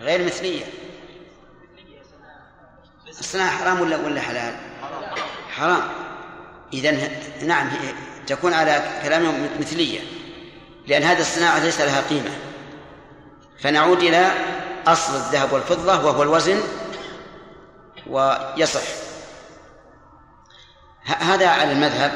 [0.00, 0.64] غير مثلية.
[3.08, 4.56] الصناعة حرام ولا ولا حلال؟
[5.50, 5.82] حرام.
[6.72, 7.08] إذا
[7.42, 7.70] نعم
[8.26, 10.00] تكون على كلامهم مثلية
[10.86, 12.30] لأن هذه الصناعة ليس لها قيمة.
[13.58, 14.30] فنعود إلى
[14.86, 16.60] أصل الذهب والفضة وهو الوزن
[18.06, 18.82] ويصح.
[21.04, 22.12] هذا على المذهب.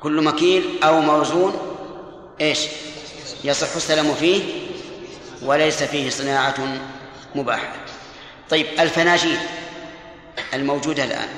[0.00, 1.76] كل مكيل أو موزون
[2.40, 2.58] إيش؟
[3.44, 4.63] يصح السلام فيه
[5.44, 6.54] وليس فيه صناعة
[7.34, 7.72] مباحة.
[8.50, 9.38] طيب الفناجيل
[10.54, 11.28] الموجودة الآن.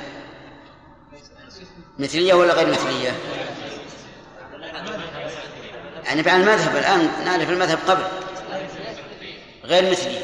[1.98, 3.12] مثلية ولا غير مثلية؟
[6.04, 8.02] يعني على المذهب الآن نعرف المذهب قبل.
[9.64, 10.20] غير مثلية.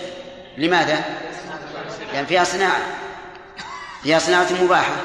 [0.58, 1.04] لماذا؟
[2.12, 2.80] لأن فيها صناعة.
[4.02, 4.96] فيها صناعة مباحة.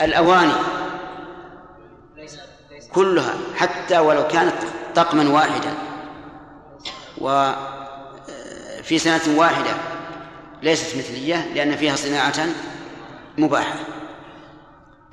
[0.00, 0.52] الأواني
[2.92, 4.54] كلها حتى ولو كانت
[4.94, 5.87] طقما واحدا
[7.20, 9.70] وفي سنة واحدة
[10.62, 12.46] ليست مثلية لأن فيها صناعة
[13.38, 13.78] مباحة.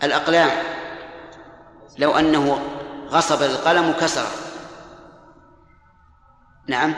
[0.03, 0.51] الأقلام
[1.97, 2.59] لو أنه
[3.09, 4.31] غصب القلم وكسره
[6.67, 6.93] نعم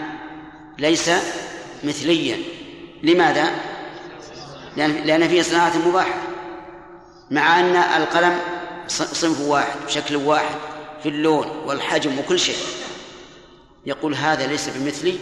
[0.78, 1.12] ليس
[1.84, 2.38] مثليا.
[3.04, 3.52] لماذا؟
[4.78, 6.22] لأن لأن فيه صناعة مباحة
[7.32, 8.40] مع أن القلم
[8.88, 10.56] صنف واحد وشكل واحد
[11.04, 12.87] في اللون والحجم وكل شيء.
[13.88, 15.18] يقول هذا ليس بمثلي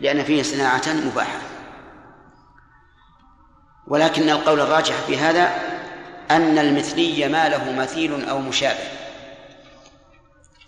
[0.00, 1.38] لأن فيه صناعة مباحة.
[3.86, 5.52] ولكن القول الراجح في هذا
[6.30, 8.84] أن المثلي ما له مثيل أو مشابه.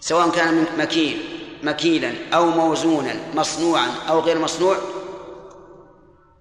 [0.00, 1.22] سواء كان مكيل
[1.62, 4.76] مكيلا أو موزونا مصنوعا أو غير مصنوع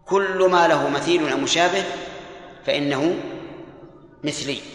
[0.05, 1.83] كل ما له مثيل أو مشابه
[2.65, 3.15] فإنه
[4.23, 4.72] مثلي.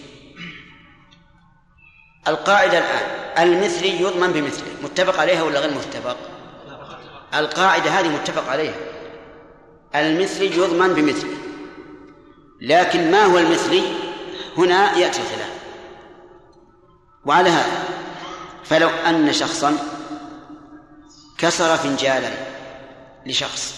[2.29, 6.17] القاعدة الآن المثلي يضمن بمثله متفق عليها ولا غير متفق؟
[7.35, 8.75] القاعدة هذه متفق عليها.
[9.95, 11.37] المثلي يضمن بمثله.
[12.61, 13.83] لكن ما هو المثلي؟
[14.57, 15.53] هنا يأتي الخلاف.
[17.25, 17.85] وعلى هذا
[18.65, 19.77] فلو أن شخصا
[21.39, 22.31] كسر فنجالا
[23.27, 23.75] لشخص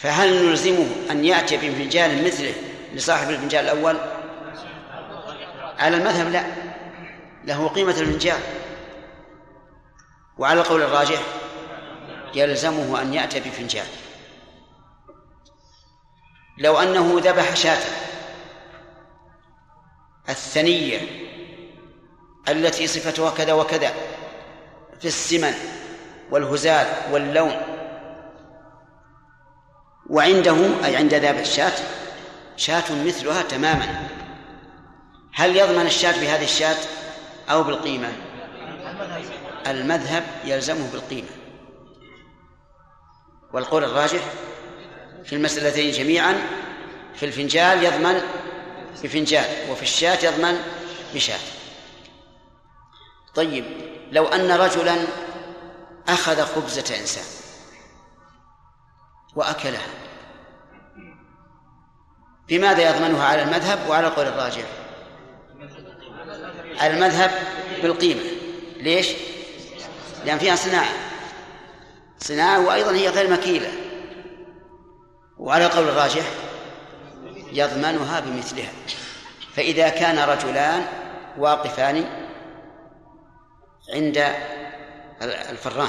[0.00, 2.54] فهل نلزمه أن يأتي بفنجال مثله
[2.94, 3.96] لصاحب الفنجال الأول؟
[5.78, 6.44] على المذهب لا
[7.44, 8.40] له قيمة الفنجان
[10.38, 11.22] وعلى القول الراجح
[12.34, 13.86] يلزمه أن يأتي بفنجان.
[16.58, 17.82] لو أنه ذبح شاة
[20.28, 21.00] الثنية
[22.48, 23.94] التي صفتها كذا وكذا
[25.00, 25.54] في السمن
[26.30, 27.56] والهزال واللون
[30.10, 31.72] وعنده أي عند ذبح الشاة
[32.56, 34.08] شاة مثلها تماما.
[35.34, 36.76] هل يضمن الشاة بهذه الشاة
[37.50, 38.12] أو بالقيمة؟
[39.66, 41.28] المذهب يلزمه بالقيمة.
[43.52, 44.20] والقول الراجح
[45.24, 46.34] في المسألتين جميعا
[47.14, 48.22] في الفنجال يضمن
[49.02, 50.60] بفنجال وفي الشاة يضمن
[51.14, 51.40] بشاة.
[53.34, 53.64] طيب
[54.12, 54.96] لو أن رجلا
[56.08, 57.24] أخذ خبزة إنسان
[59.36, 59.86] وأكلها
[62.48, 64.83] بماذا يضمنها على المذهب وعلى القول الراجح؟
[66.82, 67.30] المذهب
[67.82, 68.22] بالقيمة.
[68.76, 69.08] ليش؟
[70.24, 70.92] لأن فيها صناعة.
[72.18, 73.72] صناعة وأيضا هي غير مكيلة.
[75.38, 76.24] وعلى القول الراجح
[77.52, 78.72] يضمنها بمثلها.
[79.54, 80.86] فإذا كان رجلان
[81.38, 82.04] واقفان
[83.94, 84.34] عند
[85.22, 85.88] الفران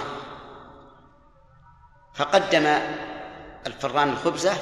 [2.15, 2.65] فقدم
[3.67, 4.53] الفران الخبزة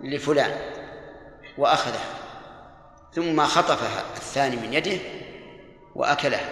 [0.00, 0.56] لفلان
[1.58, 2.04] وأخذها
[3.14, 4.98] ثم خطفها الثاني من يده
[5.98, 6.48] وأكلها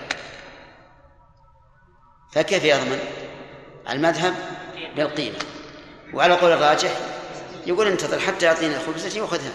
[2.33, 2.99] فكيف يضمن؟
[3.91, 4.34] المذهب
[4.97, 5.39] بالقيمة
[6.15, 6.91] وعلى قول الراجح
[7.67, 9.53] يقول انتظر حتى يعطيني الخبزة وخذها.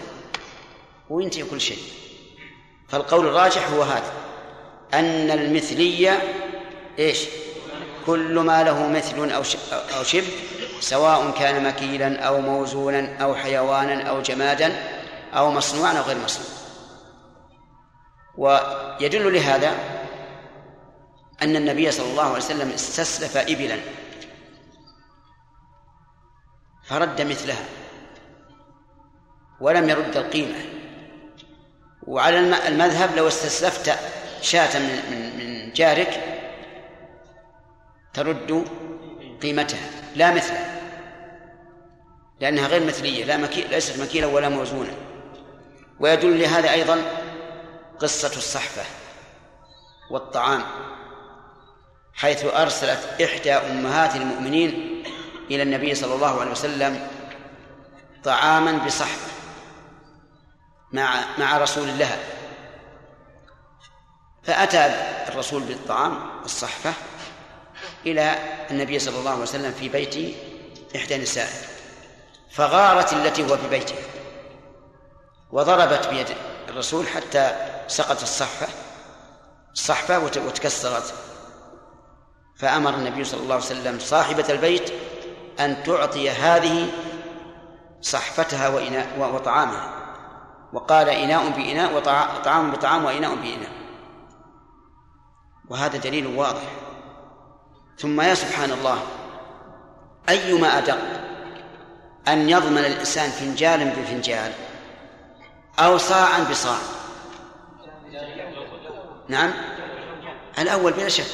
[1.10, 1.78] وينتهي كل شيء.
[2.88, 4.12] فالقول الراجح هو هذا.
[4.94, 6.22] أن المثلية
[6.98, 7.18] إيش؟
[8.06, 9.42] كل ما له مثل أو
[9.72, 10.26] أو شبه
[10.80, 14.98] سواء كان مكيلا أو موزونا أو حيوانا أو جمادا
[15.34, 16.61] أو مصنوعا أو غير مصنوع.
[18.36, 19.72] ويدل لهذا
[21.42, 23.78] أن النبي صلى الله عليه وسلم استسلف إبلا
[26.84, 27.64] فرد مثلها
[29.60, 30.64] ولم يرد القيمة.
[32.06, 32.38] وعلى
[32.68, 33.98] المذهب لو استسلفت
[34.40, 35.00] شاة من
[35.38, 36.38] من جارك
[38.14, 38.64] ترد
[39.42, 40.80] قيمتها لا مثلها
[42.40, 43.62] لأنها غير مثلية لا مكي...
[43.62, 44.94] ليست مكيلة ولا موزونة.
[46.00, 46.98] ويدل لهذا أيضا
[48.02, 48.82] قصة الصحفة
[50.10, 50.62] والطعام
[52.14, 55.02] حيث أرسلت إحدى أمهات المؤمنين
[55.50, 57.08] إلى النبي صلى الله عليه وسلم
[58.24, 59.32] طعاما بصحبة
[60.92, 62.18] مع مع رسول الله.
[64.42, 64.86] فأتى
[65.28, 66.92] الرسول بالطعام الصحفة
[68.06, 68.34] إلى
[68.70, 70.36] النبي صلى الله عليه وسلم في بيت
[70.96, 71.66] إحدى نسائه
[72.50, 73.94] فغارت التي هو في بيته
[75.52, 76.26] وضربت بيد
[76.68, 78.68] الرسول حتى سقط الصحفة
[79.72, 81.14] الصحفة وتكسرت.
[82.56, 84.92] فأمر النبي صلى الله عليه وسلم صاحبة البيت
[85.60, 86.90] أن تعطي هذه
[88.00, 89.92] صحفتها وإناء وطعامها.
[90.72, 93.72] وقال إناء بإناء وطعام بطعام وإناء بإناء.
[95.68, 96.72] وهذا دليل واضح.
[97.98, 98.98] ثم يا سبحان الله
[100.28, 100.98] أيما أدق
[102.28, 104.52] أن يضمن الإنسان فنجالا بفنجال
[105.78, 106.78] أو صاعا بصاع.
[109.32, 109.52] نعم.
[110.58, 111.24] الأول بلا شك.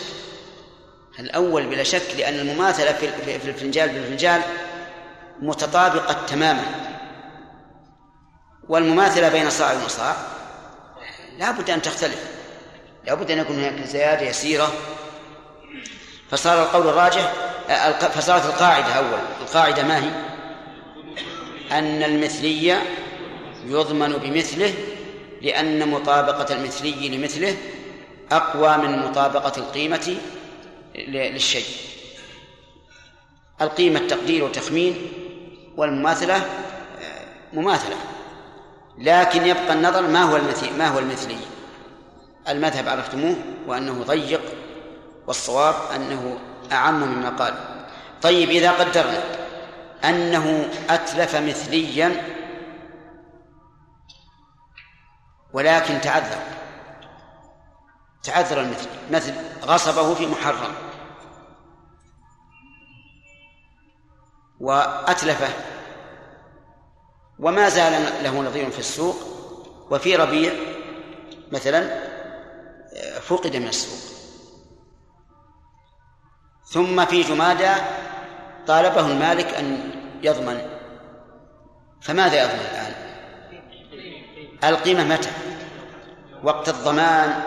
[1.19, 4.43] الأول بلا شك لأن المماثلة في الفنجال بالفنجال
[5.41, 6.65] متطابقة تماما.
[8.69, 10.17] والمماثلة بين صاع وصاع
[11.39, 12.25] لا بد أن تختلف.
[13.07, 14.73] لا بد أن يكون هناك زيادة يسيرة.
[16.31, 17.33] فصار القول الراجح
[18.15, 19.19] فصارت القاعدة أول.
[19.41, 20.11] القاعدة ما هي؟
[21.73, 22.83] أن المثلية
[23.67, 24.75] يضمن بمثله
[25.43, 27.57] لأن مطابقة المثلي لمثله
[28.33, 30.17] أقوى من مطابقة القيمة
[30.95, 31.67] للشيء.
[33.61, 35.13] القيمة تقدير وتخمين
[35.77, 36.43] والمماثلة
[37.53, 37.97] مماثلة.
[38.99, 41.37] لكن يبقى النظر ما هو المثلي ما هو المثلي.
[42.49, 43.37] المذهب عرفتموه
[43.67, 44.41] وأنه ضيق
[45.27, 46.39] والصواب أنه
[46.73, 47.55] أعم مما قال.
[48.23, 49.23] طيب إذا قدرنا
[50.05, 52.23] أنه أتلف مثليا
[55.53, 56.58] ولكن تعذر.
[58.23, 58.89] تعذر المثل.
[59.11, 60.75] مثل غصبه في محرم.
[64.61, 65.49] وأتلفه.
[67.39, 69.17] وما زال له نظير في السوق.
[69.91, 70.53] وفي ربيع
[71.53, 72.09] مثلا
[73.21, 74.19] فقد من السوق.
[76.65, 77.71] ثم في جمادى
[78.67, 79.91] طالبه المالك أن
[80.23, 80.69] يضمن.
[82.01, 82.95] فماذا يضمن الآن؟
[84.65, 85.31] القيمة متى؟
[86.43, 87.43] وقت الضمان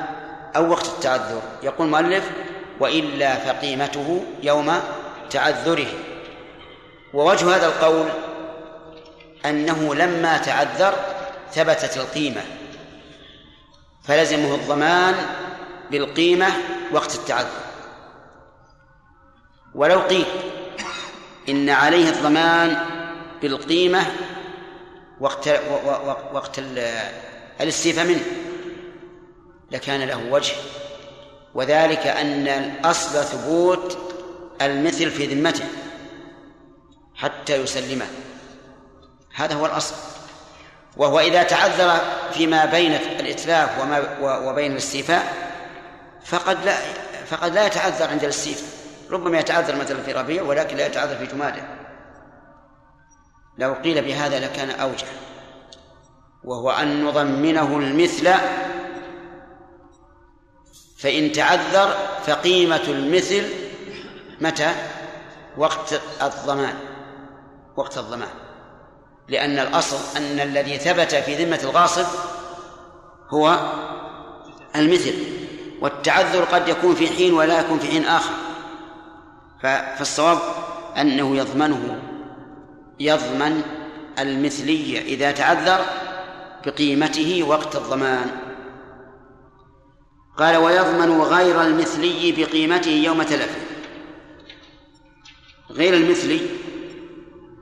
[0.56, 1.42] أو وقت التعذر.
[1.64, 2.32] يقول المؤلف
[2.80, 4.80] وإلا فقيمته يوم
[5.30, 5.88] تعذره.
[7.14, 8.06] ووجه هذا القول
[9.46, 10.94] أنه لما تعذر
[11.52, 12.42] ثبتت القيمة
[14.04, 15.16] فلزمه الضمان
[15.92, 16.48] بالقيمة
[16.92, 17.62] وقت التعذر.
[19.76, 20.26] ولو قيل
[21.50, 22.78] إن عليه الضمان
[23.42, 24.06] بالقيمة
[25.20, 25.48] وقت
[26.34, 26.60] وقت
[27.62, 28.24] الاستيفاء منه.
[29.72, 30.54] لكان له وجه.
[31.54, 33.98] وذلك أن الأصل ثبوت
[34.62, 35.66] المثل في ذمته
[37.16, 38.06] حتى يسلمه.
[39.36, 39.96] هذا هو الأصل.
[40.98, 42.02] وهو إذا تعذر
[42.34, 45.34] فيما بين الإتلاف وما وبين الاستيفاء
[46.26, 46.78] فقد لا
[47.26, 48.70] فقد لا يتعذر عند الاستيفاء.
[49.12, 51.64] ربما يتعذر مثلا في ربيع ولكن لا يتعذر في جمادة.
[53.58, 55.08] لو قيل بهذا لكان أوجه.
[56.44, 58.34] وهو أن نضمنه المثل
[61.02, 61.96] فإن تعذر
[62.26, 63.44] فقيمة المثل
[64.42, 64.72] متى؟
[65.58, 66.74] وقت الضمان.
[67.78, 68.30] وقت الضمان.
[69.28, 72.06] لأن الأصل أن الذي ثبت في ذمة الغاصب
[73.30, 73.60] هو
[74.76, 75.14] المثل
[75.82, 78.34] والتعذر قد يكون في حين ولا يكون في حين آخر.
[79.64, 80.40] فالصواب
[80.98, 82.00] أنه يضمنه
[83.00, 83.62] يضمن
[84.20, 85.86] المثلية إذا تعذر
[86.66, 88.51] بقيمته وقت الضمان.
[90.42, 93.62] قال ويضمن غير المثلي بقيمته يوم تلفه.
[95.70, 96.42] غير المثلي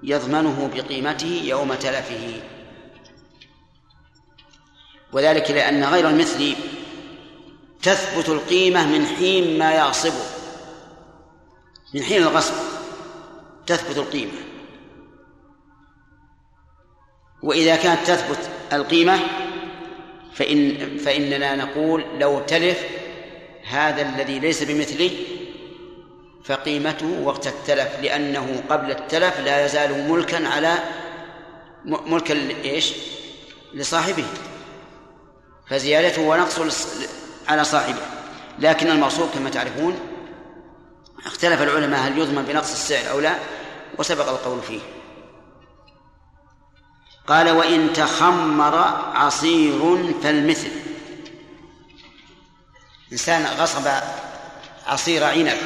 [0.04, 2.42] يضمنه بقيمته يوم تلفه.
[5.14, 6.56] وذلك لأن غير المثلي
[7.82, 10.26] تثبت القيمة من حين ما يغصبه
[11.94, 12.54] من حين الغصب
[13.68, 14.40] تثبت القيمة.
[17.44, 19.20] وإذا كانت تثبت القيمة
[20.34, 22.84] فإن فإننا نقول لو تلف
[23.70, 25.12] هذا الذي ليس بمثلي
[26.44, 30.74] فقيمته وقت التلف لأنه قبل التلف لا يزال ملكا على
[31.86, 32.94] ملكا إيش؟
[33.74, 34.26] لصاحبه.
[35.70, 36.88] فزيادته ونقص
[37.48, 38.02] على صاحبه.
[38.60, 40.00] لكن المقصود كما تعرفون
[41.26, 43.36] اختلف العلماء هل يضمن بنقص السعر أو لا
[43.98, 44.80] وسبق القول فيه.
[47.28, 48.76] قال وإن تخمر
[49.16, 50.72] عصير فالمثل.
[53.12, 53.88] إنسان غصب
[54.88, 55.58] عصير عنب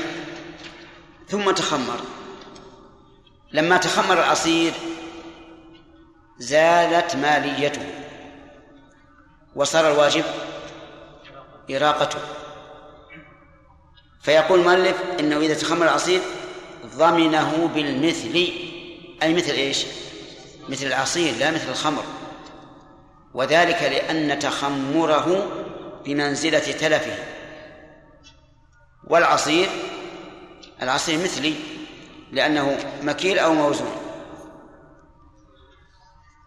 [1.27, 1.99] ثم تخمر.
[3.51, 4.73] لما تخمر العصير
[6.37, 7.89] زالت ماليته
[9.55, 10.23] وصار الواجب
[11.71, 12.19] إراقته.
[14.21, 16.21] فيقول المؤلف إنه إذا تخمر العصير
[16.85, 18.51] ضمنه بالمثل.
[19.23, 19.85] أي مثل إيش؟
[20.69, 22.03] مثل العصير لا مثل الخمر.
[23.33, 25.47] وذلك لأن تخمره
[26.05, 27.17] بمنزلة تلفه.
[29.07, 29.69] والعصير
[30.81, 31.55] العصير مثلي
[32.31, 33.91] لأنه مكيل أو موزون.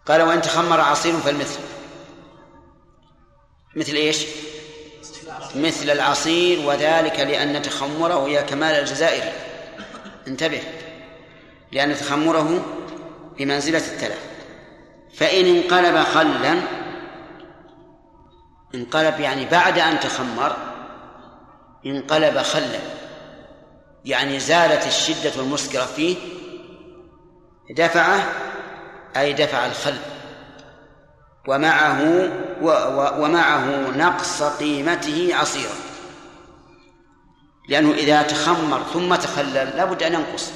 [0.06, 1.60] قال وإن تخمر عصير فالمثل.
[3.76, 4.26] مثل إيش؟
[5.54, 9.32] مثل العصير وذلك لأن تخمره هي كمال الجزائر.
[10.28, 10.62] انتبه.
[11.72, 12.64] لأن تخمره
[13.38, 14.20] بمنزلة التلف.
[15.16, 16.62] فإن انقلب خلا
[18.74, 20.56] انقلب يعني بعد أن تخمر
[21.86, 22.78] انقلب خلا.
[24.04, 26.16] يعني زالت الشدة المسكرة فيه
[27.76, 28.32] دفعه
[29.16, 29.96] أي دفع الخل
[31.48, 32.30] ومعه
[33.20, 35.74] ومعه نقص قيمته عصيرا.
[37.68, 40.52] لأنه إذا تخمر ثم تخلل لابد أن ينقص.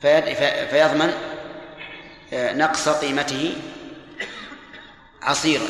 [0.00, 1.12] فيضمن
[2.32, 3.56] آه، نقص قيمته
[5.22, 5.66] عصيرا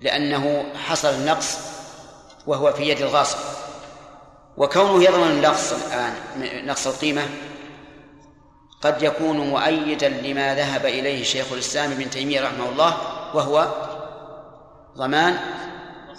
[0.00, 1.58] لأنه حصل النقص
[2.46, 3.38] وهو في يد الغاصب.
[4.56, 6.12] وكونه يضمن النقص الآن
[6.66, 7.22] نقص القيمة
[8.80, 12.96] قد يكون مؤيدا لما ذهب إليه شيخ الإسلام ابن تيمية رحمه الله
[13.34, 13.68] وهو
[14.96, 15.38] ضمان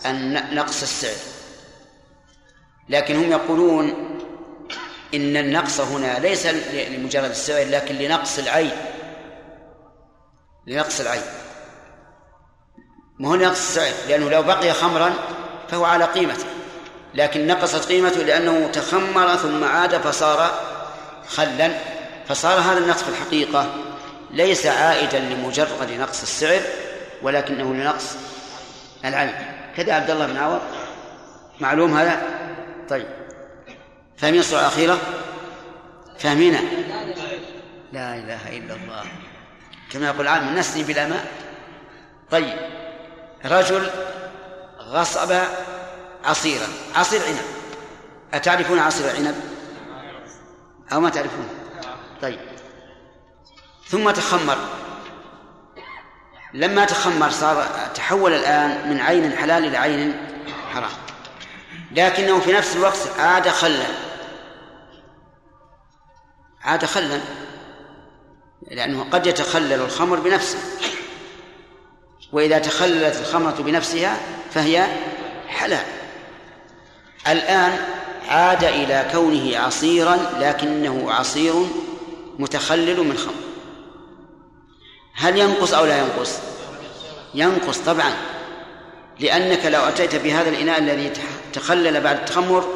[0.06, 1.16] أن نقص السعر.
[2.90, 4.09] لكن هم يقولون
[5.14, 8.72] إن النقص هنا ليس لمجرد السعر لكن لنقص العين.
[10.68, 11.22] لنقص العين.
[13.20, 15.14] ما هو نقص السعر لأنه لو بقي خمرا
[15.70, 16.46] فهو على قيمته.
[17.16, 20.52] لكن نقصت قيمته لأنه تخمر ثم عاد فصار
[21.28, 21.72] خلا.
[22.28, 23.76] فصار هذا النقص في الحقيقة
[24.32, 26.62] ليس عائدا لمجرد نقص السعر
[27.22, 28.16] ولكنه لنقص
[29.06, 29.34] العين.
[29.78, 30.62] كذا عبد الله بن عوض؟
[31.60, 32.22] معلوم هذا؟
[32.90, 33.19] طيب.
[34.22, 35.00] فاهمين الصورة الأخيرة؟
[36.20, 36.54] فاهمين
[37.94, 39.04] لا إله إلا الله.
[39.92, 41.32] كما يقول العام نسني بلا ماء.
[42.32, 42.58] طيب
[43.46, 43.90] رجل
[44.80, 45.42] غصب
[46.26, 46.68] عصيرا.
[46.96, 47.42] عصير عنب.
[48.34, 49.36] أتعرفون عصير العنب؟
[50.94, 51.50] أو ما تعرفون؟
[52.22, 52.40] طيب.
[53.88, 54.58] ثم تخمر.
[56.54, 60.28] لما تخمر صار تحول الآن من عين حلال إلى عين
[60.74, 60.92] حرام.
[61.92, 64.09] لكنه في نفس الوقت عاد خلا.
[66.62, 67.20] عاد خلا
[68.72, 70.58] لأنه قد يتخلل الخمر بنفسه.
[72.32, 74.18] وإذا تخللت الخمرة بنفسها
[74.52, 74.88] فهي
[75.48, 75.86] حلال.
[77.28, 77.80] الآن
[78.28, 81.54] عاد إلى كونه عصيرا لكنه عصير
[82.40, 83.34] متخلل من خمر.
[85.14, 86.40] هل ينقص أو لا ينقص؟
[87.36, 88.14] ينقص طبعا
[89.20, 91.12] لأنك لو أتيت بهذا الإناء الذي
[91.54, 92.68] تخلل بعد التخمر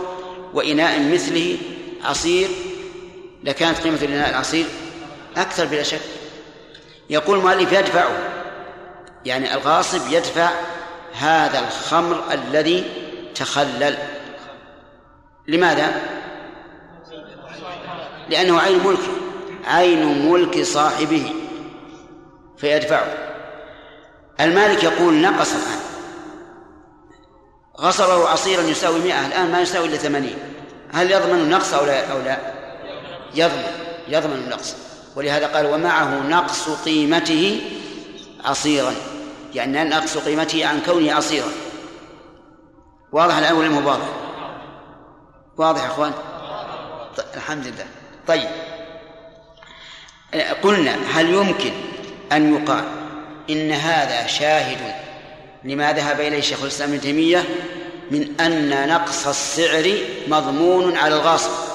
[0.54, 1.58] وإناء مثله
[2.04, 2.50] عصير
[3.44, 4.66] لكانت قيمة الإناء العصير
[5.38, 6.02] أكثر بلا شك.
[7.10, 8.12] يقول المؤلف يدفعه
[9.26, 10.50] يعني الغاصب يدفع
[11.14, 12.84] هذا الخمر الذي
[13.36, 13.98] تخلل.
[15.48, 16.02] لماذا؟
[18.30, 19.12] لأنه عين ملكه
[19.66, 21.34] عين ملك صاحبه
[22.58, 23.08] فيدفعه
[24.40, 25.80] المالك يقول نقص الآن.
[27.78, 30.38] غصبه عصيرا يساوي مئة الآن ما يساوي إلا ثمانين.
[30.94, 32.53] هل يضمن النقص أو لا؟ أو لا؟
[33.36, 33.64] يضمن
[34.08, 34.76] يضمن النقص.
[35.16, 37.62] ولهذا قال ومعه نقص قيمته
[38.46, 38.94] عصيرا
[39.56, 41.48] يعني نقص قيمته عن كونه عصيرا
[43.12, 44.08] واضح الآن ولا واضح؟
[45.58, 46.12] واضح يا إخوان؟
[47.18, 47.86] طيب الحمد لله.
[48.28, 48.50] طيب.
[50.64, 51.72] قلنا هل يمكن
[52.32, 52.84] أن يقال
[53.50, 54.96] إن هذا شاهد
[55.64, 57.44] لما ذهب إليه شيخ الإسلام ابن تيمية
[58.12, 59.98] من أن نقص السعر
[60.28, 61.73] مضمون على الغاصب؟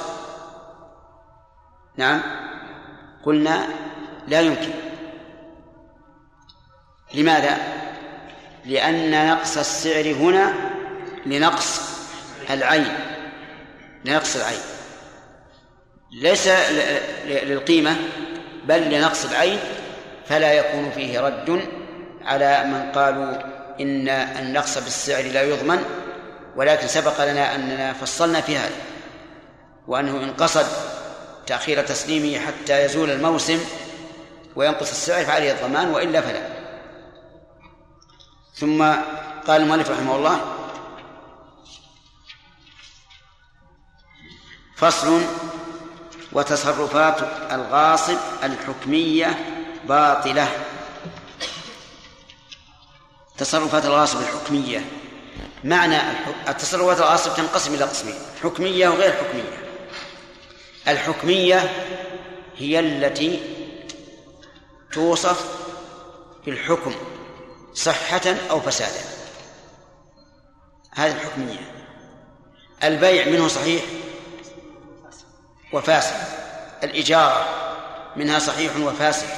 [1.99, 2.21] نعم.
[3.25, 3.67] قلنا
[4.29, 4.71] لا يمكن.
[7.15, 7.59] لماذا؟
[8.65, 10.55] لأن نقص السعر هنا
[11.27, 11.81] لنقص
[12.51, 12.95] العين.
[14.05, 14.61] لنقص العين.
[16.13, 16.49] ليس
[17.27, 17.97] للقيمة
[18.65, 19.59] بل لنقص العين
[20.27, 21.63] فلا يكون فيه رد
[22.25, 23.33] على من قالوا
[23.81, 25.85] إن النقص بالسعر لا يضمن
[26.57, 28.75] ولكن سبق لنا أننا فصلنا في هذا
[29.87, 30.67] وأنه إن قصد
[31.49, 33.65] تأخير تسليمه حتى يزول الموسم
[34.57, 36.49] وينقص السعر فعليه الضمان وإلا فلا.
[38.55, 38.83] ثم
[39.47, 40.55] قال المؤلف رحمه الله
[44.77, 45.21] فصل
[46.33, 47.17] وتصرفات
[47.53, 49.39] الغاصب الحكمية
[49.85, 50.49] باطلة.
[53.39, 54.85] تصرفات الغاصب الحكمية.
[55.65, 55.99] معنى
[56.49, 59.68] التصرفات الغاصب تنقسم إلى قسمين حكمية وغير حكمية.
[60.89, 61.71] الحكمية
[62.57, 63.41] هي التي
[64.93, 65.45] توصف
[66.47, 66.95] بالحكم
[67.75, 69.01] صحة أو فسادا.
[70.95, 71.73] هذه الحكمية.
[72.85, 73.83] البيع منه صحيح
[75.73, 76.17] وفاسد.
[76.83, 77.47] الإجارة
[78.17, 79.29] منها صحيح وفاسد.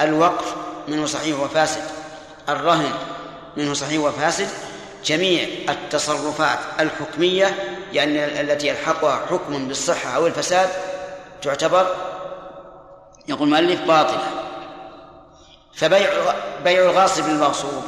[0.00, 0.54] الوقف
[0.88, 1.82] منه صحيح وفاسد.
[2.48, 2.92] الرهن
[3.56, 4.48] منه صحيح وفاسد.
[5.04, 7.54] جميع التصرفات الحكمية
[7.92, 10.68] يعني التي يلحقها حكم بالصحة أو الفساد
[11.42, 11.96] تعتبر
[13.28, 14.22] يقول المؤلف باطلة.
[15.74, 16.10] فبيع
[16.64, 17.82] بيع الغاصب للمغصوب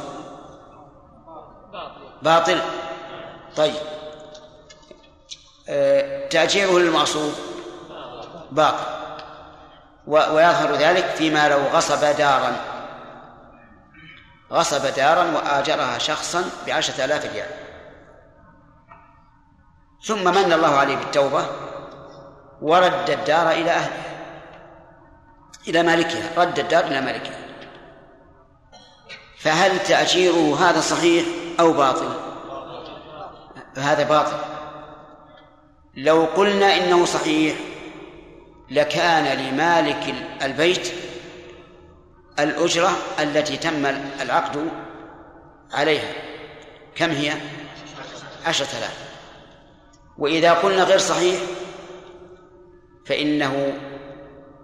[2.21, 2.61] باطل.
[3.55, 3.73] طيب.
[5.69, 7.33] آه، تأجيره للمغصوب.
[8.51, 8.83] باطل.
[10.07, 12.70] ويظهر ذلك فيما لو غصب دارا.
[14.51, 17.49] غصب دارا وآجرها شخصا بعشرة آلاف ريال.
[20.05, 21.45] ثم من الله عليه بالتوبة؟
[22.61, 24.11] ورد الدار إلى أهلها
[25.67, 27.37] إلى مالكها رد الدار إلى مالكها.
[29.39, 31.25] فهل تأجيره هذا صحيح
[31.59, 32.13] أو باطل؟
[33.77, 34.37] هذا باطل.
[35.95, 37.55] لو قلنا إنه صحيح
[38.69, 40.93] لكان لمالك البيت
[42.41, 43.85] الأجرة التي تم
[44.21, 44.71] العقد
[45.73, 46.13] عليها.
[46.95, 47.33] كم هي؟
[48.45, 48.97] عشرة آلاف.
[50.17, 51.41] وإذا قلنا غير صحيح
[53.05, 53.73] فإنه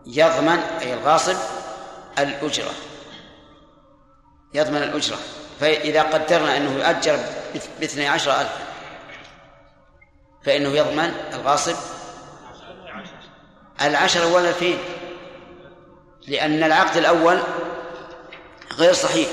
[0.05, 1.36] يضمن أي الغاصب
[2.19, 2.72] الأجرة.
[4.53, 5.17] يضمن الأجرة.
[5.60, 7.19] فإذا قدرنا أنه يؤجر
[7.79, 8.53] باثني عشر ألف
[10.46, 11.75] فإنه يضمن الغاصب
[13.81, 14.77] العشرة والألفين.
[16.27, 17.40] لأن العقد الأول
[18.74, 19.27] غير صحيح.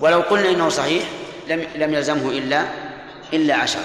[0.00, 1.08] ولو قلنا إنه صحيح
[1.48, 2.64] لم لم يلزمه إلا
[3.32, 3.84] إلا عشرة.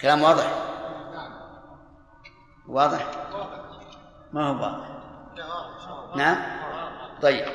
[0.00, 0.50] كلام واضح؟
[2.68, 3.06] واضح؟
[4.32, 4.88] ما هو واضح؟
[6.16, 6.36] نعم؟
[7.22, 7.46] طيب.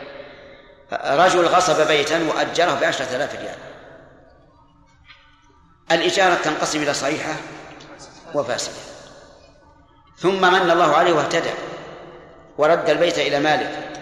[0.93, 3.57] رجل غصب بيتا وأجره بعشرة آلاف ريال.
[5.91, 7.35] الإجارة تنقسم إلى صحيحة
[8.33, 8.81] وفاسدة.
[10.17, 11.53] ثم من الله عليه واهتدى
[12.57, 14.00] ورد البيت إلى مالك.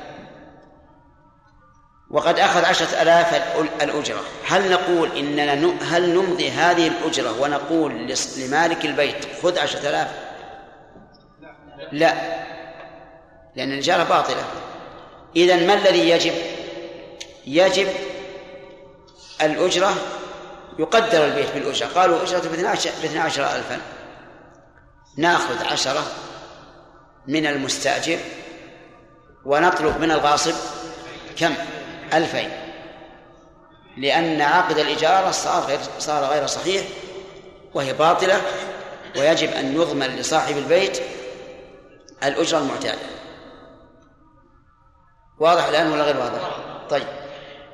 [2.12, 3.34] وقد أخذ عشرة آلاف
[3.82, 4.22] الأجرة.
[4.48, 10.08] هل نقول إننا هل نمضي هذه الأجرة ونقول لمالك البيت خذ عشرة آلاف؟
[11.92, 12.14] لا.
[13.56, 14.44] لأن الإجارة باطلة.
[15.36, 16.34] إذا ما الذي يجب؟
[17.48, 17.88] يجب
[19.42, 19.94] الأجرة
[20.80, 21.88] يقدر البيت بالأجرة.
[21.88, 23.82] قالوا أجرة باثنى عشر ألفا.
[25.18, 26.04] نأخذ عشرة
[27.28, 28.20] من المستأجر
[29.46, 30.54] ونطلب من الغاصب
[31.38, 31.56] كم؟
[32.14, 32.50] ألفين.
[33.98, 36.84] لأن عقد الإجارة صار غير صار غير صحيح
[37.74, 38.42] وهي باطلة
[39.18, 41.02] ويجب أن يضمن لصاحب البيت
[42.24, 43.00] الأجرة المعتادة.
[45.40, 46.42] واضح الآن ولا غير واضح؟
[46.90, 47.08] طيب.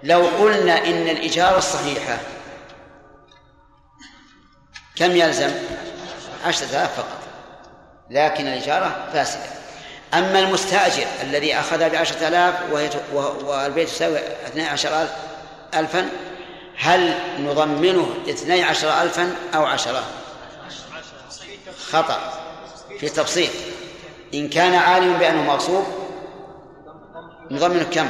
[0.03, 2.17] لو قلنا إن الإجارة الصحيحة
[4.95, 5.51] كم يلزم؟
[6.45, 7.19] عشرة آلاف فقط.
[8.09, 9.64] لكن الإجارة فاسدة.
[10.17, 12.55] أما المستأجر الذي أخذها بعشرة آلاف
[13.45, 15.07] والبيت يساوي اثني عشر
[15.73, 16.09] ألفا
[16.77, 20.03] هل نضمنه اثني عشر ألفا أو عشرة؟
[21.91, 22.33] خطأ.
[22.99, 23.49] في تبسيط
[24.33, 25.85] إن كان عالما بأنه مغصوب
[27.51, 28.07] نضمنه كم؟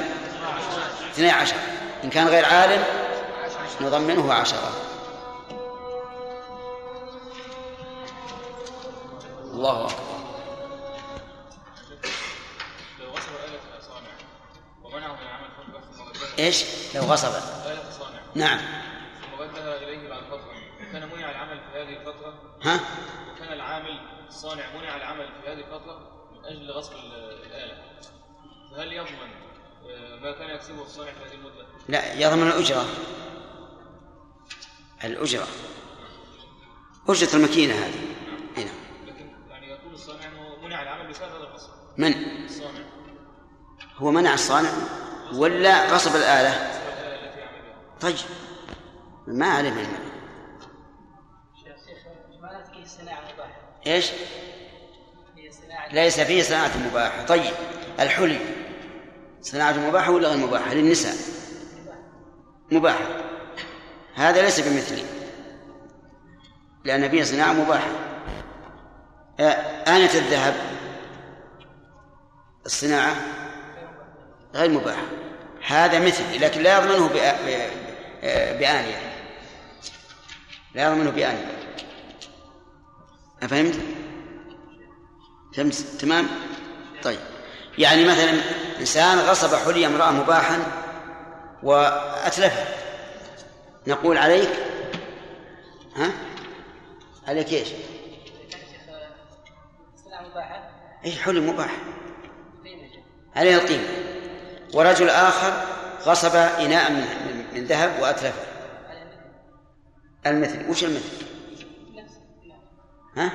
[1.14, 1.56] اثني عشر.
[2.04, 2.84] إن كان غير عالم
[3.82, 4.72] نضمنه عشرة.
[9.54, 10.15] الله أكبر.
[16.40, 17.32] إيش؟ لو غصب
[18.36, 18.60] نعم.
[19.22, 20.54] ثم ردها إليه بعد فترة.
[20.90, 22.34] وكان منع العمل في هذه الفترة.
[22.64, 22.80] ها؟
[23.32, 26.00] وكان العامل الصانع منع العمل في هذه الفترة
[26.32, 27.78] من أجل غصب الآلة.
[28.72, 29.30] فهل يضمن
[29.90, 32.86] آه، ما كان يكسبه الصانع في هذه المدة؟ لا يضمن الأجرة.
[35.04, 35.48] الأجرة.
[37.10, 38.16] أجرة الماكينة هذه.
[38.58, 38.72] هنا.
[39.08, 41.70] لكن يعني يقول الصانع إنه منع العمل بسبب هذا الغصب.
[41.98, 42.14] من؟
[42.46, 42.86] الصانع.
[43.98, 44.70] هو منع الصانع؟
[45.34, 46.72] ولا غصب الآلة؟
[48.02, 48.16] طيب
[49.28, 49.88] ما عليه من
[53.88, 54.12] إيش؟
[55.92, 57.26] ليس فيه صناعة مباحة.
[57.26, 57.54] طيب
[58.00, 58.40] الحلي.
[59.42, 61.16] صناعة مباحة ولا غير مباحة؟ للنساء.
[62.72, 63.06] مباحة.
[64.16, 65.04] هذا ليس بمثلي.
[66.84, 67.90] لأن فيه صناعة مباحة.
[69.40, 69.44] آه،
[69.88, 70.56] آنية الذهب.
[72.66, 73.16] الصناعة.
[74.56, 75.06] غير مباحة
[75.68, 77.08] هذا مثل لكن لا يضمنه
[78.60, 79.16] بآنية.
[80.76, 81.52] لا يضمنه بآنية.
[83.44, 83.76] أفهمت؟
[85.56, 86.28] فهمت؟ تمام؟
[87.04, 87.20] طيب.
[87.78, 88.42] يعني مثلا
[88.80, 90.60] إنسان غصب حلي امرأة مباحا
[91.64, 92.68] وأتلفها.
[93.88, 94.50] نقول عليك؟
[95.96, 96.12] ها؟
[97.28, 97.68] عليك إيش؟
[101.06, 101.72] اي حلي مباح.
[103.36, 104.05] عليه القيمة.
[104.76, 105.54] ورجل آخر
[106.02, 107.06] غصب إناء من,
[107.54, 108.44] من ذهب وأتلفه.
[110.26, 110.70] المثل.
[110.70, 111.26] وش المثل؟
[113.18, 113.32] ها؟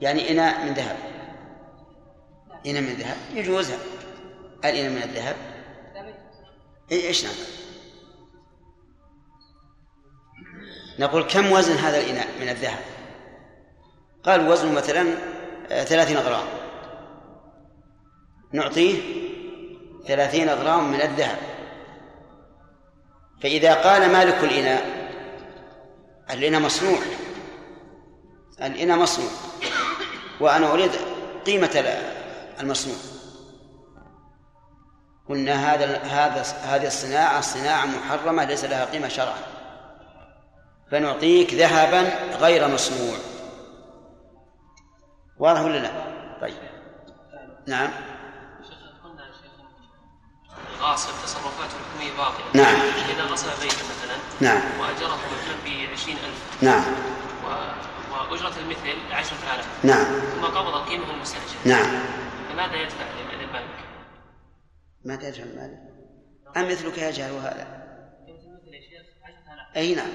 [0.00, 0.96] يعني إناء من ذهب.
[2.66, 3.16] إناء من ذهب.
[3.34, 3.78] يجوزها
[4.64, 5.36] الإناء من الذهب؟
[6.92, 7.34] إيه إيش نعم؟
[10.98, 12.80] نقول كم وزن هذا الإناء من الذهب؟
[14.24, 15.06] قال وزنه مثلا
[15.70, 16.46] آه، ثلاثين غرام.
[18.52, 19.26] نعطيه
[20.06, 21.38] ثلاثين غرام من الذهب.
[23.42, 25.06] فإذا قال مالك الإناء
[26.30, 26.98] الإناء مصنوع.
[28.62, 29.30] الإناء مصنوع.
[30.40, 30.90] وأنا أريد
[31.46, 31.84] قيمة
[32.60, 32.96] المصنوع.
[35.28, 39.38] قلنا هذا هذا هذه الصناعة صناعة محرمة ليس لها قيمة شرعا.
[40.90, 43.16] فنعطيك ذهبا غير مصنوع.
[45.38, 45.90] واضح ولا لا؟
[46.40, 46.56] طيب.
[47.66, 47.90] نعم.
[50.78, 52.46] الغاصب تصرفاته الحكومية باطلة.
[52.54, 52.80] نعم.
[53.14, 54.60] إذا غصب بيتا مثلا نعم.
[54.80, 56.18] وأجره مثلا ب 20000
[56.62, 56.84] نعم.
[58.30, 60.04] وأجرة المثل 10000 نعم.
[60.04, 61.56] ثم قبض القيمة من المستأجر.
[61.64, 61.86] نعم.
[62.50, 63.78] فماذا يدفع للمالك؟
[65.04, 65.78] ماذا يدفع المالك؟
[66.56, 67.86] مثلك يجهل هذا؟
[68.26, 70.10] قيمة المثل يا شيخ 10000 أي نعم.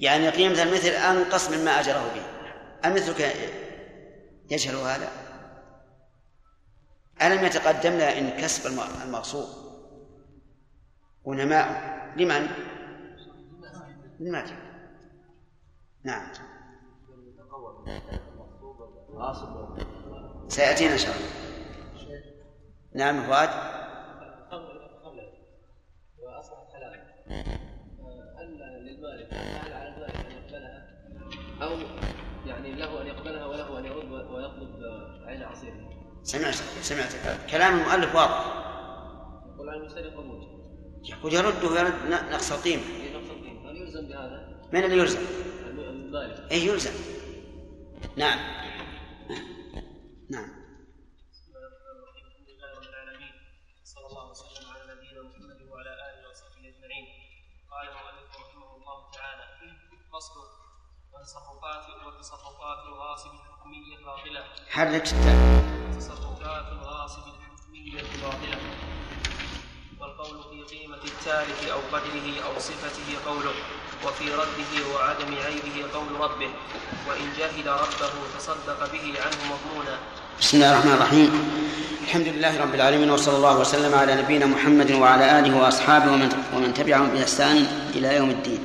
[0.00, 2.22] يعني قيمة المثل أنقص مما أجره به.
[2.88, 3.34] أم مثلك
[4.50, 5.08] يجهل هذا؟
[7.22, 8.66] ألم يتقدم لنا إن كسب
[9.04, 9.63] المغصوب؟
[11.24, 11.94] ونماء.
[12.16, 12.48] لمن؟
[14.20, 14.58] للمالك
[16.04, 16.26] نعم.
[20.48, 21.28] سيأتينا شاء الله.
[22.94, 23.48] نعم فؤاد.
[26.18, 26.74] وأصبحت
[28.38, 28.62] هل
[29.32, 30.88] هل على أن يقبلها
[31.62, 31.70] أو
[32.46, 33.84] يعني له أن يقبلها وله أن
[34.30, 34.70] ويطلب
[35.26, 35.42] عين
[36.22, 37.12] سمعت سمعت.
[37.50, 38.64] كلام المؤلف واضح.
[39.54, 40.53] يقول على المشتري قبول.
[41.04, 45.18] يقول يرد ويرد نقص القيمة هل يلزم بهذا؟ من اللي يلزم؟
[45.68, 46.92] المالك أي يلزم.
[48.16, 48.38] نعم.
[50.30, 50.48] نعم.
[53.84, 57.06] صلى الله وسلم على نبينا محمد وعلى اله وصحبه اجمعين
[57.70, 57.88] قال
[58.40, 59.44] رحمه الله تعالى
[60.12, 60.40] فصل
[61.12, 65.64] والتصرفات والتصرفات الغاصب الحكميه باطله حرك التاء.
[65.98, 68.58] تصرفات الغاصب الحكمية باطله
[70.24, 73.54] والقول في قيمة التالف أو قدره أو صفته قوله
[74.06, 76.50] وفي رده وعدم عيبه قول ربه.
[77.08, 79.98] وإن جهل ربه تصدق به عنه مضمونا.
[80.40, 81.30] بسم الله الرحمن الرحيم.
[82.04, 86.12] الحمد لله رب العالمين وصلى الله وسلم على نبينا محمد وعلى آله وأصحابه
[86.54, 88.64] ومن تبعهم بإحسان إلى يوم الدين.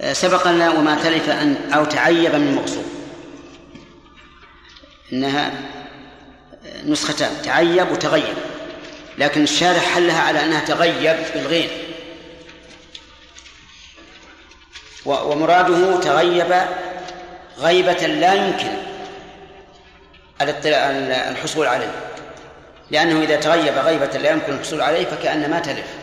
[0.00, 2.86] آه، سبق لنا وما تلف ان أو تعيب من المقصود
[5.12, 5.52] إنها
[6.84, 8.47] نسختان تعيب وتغيب.
[9.18, 11.70] لكن الشارح حلها على أنها تغيب بالغين
[15.04, 16.68] ومراده تغيب
[17.58, 18.78] غيبة لا يمكن
[20.40, 21.92] الحصول عليه.
[22.90, 25.98] لأنه إذا تغيب غيبة لا يمكن الحصول عليه فكأن ما تلف.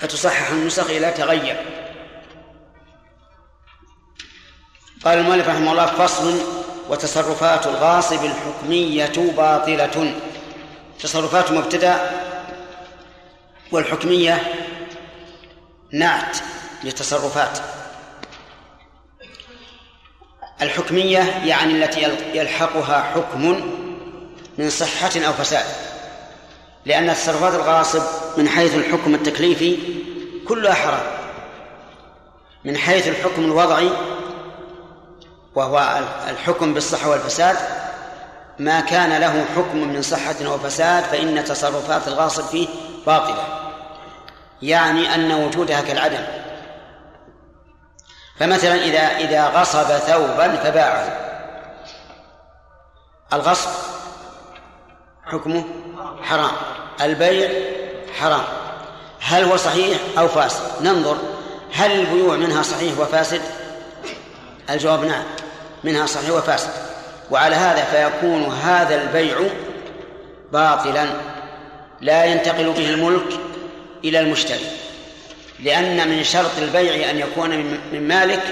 [0.00, 1.56] فتصحح النسخ إلى تغيب.
[5.04, 6.53] قال المؤلف رحمه الله فصل
[6.88, 10.14] وتصرفات الغاصب الحكمية باطلة.
[11.00, 12.10] تصرفات مبتدأ
[13.72, 14.42] والحكمية
[15.92, 16.36] نعت
[16.84, 17.58] للتصرفات.
[20.62, 23.70] الحكمية يعني التي يلحقها حكم
[24.58, 25.64] من صحة أو فساد.
[26.86, 28.02] لأن تصرفات الغاصب
[28.36, 29.78] من حيث الحكم التكليفي
[30.48, 31.06] كلها حرام.
[32.64, 33.90] من حيث الحكم الوضعي
[35.54, 37.56] وهو الحكم بالصحة والفساد
[38.58, 42.68] ما كان له حكم من صحة أو فساد فإن تصرفات الغاصب فيه
[43.06, 43.44] باطلة.
[44.62, 46.24] يعني أن وجودها كالعدم.
[48.40, 51.20] فمثلا إذا إذا غصب ثوبا فباعه.
[53.32, 53.70] الغصب
[55.24, 55.64] حكمه
[56.22, 56.52] حرام
[57.00, 57.50] البيع
[58.20, 58.44] حرام.
[59.20, 61.16] هل هو صحيح أو فاسد؟ ننظر.
[61.74, 63.40] هل البيوع منها صحيح وفاسد؟
[64.70, 65.24] الجواب نعم.
[65.84, 66.70] منها صحيح وفاسد.
[67.30, 69.38] وعلى هذا فيكون هذا البيع
[70.52, 71.06] باطلا
[72.00, 73.40] لا ينتقل به الملك
[74.04, 74.66] إلى المشتري.
[75.60, 77.50] لأن من شرط البيع أن يكون
[77.92, 78.42] من مالك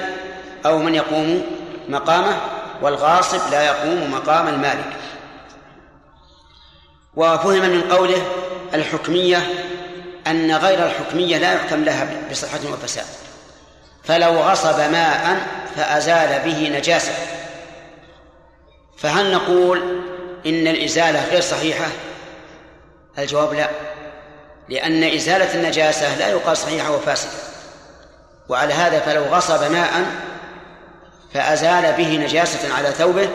[0.67, 1.43] أو من يقوم
[1.89, 2.37] مقامه
[2.83, 4.93] والغاصب لا يقوم مقام المالك.
[7.17, 8.23] وفهم من قوله
[8.75, 9.39] الحكمية
[10.27, 13.22] أن غير الحكمية لا يحكم لها بصحة وفساد.
[14.05, 17.13] فلو غصب ماء فأزال به نجاسة.
[18.99, 19.79] فهل نقول
[20.47, 21.87] إن الإزالة غير صحيحة؟
[23.19, 23.71] الجواب لا
[24.69, 27.31] لأن إزالة النجاسة لا يقال صحيحة وفاسدة.
[28.49, 30.05] وعلى هذا فلو غصب ماء
[31.35, 33.29] فأزال به نجاسة على ثوبه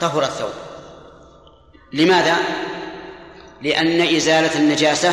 [0.00, 0.52] طهر الثوب.
[1.92, 2.36] لماذا؟
[3.62, 5.12] لأن إزالة النجاسة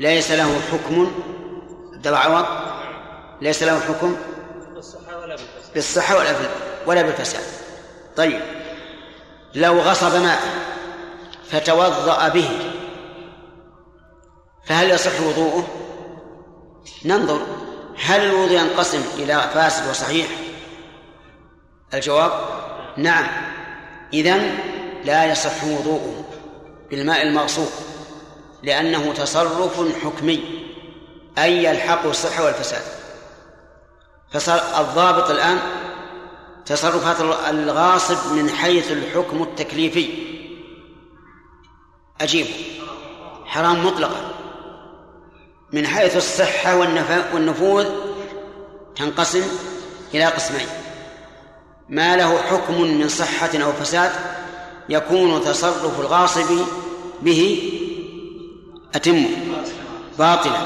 [0.00, 1.12] ليس له حكم
[1.94, 2.46] دواء عوض
[3.40, 4.16] ليس له حكم؟
[5.74, 6.36] بالصحة ولا
[6.86, 7.44] ولا بالفساد.
[8.16, 8.40] طيب
[9.54, 10.40] لو غصب ماء
[11.50, 12.48] فتوضأ به
[14.66, 15.66] فهل يصح وضوءه؟
[17.04, 17.40] ننظر.
[17.98, 20.26] هل الوضوء ينقسم إلى فاسد وصحيح؟
[21.94, 22.32] الجواب
[22.96, 23.26] نعم.
[24.12, 24.58] إذن
[25.04, 26.24] لا يصح وضوءه
[26.90, 27.68] بالماء المغصوب
[28.62, 30.64] لأنه تصرف حكمي
[31.38, 32.82] أي يلحقه الصحة والفساد.
[34.34, 35.58] فصار الضابط الآن
[36.66, 37.16] تصرفات
[37.48, 40.08] الغاصب من حيث الحكم التكليفي.
[42.20, 42.46] أجيب
[43.44, 44.30] حرام مطلقا.
[45.72, 46.76] من حيث الصحة
[47.34, 47.86] والنفوذ
[48.96, 49.42] تنقسم
[50.14, 50.66] إلى قسمين.
[51.88, 54.10] ما له حكم من صحة أو فساد
[54.88, 56.58] يكون تصرف الغاصب
[57.22, 57.72] به
[58.94, 59.26] أتم
[60.18, 60.60] باطلا.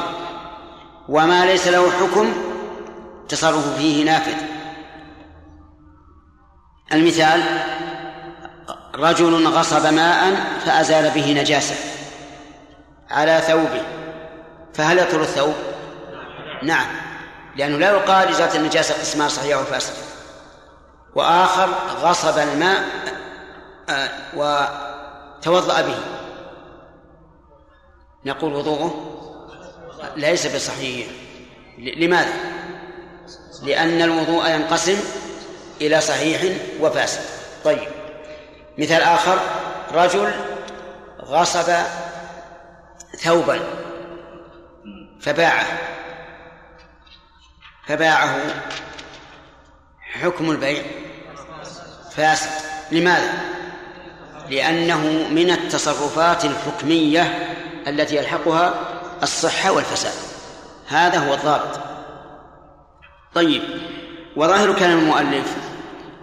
[1.08, 2.32] وما ليس له حكم
[3.28, 4.36] تصرف فيه نافذ.
[6.92, 7.42] المثال
[8.94, 10.34] رجل غصب ماء
[10.66, 11.74] فأزال به نجاسة
[13.10, 13.82] على ثوبه.
[14.74, 15.54] فهل يطهر الثوب؟
[16.62, 16.86] نعم
[17.56, 19.96] لأنه لا يقال إزالة النجاسة قسمان صحيحة وفاسدة
[21.14, 21.68] وآخر
[22.02, 22.84] غصب الماء
[23.88, 25.98] آه، وتوضأ به.
[28.24, 29.14] نقول وضوءه؟
[30.16, 31.06] ليس بصحيح.
[31.78, 32.32] لماذا؟
[33.62, 34.98] لأن الوضوء ينقسم
[35.80, 37.20] إلى صحيح وفاسد.
[37.64, 37.88] طيب
[38.78, 39.38] مثال آخر
[39.92, 40.32] رجل
[41.24, 41.72] غصب
[43.20, 43.60] ثوبا
[45.20, 45.66] فباعه.
[47.86, 48.38] فباعه
[50.00, 50.82] حكم البيع
[52.16, 52.50] فاسد.
[52.92, 53.32] لماذا؟
[54.50, 57.54] لأنه من التصرفات الحكمية
[57.86, 58.74] التي يلحقها
[59.22, 60.14] الصحة والفساد.
[60.88, 61.97] هذا هو الضابط.
[63.34, 63.62] طيب
[64.36, 65.56] وظاهر كلام المؤلف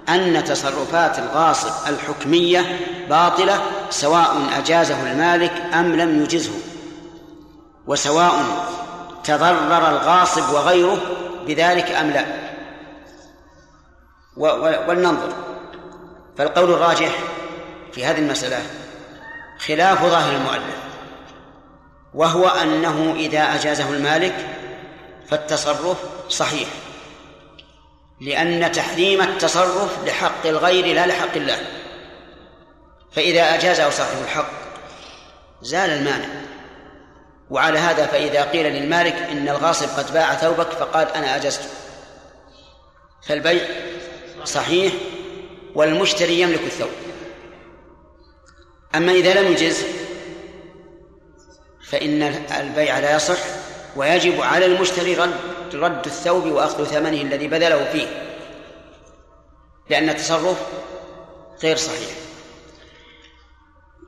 [0.10, 6.54] أن تصرفات الغاصب الحكمية باطلة سواء أجازه المالك أم لم يجزه
[7.88, 8.34] وسواء
[9.24, 10.98] تضرر الغاصب وغيره
[11.48, 12.26] بذلك أم لا.
[14.88, 15.34] ولننظر.
[16.38, 17.20] فالقول الراجح
[17.92, 18.60] في هذه المسألة
[19.60, 20.76] خلاف ظاهر المؤلف
[22.14, 24.36] وهو أنه إذا أجازه المالك
[25.30, 25.98] فالتصرف
[26.30, 26.68] صحيح.
[28.22, 31.58] لأن تحريم التصرف لحق الغير لا لحق الله.
[33.12, 34.52] فإذا أجازه صاحب الحق
[35.62, 36.28] زال المانع.
[37.50, 41.70] وعلى هذا فإذا قيل للمالك إن الغاصب قد باع ثوبك فقال أنا أجزته
[43.28, 43.68] فالبيع
[44.44, 44.94] صحيح
[45.76, 46.90] والمشتري يملك الثوب.
[48.96, 49.84] أما إذا لم يجز
[51.90, 52.22] فإن
[52.60, 53.38] البيع لا يصح
[53.96, 58.08] ويجب على المشتري رد رد الثوب وأخذ ثمنه الذي بذله فيه.
[59.90, 60.58] لأن التصرف
[61.64, 62.10] غير صحيح.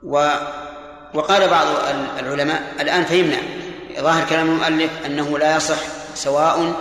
[0.04, 0.30] و
[1.14, 1.68] وقال بعض
[2.20, 3.38] العلماء الآن فهمنا.
[4.00, 5.80] ظاهر كلام المؤلف أنه لا يصح
[6.16, 6.74] سواء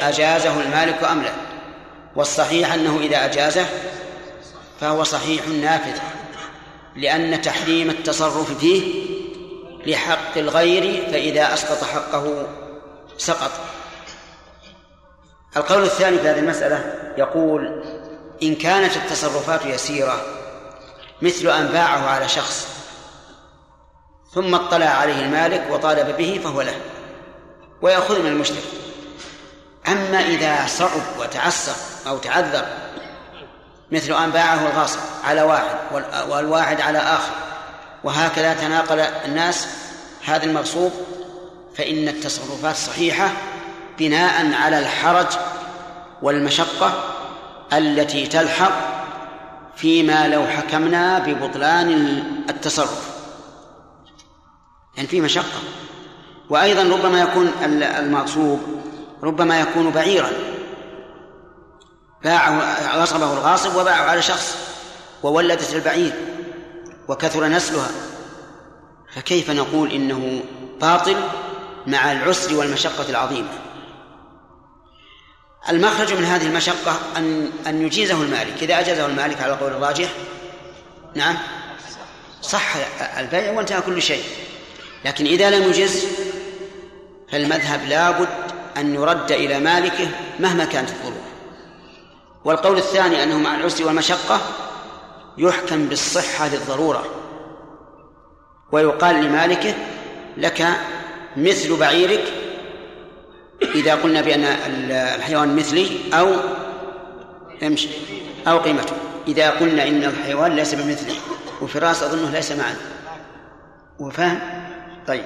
[0.00, 1.32] أجازه المالك أم لا.
[2.16, 3.66] والصحيح أنه إذا أجازه
[4.80, 6.00] فهو صحيح نافذ.
[6.96, 9.12] لأن تحريم التصرف فيه
[9.86, 12.46] لحق الغير فإذا أسقط حقه
[13.18, 13.50] سقط.
[15.56, 17.84] القول الثاني في هذه المسألة يقول
[18.42, 20.22] إن كانت التصرفات يسيرة
[21.22, 22.68] مثل أن باعه على شخص
[24.34, 26.76] ثم اطلع عليه المالك وطالب به فهو له
[27.82, 28.62] ويأخذ من المشتري.
[29.88, 31.74] أما إذا صعب وتعسر
[32.06, 32.66] أو تعذر
[33.92, 35.76] مثل أن باعه الغاصب على واحد
[36.28, 37.32] والواحد على آخر
[38.04, 39.68] وهكذا تناقل الناس
[40.24, 40.92] هذا المغصوب
[41.76, 43.32] فإن التصرفات صحيحة
[43.98, 45.26] بناء على الحرج
[46.22, 46.92] والمشقة
[47.72, 48.72] التي تلحق
[49.76, 51.90] فيما لو حكمنا ببطلان
[52.48, 53.12] التصرف.
[54.96, 55.60] يعني في مشقة.
[56.50, 58.60] وأيضا ربما يكون المغصوب
[59.22, 60.30] ربما يكون بعيرا.
[62.24, 64.56] باعه غصبه الغاصب وباعه على شخص
[65.22, 66.12] وولدت البعير
[67.08, 67.90] وكثر نسلها.
[69.14, 70.42] فكيف نقول إنه
[70.80, 71.16] باطل
[71.86, 73.48] مع العسر والمشقة العظيمة.
[75.68, 78.62] المخرج من هذه المشقة أن أن يجيزه المالك.
[78.62, 80.08] إذا أجازه المالك على القول الراجح
[81.14, 81.36] نعم
[82.42, 82.76] صح
[83.18, 84.24] البيع وانتهى كل شيء.
[85.04, 86.06] لكن إذا لم يجز
[87.32, 88.28] فالمذهب لابد
[88.76, 90.08] أن يرد إلى مالكه
[90.40, 91.22] مهما كانت الظروف.
[92.44, 94.40] والقول الثاني أنه مع العسر والمشقة
[95.38, 97.04] يحكم بالصحة للضرورة.
[98.72, 99.74] ويقال لمالكه
[100.36, 100.66] لك
[101.36, 102.32] مثل بعيرك
[103.74, 104.44] إذا قلنا بأن
[104.90, 106.34] الحيوان مثلي أو
[107.62, 107.88] يمشي
[108.46, 108.96] أو قيمته.
[109.28, 111.16] إذا قلنا إن الحيوان ليس بمثلي
[111.60, 112.76] وفراس أظنه ليس معنا.
[113.98, 114.40] وفهم؟
[115.06, 115.24] طيب.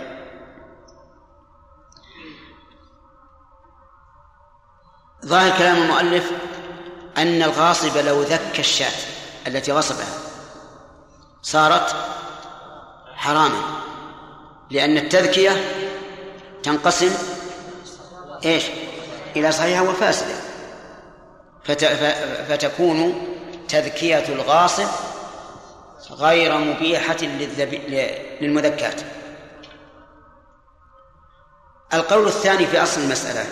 [5.27, 6.31] ظاهر كلام المؤلف
[7.19, 8.93] أن الغاصب لو ذك الشاة
[9.47, 10.19] التي غصبها
[11.43, 11.97] صارت
[13.15, 13.61] حراما
[14.71, 15.51] لأن التذكية
[16.67, 17.15] تنقسم
[18.45, 18.65] إيش؟
[19.37, 20.35] إلى صحيحة وفاسدة.
[21.65, 21.85] فت...
[22.49, 23.27] فتكون
[23.69, 24.89] تذكية الغاصب
[26.11, 27.75] غير مبيحة للذب...
[28.41, 29.01] للمذكات.
[31.95, 33.47] القول الثاني في أصل المسألة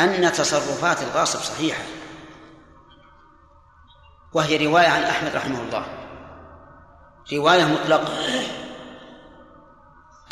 [0.00, 1.82] أن تصرفات الغاصب صحيحة
[4.32, 5.86] وهي رواية عن أحمد رحمه الله.
[7.32, 8.12] رواية مطلقة.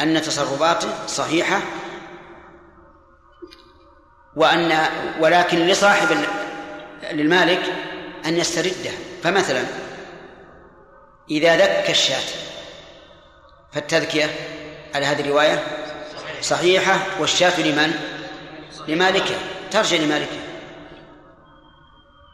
[0.01, 1.61] أن تصرفاته صحيحة
[4.37, 4.87] وأن
[5.21, 6.17] ولكن لصاحب
[7.13, 7.63] للمالك
[8.27, 8.91] أن يسترده.
[9.23, 9.65] فمثلا
[11.31, 12.25] إذا ذك الشاة
[13.73, 14.31] فالتذكية
[14.95, 15.63] على هذه الرواية
[16.41, 17.93] صحيحة والشاة لمن؟
[18.89, 19.35] لمالكه
[19.71, 20.39] ترجع لمالكه.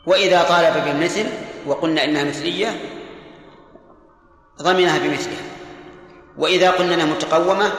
[0.06, 1.26] وإذا طالب بالمثل
[1.66, 2.80] وقلنا إنها مثلية
[4.62, 5.51] ضمنها بمثلها.
[6.38, 7.72] وإذا قلنا أنها متقومة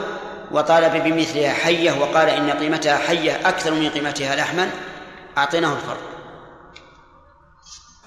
[0.52, 4.70] وطالب بمثلها حية وقال إن قيمتها حية أكثر من قيمتها لحما
[5.38, 6.00] أعطيناه الفرق.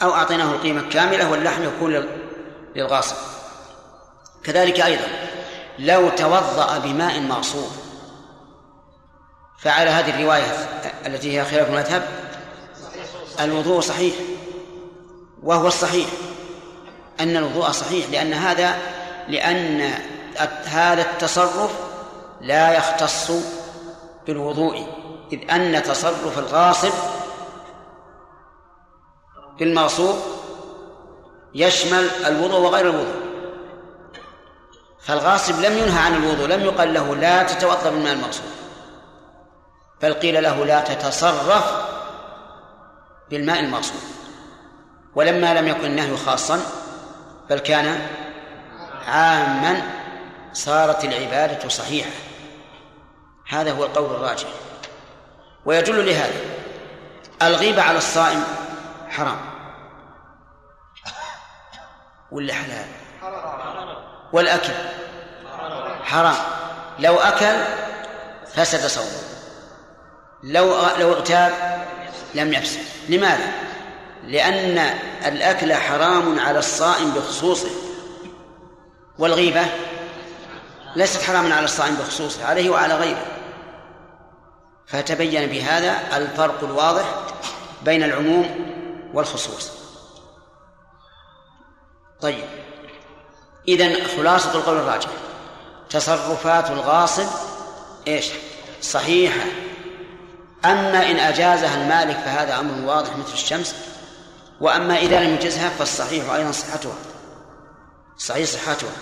[0.02, 2.06] أو أعطيناه القيمة كاملة واللحم يكون
[2.76, 3.16] للغاصب.
[4.44, 5.08] كذلك أيضا
[5.78, 7.70] لو توضأ بماء مغصوب
[9.58, 10.68] فعلى هذه الرواية
[11.06, 12.08] التي هي خلاف المذهب
[13.40, 14.14] الوضوء صحيح
[15.42, 16.06] وهو الصحيح.
[17.20, 18.76] أن الوضوء صحيح لأن هذا
[19.28, 19.92] لأن
[20.64, 21.70] هذا التصرف
[22.40, 23.32] لا يختص
[24.26, 24.86] بالوضوء
[25.32, 26.92] إذ أن تصرف الغاصب
[29.58, 30.16] بالمغصوب
[31.54, 33.26] يشمل الوضوء وغير الوضوء.
[35.00, 38.46] فالغاصب لم ينهى عن الوضوء لم يقل له لا تتوضأ بالماء المغصوب
[40.02, 41.86] بل قيل له لا تتصرف
[43.30, 44.00] بالماء المغصوب.
[45.14, 46.60] ولما لم يكن النهي خاصا
[47.50, 48.08] بل كان
[49.06, 49.95] عاما
[50.56, 52.10] صارت العبادة صحيحة.
[53.48, 54.48] هذا هو القول الراجح.
[55.64, 56.40] ويدل لهذا.
[57.42, 58.44] الغيبة على الصائم
[59.08, 59.40] حرام.
[62.32, 62.86] ولا حلال؟
[64.32, 64.72] والأكل؟
[66.04, 66.36] حرام.
[66.98, 67.56] لو أكل
[68.54, 69.22] فسد صومه.
[70.42, 71.52] لو لو اغتاب
[72.34, 72.80] لم يفسد.
[73.08, 73.52] لماذا؟
[74.24, 74.78] لأن
[75.26, 77.70] الأكل حرام على الصائم بخصوصه.
[79.18, 79.66] والغيبة؟
[80.96, 83.26] ليست حراما على الصائم بخصوصه عليه وعلى غيره.
[84.86, 87.04] فتبين بهذا الفرق الواضح
[87.82, 88.66] بين العموم
[89.14, 89.70] والخصوص.
[92.20, 92.44] طيب.
[93.68, 95.08] إذن خلاصة القول الراجح.
[95.90, 97.26] تصرفات الغاصب
[98.08, 98.26] إيش؟
[98.82, 99.46] صحيحة.
[100.64, 103.74] أما إن أجازها المالك فهذا أمر واضح مثل الشمس.
[104.60, 106.96] وأما إذا لم يجزها فالصحيح أيضا صحتها.
[108.18, 108.92] صحيح صحتها.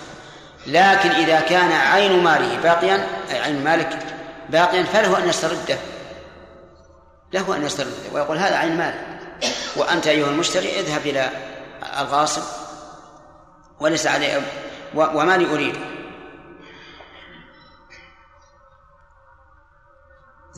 [0.67, 3.99] لكن إذا كان عين ماله باقيا أي عين مالك
[4.49, 5.79] باقيا فله أن يسترده.
[7.33, 8.95] له أن يسترده ويقول هذا عين مال
[9.77, 11.31] وأنت أيها المشتري اذهب إلى
[12.01, 12.43] الغاصب
[13.81, 14.41] وليس عليه
[14.95, 15.77] وما لي أريد؟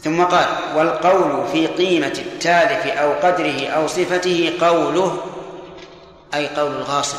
[0.02, 5.22] ثم قال والقول في قيمة التالف أو قدره أو صفته قوله
[6.34, 7.18] أي قول الغاصب.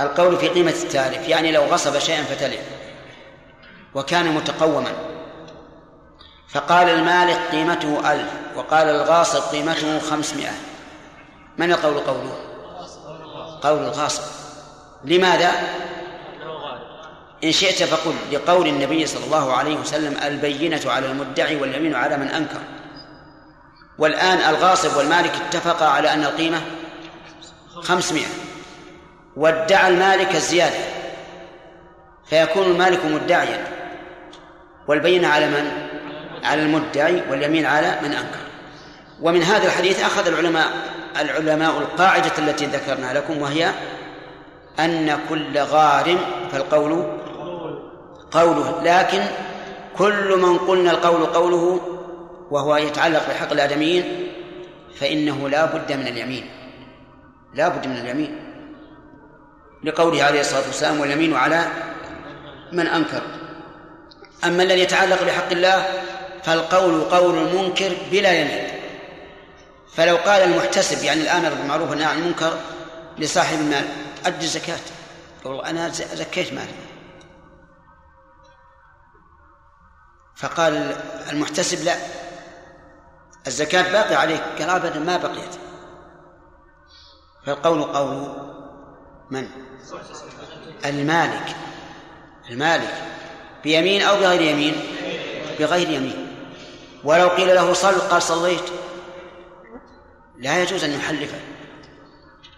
[0.00, 2.60] القول في قيمة التالف يعني لو غصب شيئا فتلف.
[3.94, 4.92] وكان متقوما.
[6.48, 10.52] فقال المالك قيمته ألف وقال الغاصب قيمته خمسمائة.
[11.58, 12.36] من القول قوله؟
[13.62, 14.22] قول الغاصب.
[15.04, 15.52] لماذا؟
[17.44, 22.28] إن شئت فقل لقول النبي صلى الله عليه وسلم البينة على المدعي واليمين على من
[22.28, 22.60] أنكر.
[23.98, 26.60] والآن الغاصب والمالك اتفقا على أن القيمة
[27.82, 28.49] خمسمائة.
[29.36, 30.78] وادعى المالك الزيادة
[32.26, 33.64] فيكون المالك مدعيا.
[34.88, 35.70] والبينة على من؟
[36.44, 38.40] على المدعي واليمين على من أنكر.
[39.22, 40.66] ومن هذا الحديث أخذ العلماء
[41.20, 43.70] العلماء القاعدة التي ذكرنا لكم وهي
[44.80, 46.18] أن كل غارم
[46.52, 47.04] فالقول
[48.30, 49.22] قوله لكن
[49.98, 51.80] كل من قلنا القول قوله
[52.50, 54.26] وهو يتعلق بحق الآدميين
[54.94, 56.50] فإنه لا بد من اليمين.
[57.54, 58.49] لا بد من اليمين.
[59.84, 61.66] لقوله عليه الصلاة والسلام واليمين على
[62.72, 63.22] من أنكر.
[64.44, 66.02] أما الذي يتعلق بحق الله
[66.42, 68.80] فالقول قول المنكر بلا يمين.
[69.94, 72.58] فلو قال المحتسب يعني الآمر بالمعروف والنهي عن المنكر
[73.18, 73.88] لصاحب المال
[74.26, 74.78] أدي الزكاة.
[75.42, 76.74] يقول أنا زكيت مالي.
[80.36, 80.96] فقال
[81.30, 81.96] المحتسب لا.
[83.46, 85.54] الزكاة باقي عليك قال أبدا ما بقيت.
[87.46, 88.50] فالقول قول
[89.30, 89.48] من؟
[90.84, 91.56] المالك
[92.50, 92.94] المالك
[93.64, 94.74] بيمين أو بغير يمين؟
[95.58, 96.26] بغير يمين.
[97.04, 98.70] ولو قيل له صل قال صليت.
[100.38, 101.38] لا يجوز أن يحلفه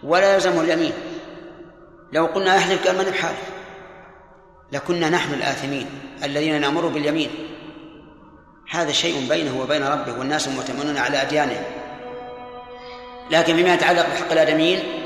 [0.03, 0.93] ولا يلزمه اليمين.
[2.11, 3.39] لو قلنا أحلف قال من بحالف
[4.71, 5.89] لكنا نحن الآثمين
[6.23, 7.29] الذين نأمر باليمين.
[8.69, 11.63] هذا شيء بينه وبين ربه والناس مؤتمنون على أديانهم
[13.31, 15.02] لكن فيما يتعلق بحق الآدميين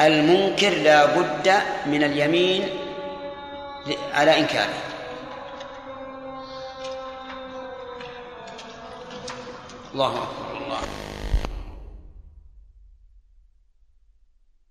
[0.00, 1.48] المنكر لا بد
[1.86, 2.68] من اليمين
[4.12, 4.74] على إنكاره.
[9.92, 10.56] الله أكبر.
[10.56, 10.78] الله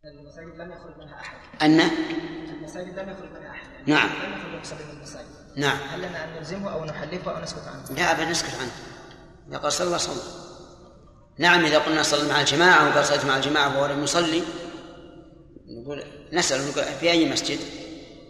[0.06, 1.80] المساجد لم يخرج منها احد أن؟
[2.50, 4.10] المساجد لم يخرج منها احد نعم.
[4.10, 5.78] لم يخرج المساجد نعم.
[5.92, 8.72] هل لنا ان نلزمه أو نحلفه أو نسكت عنه؟ لا أبدا نسكت عنه.
[9.50, 10.22] إذا قال صلى صلى
[11.38, 14.44] نعم إذا قلنا صلى مع الجماعة وقال صليت مع الجماعة وهو لم يصلي
[15.68, 16.04] نقول
[16.34, 17.60] نسأل نقول في أي مسجد؟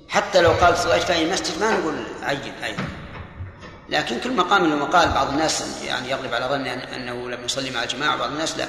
[0.09, 2.75] حتى لو قال صليت في أي مسجد ما نقول عين عين
[3.89, 5.09] لكن كل مقام له مقال.
[5.09, 8.67] بعض الناس يعني يغلب على أن- أنه لم يصلي مع الجماعة وبعض الناس لا.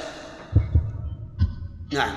[1.93, 2.15] نعم.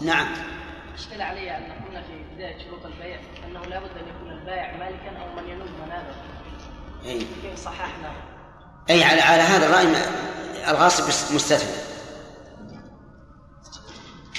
[0.00, 0.26] نعم.
[0.94, 5.36] اشكل علي أن قلنا في بداية شروط البيع أنه لابد أن يكون البائع مالكا أو
[5.42, 6.14] من ينوب منابه
[7.06, 8.12] أي كيف صححنا.
[8.90, 9.86] أي على, على هذا الرأي
[10.68, 11.88] الغاصب مستثنى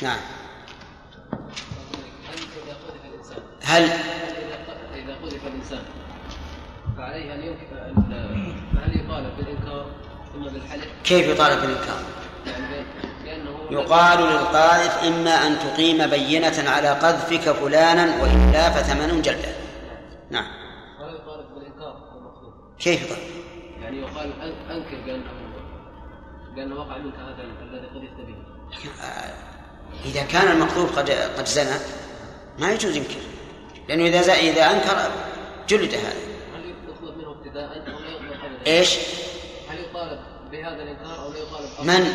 [0.02, 0.20] نعم.
[3.64, 3.84] هل
[4.94, 5.82] إذا قذف الإنسان
[6.98, 7.94] فعليه أن ينكر
[8.76, 9.86] فهل يطالب بالإنكار
[10.34, 12.00] ثم بالحلف كيف يطالب بالإنكار؟
[13.72, 19.50] يقال للقاذف إما أن تقيم بينة على قذفك فلانا وإلا فثمن جلدة.
[20.30, 20.48] نعم.
[22.80, 23.49] كيف يطالب؟
[23.90, 25.24] يعني يقال أن- أنكر بأنه
[26.56, 28.36] بأنه وقع منك هذا الذي قذفت به
[29.04, 29.34] آه،
[30.06, 31.76] إذا كان المقذوف قد قد زنى
[32.60, 33.20] ما يجوز ينكر
[33.90, 35.12] لأنه إذا ز- إذا أنكر
[35.68, 36.14] جلد هذا
[36.56, 38.96] هل يطلب منه ابتداء أو لا يطلب؟ إيش؟
[39.70, 40.20] هل يطالب
[40.52, 42.14] بهذا الإنكار أو لا يطالب؟ من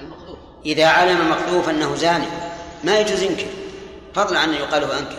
[0.00, 2.26] المقذوف إذا علم المقذوف أنه زاني
[2.84, 3.46] ما يجوز ينكر
[4.14, 5.18] فضلا عن أن يقال هو أنكر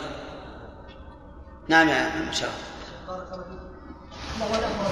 [1.67, 2.57] نعم يا مشرف
[3.07, 3.59] بارك الله فيك.
[4.39, 4.91] ما هو الامر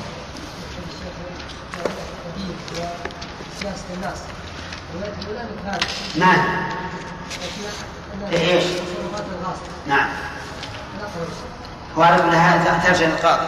[2.71, 2.89] الشيخ
[3.65, 4.17] الناس.
[6.17, 6.69] نعم.
[8.31, 10.09] الغاصب نعم.
[10.99, 11.27] لا قول
[11.97, 13.47] وعلى كل هذا ترجع للقاضي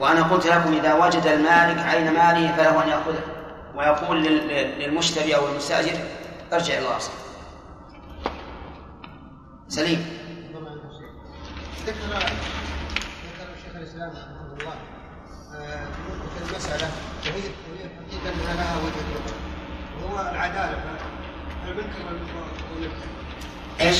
[0.00, 3.20] وأنا قلت لكم إذا وجد المالك عين ماله فله أن يأخذه.
[3.74, 5.98] ويقول لل- للمشتري أو المستأجر
[6.52, 7.10] ارجع إلى الأصل
[9.68, 10.18] سليم.
[11.86, 12.26] ذكر ذكر
[13.64, 14.74] شيخ الإسلام رحمه الله
[15.54, 15.86] آه،
[16.38, 16.90] في المسألة
[17.26, 17.42] وهي
[18.26, 19.04] انها لها وجه
[20.04, 20.78] وهو العدالة.
[21.64, 22.96] فالمنكر والمنكر
[23.80, 23.96] إيش؟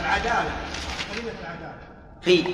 [0.00, 0.50] العداله
[1.14, 1.74] كلمه العداله
[2.22, 2.44] في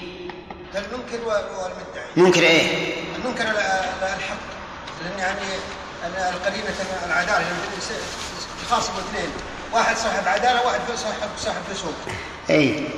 [0.74, 4.36] فالمنكر والمدعي منكر إيه؟ المنكر ال- ال- الحق؟
[5.02, 5.40] لأن يعني
[6.06, 6.74] ال- القرينة
[7.06, 7.58] العدالة لما
[8.62, 9.30] يخاصموا اثنين.
[9.72, 11.94] واحد صاحب عدالة واحد صاحب صاحب فسوق
[12.50, 12.88] أي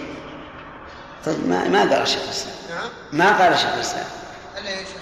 [1.27, 4.30] طيب ما ما قال شيخ الإسلام نعم؟ ما قال شيخ الإسلام ليش؟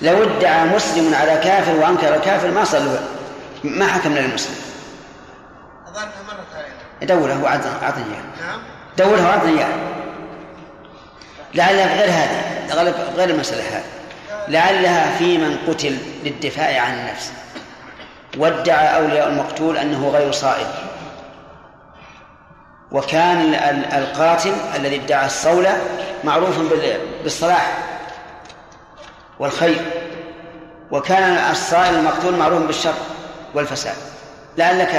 [0.03, 2.99] لو ادعى مسلم على كافر وأنكر الكافر ما صلوا.
[3.65, 4.57] ما حكمنا للمسلم
[5.87, 8.61] اظن مرت علينا دوره وعطني إياه نعم.
[8.99, 9.77] دورها واعطني اياها
[11.55, 13.85] لعلها غير هذه غير غير المسألة هذه.
[14.49, 17.33] لعلها في من قتل للدفاع عن النفس.
[18.37, 20.67] وادعى أولياء المقتول أنه غير صائب
[22.93, 23.55] وكان
[23.93, 25.77] القاتل الذي ادعى الصولة
[26.25, 26.59] معروف
[27.23, 27.88] بالصلاح.
[29.39, 30.09] والخير
[30.91, 32.95] وكان الصائل المقتول معروف بالشر
[33.55, 33.97] والفساد.
[34.57, 34.95] لعلك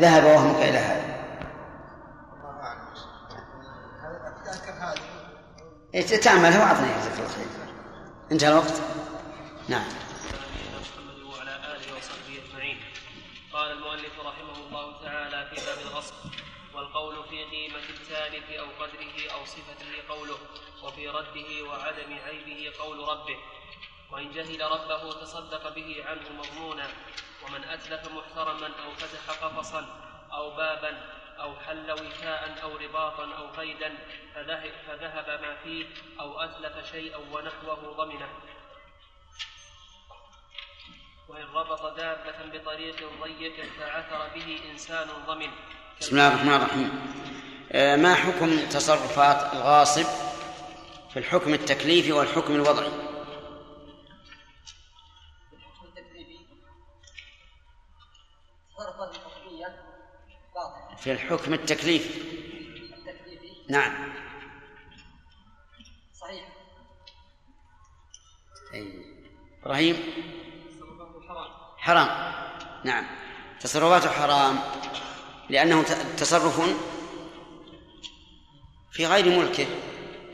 [0.00, 1.08] ذهب وهمك إلى هذا.
[5.94, 7.46] إيه، تعملها واعطني جزاك الله خير.
[8.32, 8.74] انتهى الوقت؟
[9.68, 9.84] نعم.
[11.32, 12.80] وعلى اله وصحبه اجمعين
[13.52, 16.14] قال المؤلف رحمه الله تعالى في باب الغصب
[16.74, 20.38] والقول في قيمة التالف أو قدره أو صفته قوله.
[20.98, 23.36] وفي رده وعدم عيبه قول ربه.
[24.10, 26.86] وإن جهل ربه تصدق به عنه مضمونا.
[27.42, 29.86] ومن أتلف محترما أو فتح قفصا
[30.32, 30.92] أو بابا
[31.40, 33.98] أو حل وثاء أو رباطا أو قيدا
[34.86, 35.86] فذهب ما فيه
[36.20, 38.28] أو أتلف شيئا ونحوه ضمنه.
[41.28, 45.50] وإن ربط دابة بطريق ضيق فعثر به إنسان ضمن.
[46.00, 47.14] بسم الله الرحمن الرحيم.
[47.72, 50.27] آه، ما حكم تصرفات الغاصب
[51.10, 53.08] في الحكم التكليفي والحكم الوضعي
[60.98, 62.38] في الحكم التكليفي
[63.68, 64.12] نعم.
[66.20, 66.48] صحيح
[69.62, 69.96] إبراهيم.
[71.78, 72.08] حرام.
[72.84, 73.06] نعم.
[73.60, 74.58] تصرفاته حرام.
[75.50, 75.82] لأنه
[76.16, 76.60] تصرف
[78.92, 79.66] في غير ملكه.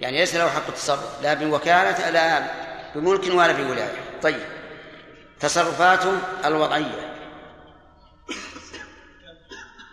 [0.00, 2.44] يعني ليس له حق التصرف لا بوكالة لا
[2.94, 4.20] بملك ولا بولاية.
[4.22, 4.44] طيب
[5.40, 7.14] تصرفاته الوضعية.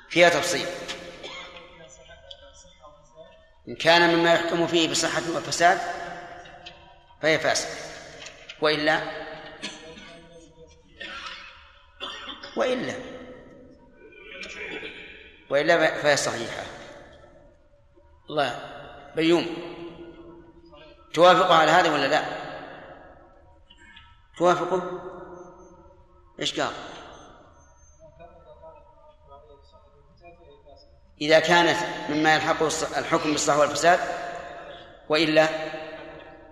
[0.10, 0.66] فيها تفصيل.
[3.68, 5.80] إن كان مما يحكم فيه بصحة وفساد
[7.22, 7.74] فهي فاسدة.
[8.62, 9.02] وإلا؟
[12.58, 12.94] وإلا؟
[15.50, 16.64] وإلا فهي صحيحة.
[18.30, 18.60] الله
[19.16, 19.72] بيوم.
[21.14, 22.24] توافق على هذا ولا لا؟
[24.38, 25.02] توافقه؟
[26.40, 26.74] إيش قال؟
[31.22, 31.78] إذا كانت
[32.10, 32.64] مما يلحق
[32.98, 34.00] الحكم بالصحة والفساد
[35.10, 35.48] وإلا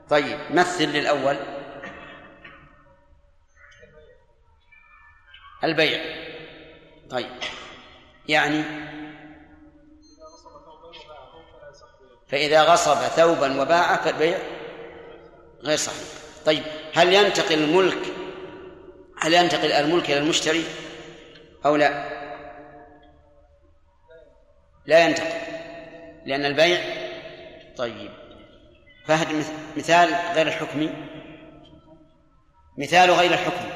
[0.09, 1.37] طيب مثل للأول
[5.63, 6.01] البيع
[7.09, 7.29] طيب
[8.27, 8.63] يعني
[12.29, 14.37] فإذا غصب ثوبا وباعه فالبيع
[15.63, 16.07] غير صحيح.
[16.45, 16.63] طيب
[16.93, 18.13] هل ينتقل الملك
[19.21, 20.63] هل ينتقل الملك إلى المشتري
[21.65, 22.19] أو لا؟
[24.85, 25.39] لا ينتقل
[26.25, 26.81] لأن البيع
[27.77, 28.11] طيب
[29.05, 29.45] فهد
[29.77, 30.89] مثال غير الحكمي
[32.77, 33.71] مثال غير الحكمي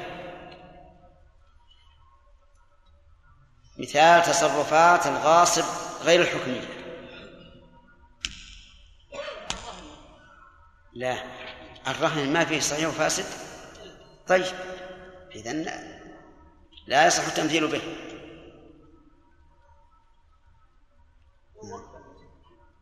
[3.77, 5.63] مثال تصرفات الغاصب
[6.03, 6.82] غير الحكمية.
[10.93, 11.17] لا.
[11.87, 13.25] الرهن ما فيه صحيح وفاسد؟
[14.27, 14.45] طيب.
[15.35, 15.53] إذا
[16.87, 17.81] لا يصح التمثيل به.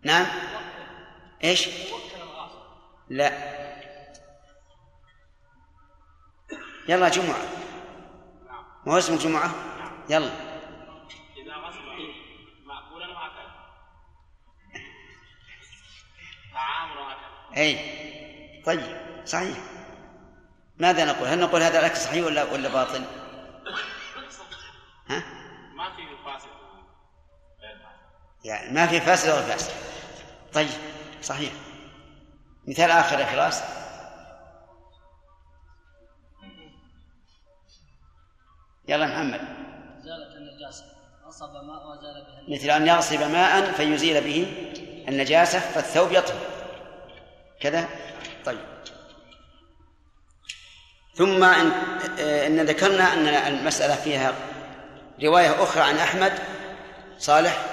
[0.03, 0.26] نعم.
[1.43, 1.70] إيش؟
[3.09, 3.32] لا.
[6.89, 7.41] يلا جمعة.
[8.86, 9.55] ما هو اسم الجمعة
[10.09, 10.51] يلا.
[17.58, 17.80] أي.
[18.66, 19.58] طيب صحيح.
[20.78, 23.04] ماذا نقول؟ هل نقول هذا الأكل صحيح ولا ولا باطل؟
[25.10, 25.24] ها؟
[25.76, 26.49] ما في فاسد
[28.43, 29.72] يعني ما في فاسد ولا فاسد
[30.54, 30.70] طيب
[31.22, 31.52] صحيح.
[32.68, 33.64] مثال آخر يا فراس.
[38.88, 39.41] يلا محمد.
[39.99, 40.86] زالت النجاسة.
[41.26, 44.47] غصب ماء وزال به مثل أن يغصب ماء فيزيل به
[45.08, 46.51] النجاسة فالثوب يطهر.
[47.62, 47.89] كذا؟
[48.45, 48.59] طيب.
[51.16, 51.72] ثم إن,
[52.20, 54.34] إن ذكرنا أن المسألة فيها
[55.24, 56.34] رواية أخرى عن أحمد.
[57.18, 57.66] صالح؟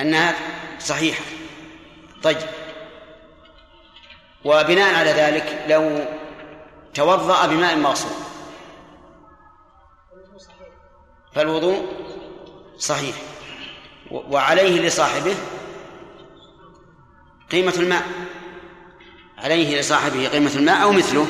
[0.00, 0.34] أنها
[0.78, 1.24] صحيحة.
[2.22, 2.48] طيب.
[4.44, 6.04] وبناء على ذلك لو
[6.94, 8.16] توضأ بماء مغصوب
[11.34, 11.86] فالوضوء
[12.78, 13.16] صحيح.
[14.10, 15.34] وعليه لصاحبه
[17.52, 18.02] قيمة الماء.
[19.38, 21.26] عليه لصاحبه قيمة الماء أو مثله.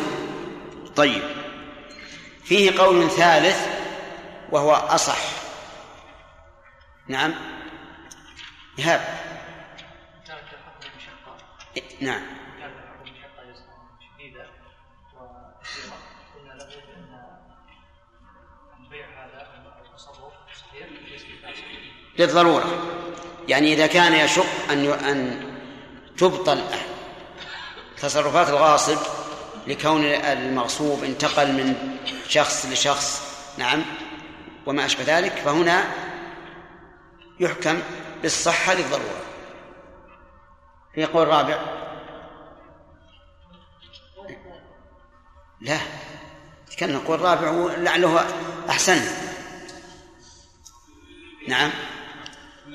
[0.97, 1.23] طيب.
[2.45, 3.67] فيه قول ثالث
[4.51, 5.19] وهو أصح.
[7.09, 7.35] نعم.
[8.79, 9.07] مشقة
[12.01, 12.23] نعم.
[22.19, 22.83] للضرورة.
[23.49, 25.46] يعني إذا كان يشق أن أن
[26.19, 26.65] تبطل
[28.01, 28.99] تصرفات الغاصب
[29.67, 31.97] لكون المغصوب انتقل من
[32.29, 33.23] شخص لشخص
[33.59, 33.85] نعم
[34.67, 35.85] وما أشبه ذلك فهنا
[37.41, 37.81] يحكم
[38.23, 39.23] بالصحة للضرورة.
[40.95, 41.61] في قول رابع
[45.61, 45.79] لا
[46.77, 48.27] كان نقول رابع لعله
[48.69, 49.01] أحسن.
[51.49, 51.71] نعم.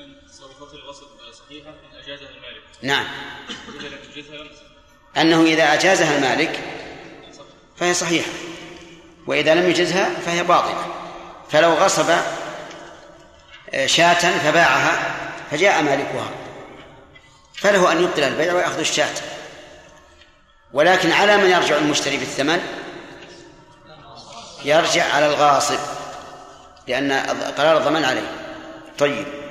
[0.00, 2.62] ان تصرفات الغصب صحيحة إن أجازها المالك.
[2.82, 3.06] نعم.
[3.80, 4.62] لم يجزها لم تصح
[5.16, 6.60] أنه إذا أجازها المالك
[7.76, 8.30] فهي صحيحة.
[9.26, 10.86] وإذا لم يجزها فهي باطلة.
[11.50, 12.10] فلو غصب
[13.70, 15.14] آه، شاة فباعها
[15.50, 16.30] فجاء مالكها.
[17.54, 19.14] فله أن يبطل البيع ويأخذ الشاة.
[20.72, 22.60] ولكن على من يرجع المشتري بالثمن؟
[24.64, 25.78] يرجع على الغاصب
[26.88, 27.12] لأن
[27.58, 28.30] قرار الضمان عليه.
[28.98, 29.41] طيب.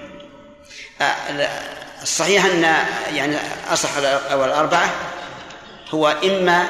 [2.02, 2.64] الصحيح أن
[3.16, 3.38] يعني
[3.70, 3.90] أصح
[4.32, 4.90] الأربعة
[5.94, 6.66] هو إما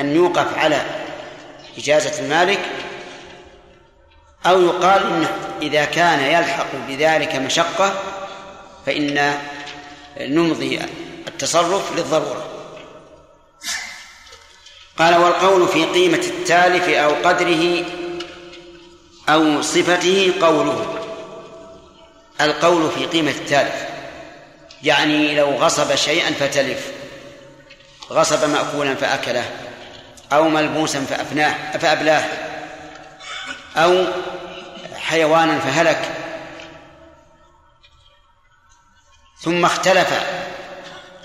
[0.00, 0.82] أن يوقف على
[1.78, 2.60] إجازة المالك
[4.46, 5.28] أو يقال إنه
[5.62, 7.94] إذا كان يلحق بذلك مشقة
[8.86, 9.34] فإن
[10.20, 10.80] نمضي
[11.28, 12.46] التصرف للضرورة.
[14.98, 17.84] قال والقول في قيمة التالف أو قدره
[19.28, 20.99] أو صفته قوله.
[22.40, 23.84] القول في قيمة التالف.
[24.82, 26.90] يعني لو غصب شيئا فتلف.
[28.10, 29.50] غصب مأكولا فأكله.
[30.32, 32.24] أو ملبوسا فأفناه فأبلاه.
[33.76, 34.04] أو
[34.96, 36.14] حيوانا فهلك.
[39.40, 40.08] ثم اختلف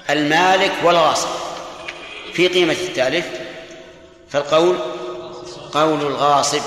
[0.09, 1.29] المالك والغاصب.
[2.33, 3.25] في قيمة التالف
[4.29, 4.77] فالقول
[5.73, 6.61] قول الغاصب.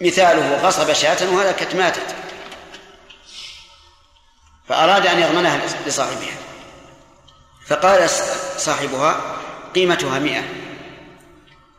[0.00, 2.17] مثاله غصب شاة وهلكت ماتت.
[4.68, 6.36] فأراد أن يضمنها لصاحبها.
[7.66, 8.10] فقال
[8.56, 9.36] صاحبها
[9.74, 10.42] قيمتها مئة.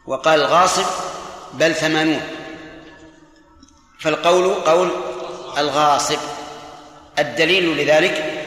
[0.07, 0.85] وقال الغاصب
[1.53, 2.21] بل ثمانون.
[3.99, 4.89] فالقول قول
[5.57, 6.17] الغاصب.
[7.19, 8.45] الدليل لذلك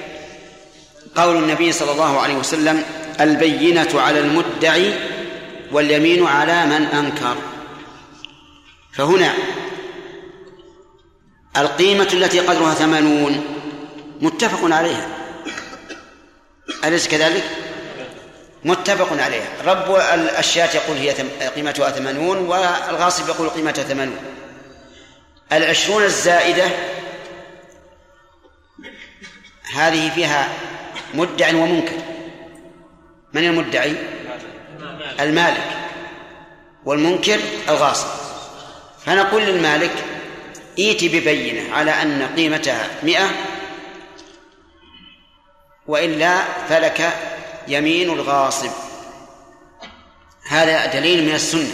[1.16, 2.84] قول النبي صلى الله عليه وسلم
[3.20, 4.94] البينة على المدعي
[5.72, 7.36] واليمين على من أنكر.
[8.92, 9.34] فهنا
[11.56, 13.61] القيمة التي قدرها ثمانون.
[14.22, 15.08] متفق عليها.
[16.84, 17.44] أليس كذلك؟
[18.64, 19.48] متفق عليها.
[19.64, 19.96] رب
[20.38, 21.10] الشاة يقول هي
[21.48, 24.18] قيمتها ثمانون والغاصب يقول قيمتها ثمانون.
[25.52, 26.64] العشرون الزائدة
[29.74, 30.48] هذه فيها
[31.14, 31.96] مدع ومنكر.
[33.32, 33.96] من المدعي؟
[35.20, 35.66] المالك.
[36.84, 38.06] والمنكر الغاصب.
[39.06, 40.04] فنقول للمالك
[40.78, 43.30] ائت ببينة على أن قيمتها مئة
[45.86, 47.12] وإلا فلك
[47.68, 48.70] يمين الغاصب.
[50.48, 51.72] هذا دليل من السنة.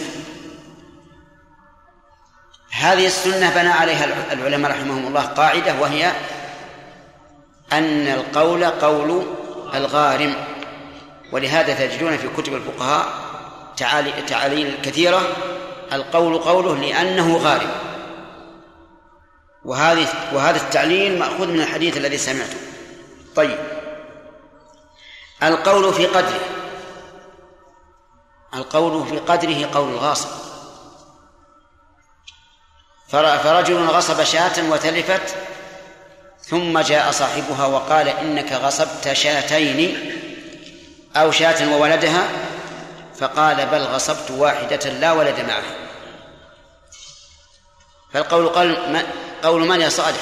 [2.71, 6.11] هذه السنة بنى عليها العلماء رحمهم الله قاعدة وهي
[7.73, 9.23] أن القول قول
[9.73, 10.35] الغارم.
[11.31, 13.07] ولهذا تجدون في كتب الفقهاء
[13.77, 15.21] تعالي تعاليل كثيرة
[15.93, 17.71] القول قوله لأنه غارم.
[19.65, 22.57] وهذه وهذا التعليل مأخوذ من الحديث الذي سمعته.
[23.35, 23.78] طيب.
[25.43, 26.39] القول في قدره.
[28.53, 30.29] القول في قدره قول الغاصب.
[33.07, 35.35] فرجل غصب شاة وتلفت
[36.41, 40.11] ثم جاء صاحبها وقال إنك غصبت شاتين
[41.15, 42.27] أو شاة وولدها
[43.19, 45.89] فقال بل غصبت واحدة لا ولد معها.
[48.13, 48.97] فالقول قول
[49.43, 50.21] قول من يا صالح؟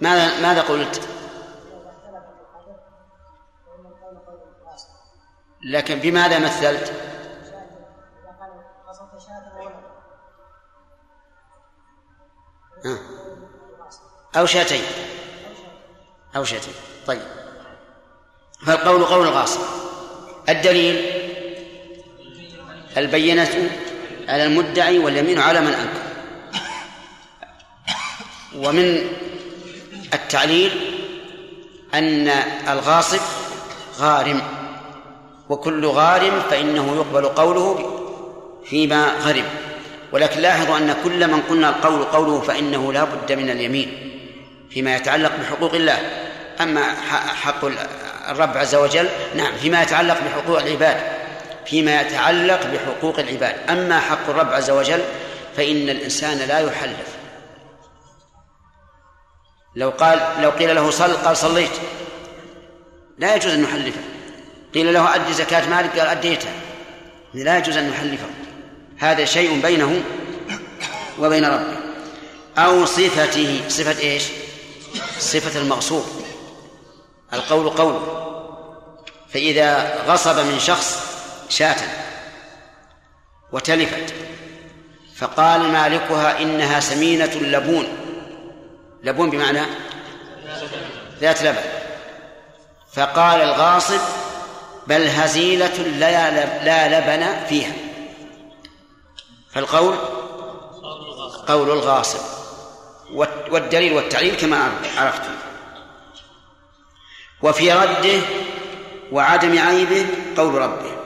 [0.00, 1.08] ماذا ماذا قلت؟
[5.64, 6.92] لكن بماذا مثلت؟
[14.36, 14.82] أو شاتين.
[16.36, 16.74] أو شاتين.
[17.06, 17.22] طيب.
[18.66, 19.60] فالقول قول الغاصب
[20.48, 21.24] الدليل؟
[22.96, 23.70] البينة
[24.28, 26.02] على المدعي واليمين على من أنكر.
[28.56, 29.08] ومن
[30.14, 30.72] التعليل
[31.94, 32.28] أن
[32.68, 33.20] الغاصب
[33.98, 34.63] غارم.
[35.48, 38.00] وكل غارم فإنه يقبل قوله
[38.64, 39.44] فيما غرم
[40.12, 44.10] ولكن لاحظوا أن كل من قلنا القول قوله فإنه لا بد من اليمين
[44.70, 45.98] فيما يتعلق بحقوق الله.
[46.60, 46.94] أما
[47.42, 47.64] حق
[48.30, 50.96] الرب عز وجل نعم فيما يتعلق بحقوق العباد
[51.66, 53.54] فيما يتعلق بحقوق العباد.
[53.70, 55.00] أما حق الرب عز وجل
[55.56, 57.16] فإن الإنسان لا يحلف.
[59.76, 61.70] لو قال لو قيل له صل قال صليت
[63.18, 64.13] لا يجوز أن نحلفه
[64.74, 66.52] قيل له أدي زكاة مالك؟ قال أديتها
[67.34, 68.26] لا يجوز أن نحلفه
[68.98, 70.02] هذا شيء بينه
[71.18, 71.76] وبين ربه.
[72.58, 74.22] أو صفته صفة إيش؟
[75.18, 76.04] صفة المغصوب.
[77.32, 78.00] القول قول.
[79.32, 81.06] فإذا غصب من شخص
[81.48, 81.76] شاة
[83.52, 84.14] وتلفت
[85.16, 87.86] فقال مالكها إنها سمينة لبون.
[89.02, 89.62] لبون بمعنى
[91.20, 91.62] ذات لبن.
[92.92, 94.00] فقال الغاصب
[94.86, 96.30] بل هزيلة لا
[96.64, 97.72] لا لبن فيها.
[99.52, 99.96] فالقول
[101.48, 102.20] قول الغاصب.
[103.50, 105.34] والدليل والتعليل كما عرفتم
[107.42, 108.20] وفي رده
[109.12, 110.06] وعدم عيبه
[110.36, 110.96] قول ربه.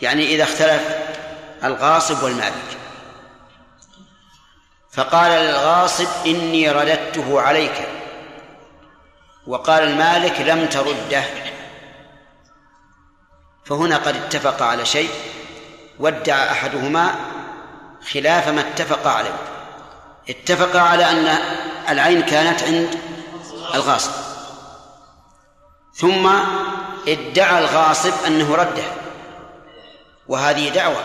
[0.00, 0.82] يعني إذا اختلف
[1.64, 2.78] الغاصب والمالك.
[4.92, 7.88] فقال للغاصب إني رددته عليك.
[9.46, 11.24] وقال المالك لم ترده.
[13.66, 15.10] فهنا قد اتفق على شيء
[15.98, 17.14] وادعى أحدهما
[18.12, 19.36] خلاف ما اتفق عليه.
[20.28, 21.38] اتفق على أن
[21.88, 22.98] العين كانت عند
[23.74, 24.12] الغاصب.
[25.94, 26.30] ثم
[27.08, 28.84] ادعى الغاصب أنه رده.
[30.28, 31.04] وهذه دعوة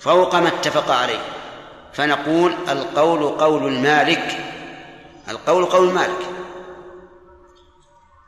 [0.00, 1.20] فوق ما اتفق عليه.
[1.92, 4.44] فنقول القول قول المالك
[5.28, 6.26] القول قول المالك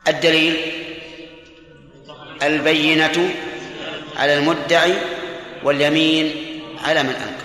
[0.09, 0.73] الدليل
[2.43, 3.35] البينة
[4.17, 4.95] على المدعي
[5.65, 6.35] واليمين
[6.85, 7.45] على من أنكر.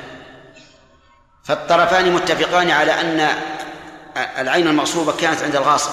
[1.43, 3.29] فالطرفان متفقان على أن
[4.17, 5.91] العين المغصوبة كانت عند الغاصب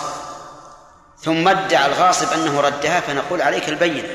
[1.21, 4.09] ثم ادعى الغاصب أنه ردها فنقول عليك البينة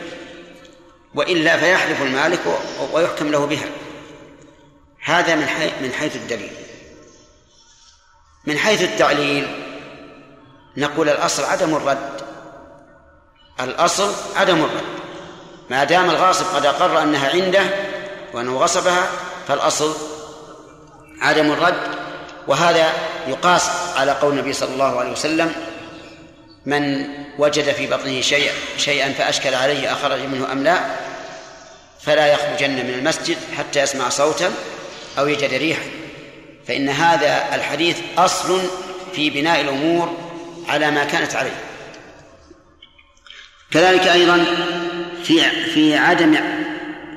[1.15, 2.39] وإلا فيحلف المالك
[2.93, 3.67] ويحكم له بها.
[5.03, 6.51] هذا من حيث من حيث الدليل.
[8.45, 9.63] من حيث التعليل
[10.77, 12.16] نقول الأصل عدم الرد.
[13.59, 14.83] الأصل عدم الرد.
[15.69, 17.63] ما دام الغاصب قد أقر أنها عنده
[18.33, 19.07] وأنه غصبها
[19.47, 19.93] فالأصل
[21.21, 21.81] عدم الرد.
[22.47, 22.91] وهذا
[23.27, 25.55] يقاس على قول النبي صلى الله عليه وسلم
[26.65, 27.07] من
[27.39, 30.79] وجد في بطنه شيء شيئا فأشكل عليه أخرج منه أم لا
[32.01, 34.53] فلا يخرجن من المسجد حتى يسمع صوتا
[35.19, 35.81] أو يجد ريحا.
[36.67, 38.61] فإن هذا الحديث أصل
[39.13, 40.17] في بناء الأمور
[40.67, 41.66] على ما كانت عليه.
[43.71, 44.45] كذلك أيضا
[45.23, 46.35] في في عدم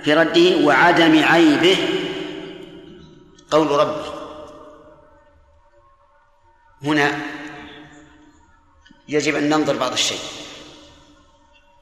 [0.05, 1.76] في رده وعدم عيبه
[3.51, 4.14] قول ربه
[6.82, 7.18] هنا
[9.09, 10.20] يجب أن ننظر بعض الشيء.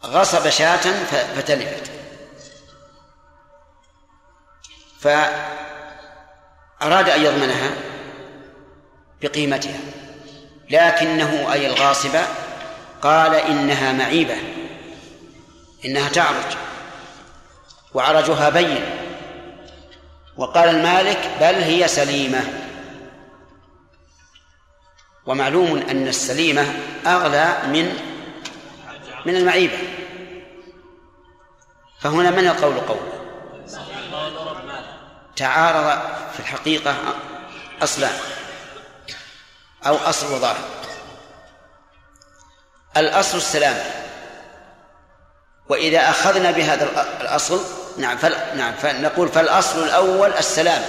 [0.04, 1.04] غصب شاة
[1.36, 1.90] فتلفت
[5.00, 5.48] فأراد
[7.08, 7.70] أن يضمنها
[9.22, 9.80] بقيمتها.
[10.70, 12.16] لكنه أي الغاصب
[13.03, 14.36] قال إنها معيبة
[15.84, 16.57] إنها تعرج
[17.94, 18.84] وعرجها بين
[20.36, 22.64] وقال المالك بل هي سليمة.
[25.26, 26.74] ومعلوم أن السليمة
[27.07, 27.99] أغلى من
[29.26, 29.78] من المعيبة.
[32.01, 32.99] فهنا من القول قول
[35.36, 36.01] تعارض
[36.32, 36.94] في الحقيقة
[37.82, 38.18] أصلان
[39.86, 40.77] أو أصل وظاهر
[43.01, 43.76] الأصل السلام.
[45.68, 46.88] وإذا أخذنا بهذا
[47.20, 47.61] الأصل
[47.99, 50.82] نعم فل نعم فنقول فالأصل الأول السلام.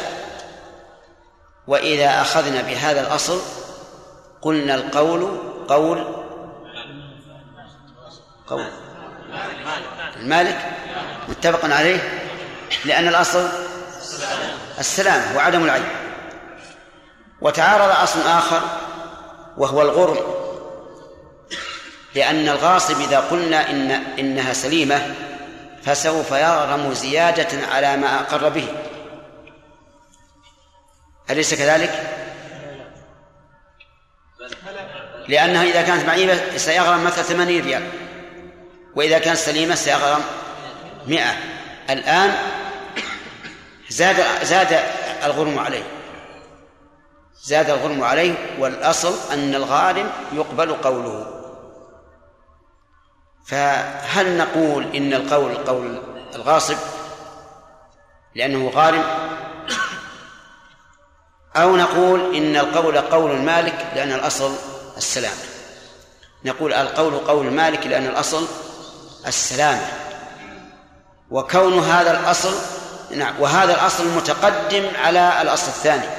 [1.68, 3.42] وإذا أخذنا بهذا الأصل
[4.42, 6.16] قلنا القول قول
[8.48, 8.68] قول.
[10.16, 10.72] المالك؟
[11.28, 12.26] متفق عليه؟
[12.86, 13.50] لأن الأصل
[14.80, 15.86] السلام وعدم العيب
[17.42, 18.62] وتعارض أصل آخر
[19.58, 20.39] وهو الغرم.
[22.16, 25.16] لأن الغاصب إذا قلنا إن إنها سليمة
[25.84, 28.68] فسوف يغرم زيادة على ما أقر به.
[31.30, 32.16] أليس كذلك؟
[35.28, 37.84] لأنها إذا كانت معيبة سيغرم مثلا ثمانين ريال
[38.96, 40.22] وإذا كانت سليمة سيغرم
[41.08, 41.34] مئة.
[41.90, 42.36] الآن
[43.90, 44.80] زاد زاد
[45.24, 45.84] الغرم عليه.
[47.44, 51.39] زاد الغرم عليه والأصل أن الغارم يقبل قوله.
[53.50, 56.02] فهل نقول إن القول قول
[56.36, 56.78] الغاصب
[58.36, 59.04] لأنه غارم؟
[61.56, 64.56] أو نقول إن القول قول المالك لأن الأصل
[64.98, 65.44] السلامة؟
[66.46, 68.48] نقول القول قول المالك لأن الأصل
[69.28, 69.88] السلامة.
[71.32, 72.54] وكون هذا الأصل
[73.12, 76.10] نعم وهذا الأصل متقدم على الأصل الثاني.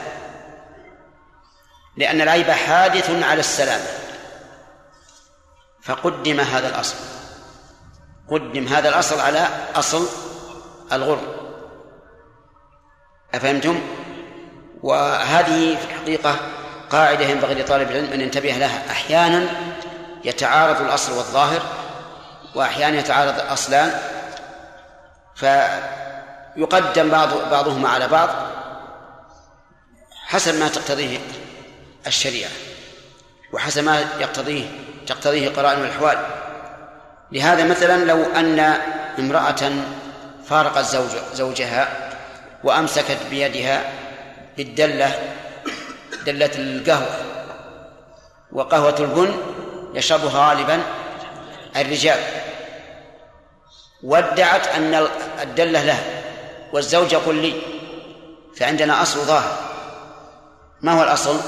[1.96, 3.86] لأن العيب حادث على السلامة.
[5.82, 7.19] فقدم هذا الأصل.
[8.30, 10.06] قدم هذا الأصل على أصل
[10.92, 11.26] الغرم
[13.34, 13.80] أفهمتم؟
[14.82, 16.36] وهذه في الحقيقة
[16.90, 18.90] قاعدة ينبغي لطالب العلم أن ينتبه لها.
[18.90, 19.46] أحيانا
[20.24, 21.62] يتعارض الأصل والظاهر
[22.54, 24.00] وأحيانا يتعارض الأصلان.
[25.34, 28.28] فيقدم بعض بعضهما على بعض
[30.26, 31.18] حسب ما تقتضيه
[32.06, 32.50] الشريعة
[33.52, 34.64] وحسب ما يقتضيه
[35.06, 36.18] تقتضيه قرائن الأحوال.
[37.32, 38.60] لهذا مثلا لو أن
[39.18, 39.72] امرأة
[40.46, 41.88] فارقت زوج زوجها
[42.64, 43.92] وأمسكت بيدها
[44.56, 45.18] بالدلة
[46.26, 47.16] دلة القهوة
[48.52, 49.34] وقهوة البن
[49.94, 50.82] يشربها غالبا
[51.76, 52.18] الرجال
[54.02, 55.06] وادعت أن
[55.42, 55.98] الدلة له
[56.72, 57.52] والزوج يقول لي
[58.56, 59.56] فعندنا أصل ظاهر
[60.80, 61.40] ما هو الأصل؟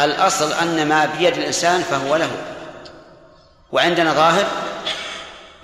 [0.00, 2.30] الأصل أن ما بيد الإنسان فهو له
[3.72, 4.46] وعندنا ظاهر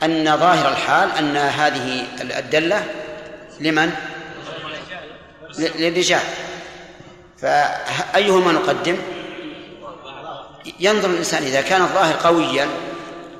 [0.03, 2.84] أن ظاهر الحال أن هذه الدلة
[3.61, 3.92] لمن؟
[5.59, 6.20] للرجال.
[7.38, 8.97] فأيهما نقدم؟
[10.80, 12.68] ينظر الإنسان إذا كان الظاهر قويا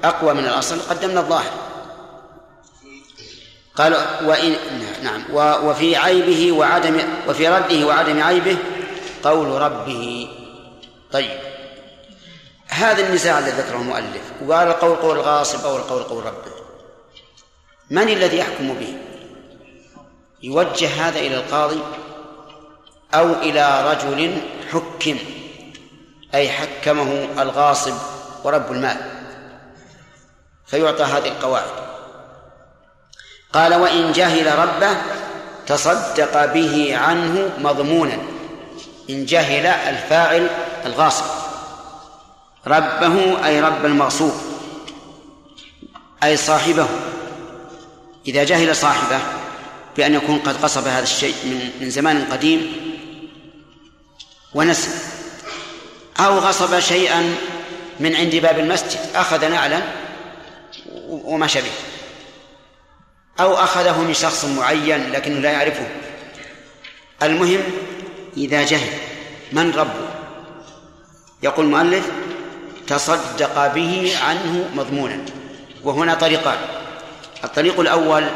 [0.05, 1.53] أقوى من الأصل قدمنا الظاهر.
[3.77, 3.95] قال
[4.25, 4.57] وإن
[5.03, 5.23] نعم.
[5.65, 6.99] وفي عيبه وعدم
[7.29, 8.57] وفي رده وعدم عيبه
[9.25, 10.29] قول ربه.
[11.13, 11.56] طيب.
[12.77, 14.23] هذا النزاع الذي ذكره المؤلف.
[14.47, 16.53] وقال القول قول الغاصب أو القول قول ربه
[17.91, 18.95] من الذي يحكم به؟
[20.43, 21.81] يوجه هذا إلى القاضي
[23.15, 25.19] أو إلى رجل حكم
[26.35, 27.95] أي حكمه الغاصب
[28.45, 28.97] ورب المال.
[30.67, 31.71] فيعطى هذه القواعد.
[33.53, 34.97] قال وإن جهل ربه
[35.67, 38.19] تصدق به عنه مضمونا.
[39.11, 40.49] إن جهل الفاعل
[40.87, 41.36] الغاصب.
[42.67, 44.35] ربه أي رب المغصوب
[46.23, 46.89] أي صاحبه.
[48.27, 49.21] إذا جهل صاحبه
[49.97, 52.73] بأن يكون قد قصب هذا الشيء من من زمان قديم
[54.55, 54.91] ونسي
[56.21, 57.35] أو غصب شيئا
[58.01, 59.83] من عند باب المسجد أخذ نعلا
[61.09, 61.71] وما شبه
[63.41, 65.87] أو أخذه من شخص معين لكنه لا يعرفه.
[67.23, 67.61] المهم
[68.37, 68.91] إذا جهل
[69.53, 70.09] من ربه؟
[71.43, 72.11] يقول المؤلف
[72.87, 75.19] تصدق به عنه مضمونا.
[75.85, 76.59] وهنا طريقان.
[77.45, 78.27] الطريق الأول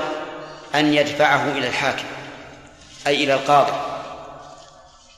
[0.74, 2.04] أن يدفعه إلى الحاكم
[3.06, 3.72] أي إلى القاضي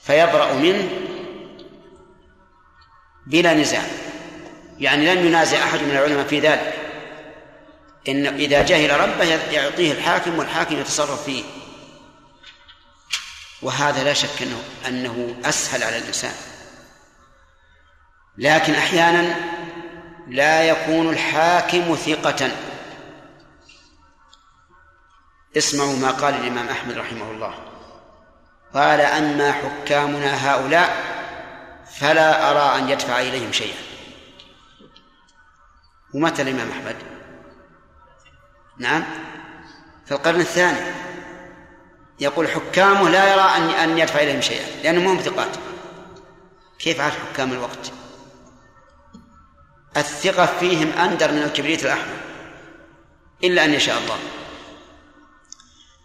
[0.03, 0.89] فيبرأ منه
[3.27, 3.83] بلا نزاع.
[4.79, 6.75] يعني لم ينازع أحد من العلماء في ذلك.
[8.09, 11.43] إن إذا جهل ربه يعطيه الحاكم والحاكم يتصرف فيه.
[13.63, 16.52] وهذا لا شك أنه أنه أسهل على الإنسان.
[18.39, 19.35] لكن أحيانا
[20.29, 22.51] لا يكون الحاكم ثقة.
[25.57, 27.55] اسمعوا ما قال الإمام أحمد رحمه الله.
[28.75, 30.97] قال أما حكامنا هؤلاء
[32.01, 33.79] فلا أرى أن يدفع إليهم شيئا.
[36.15, 36.97] ومتى الإمام أحمد.
[38.79, 39.05] نعم.
[40.07, 40.81] في القرن الثاني
[42.21, 45.57] يقول حكامه لا يرى أن أن يدفع إليهم شيئا لأنهم هم ثقات.
[46.79, 47.93] كيف عاد حكام الوقت؟
[49.97, 52.17] الثقة فيهم أندر من الكبريت الأحمر
[53.45, 54.19] إلا أن يشاء الله.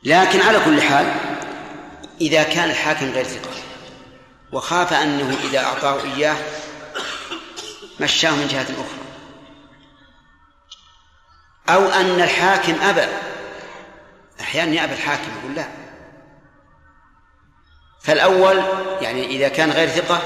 [0.03, 1.13] لكن على كل حال
[2.21, 3.51] إذا كان الحاكم غير ثقة
[4.51, 6.37] وخاف أنه إذا أعطاه إياه
[7.99, 9.07] مشاه من جهة أخرى
[11.69, 13.05] أو أن الحاكم أبى
[14.41, 15.67] أحيانا يأبى الحاكم يقول لا.
[18.01, 18.63] فالأول
[19.01, 20.21] يعني إذا كان غير ثقة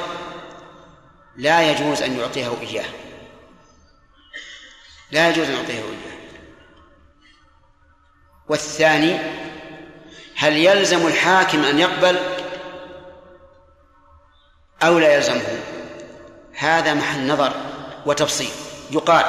[1.38, 2.86] لا يجوز أن يعطيه إياه.
[5.12, 6.02] لا يجوز أن يعطيه إياه
[8.50, 9.18] والثاني
[10.36, 12.20] هل يلزم الحاكم أن يقبل
[14.84, 15.42] أو لا يلزمه؟
[16.54, 17.54] هذا محل نظر
[18.06, 18.50] وتفصيل.
[18.92, 19.26] يقال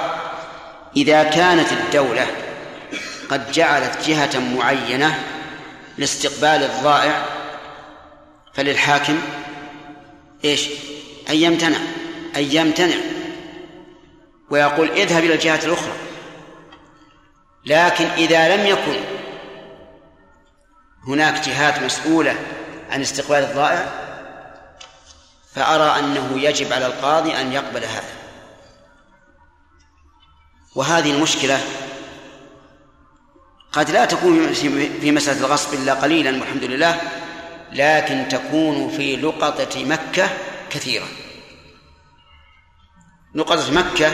[0.97, 2.26] إذا كانت الدولة
[3.30, 5.24] قد جعلت جهة معينة
[5.99, 7.24] لاستقبال الضائع
[8.55, 9.22] فللحاكم
[10.45, 10.68] إيش؟
[11.30, 11.78] أن يمتنع
[12.37, 13.12] أن يمتنع.
[14.53, 15.92] ويقول اذهب إلى الجهة الأخرى.
[17.66, 19.00] لكن إذا لم يكن
[21.09, 22.36] هناك جهات مسؤولة
[22.90, 23.92] عن استقبال الضائع
[25.55, 28.12] فأرى أنه يجب على القاضي أن يقبل هذا.
[30.74, 31.61] وهذه المشكلة
[33.72, 34.53] قد لا تكون
[35.00, 37.00] في مسألة الغصب إلا قليلا والحمد لله
[37.72, 40.28] لكن تكون في لقطة مكة
[40.70, 41.07] كثيرة
[43.35, 44.12] لقطة مكة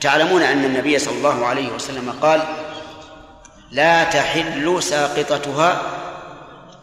[0.00, 2.42] تعلمون أن النبي صلى الله عليه وسلم قال
[3.70, 5.82] لا تحل ساقطتها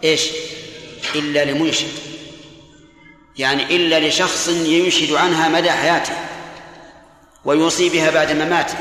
[0.04, 0.30] إيش؟
[1.16, 1.92] إلا لمنشد.
[3.38, 6.14] يعني إلا لشخص ينشد عنها مدى حياته
[7.46, 8.78] ويوصي بها بعد مماته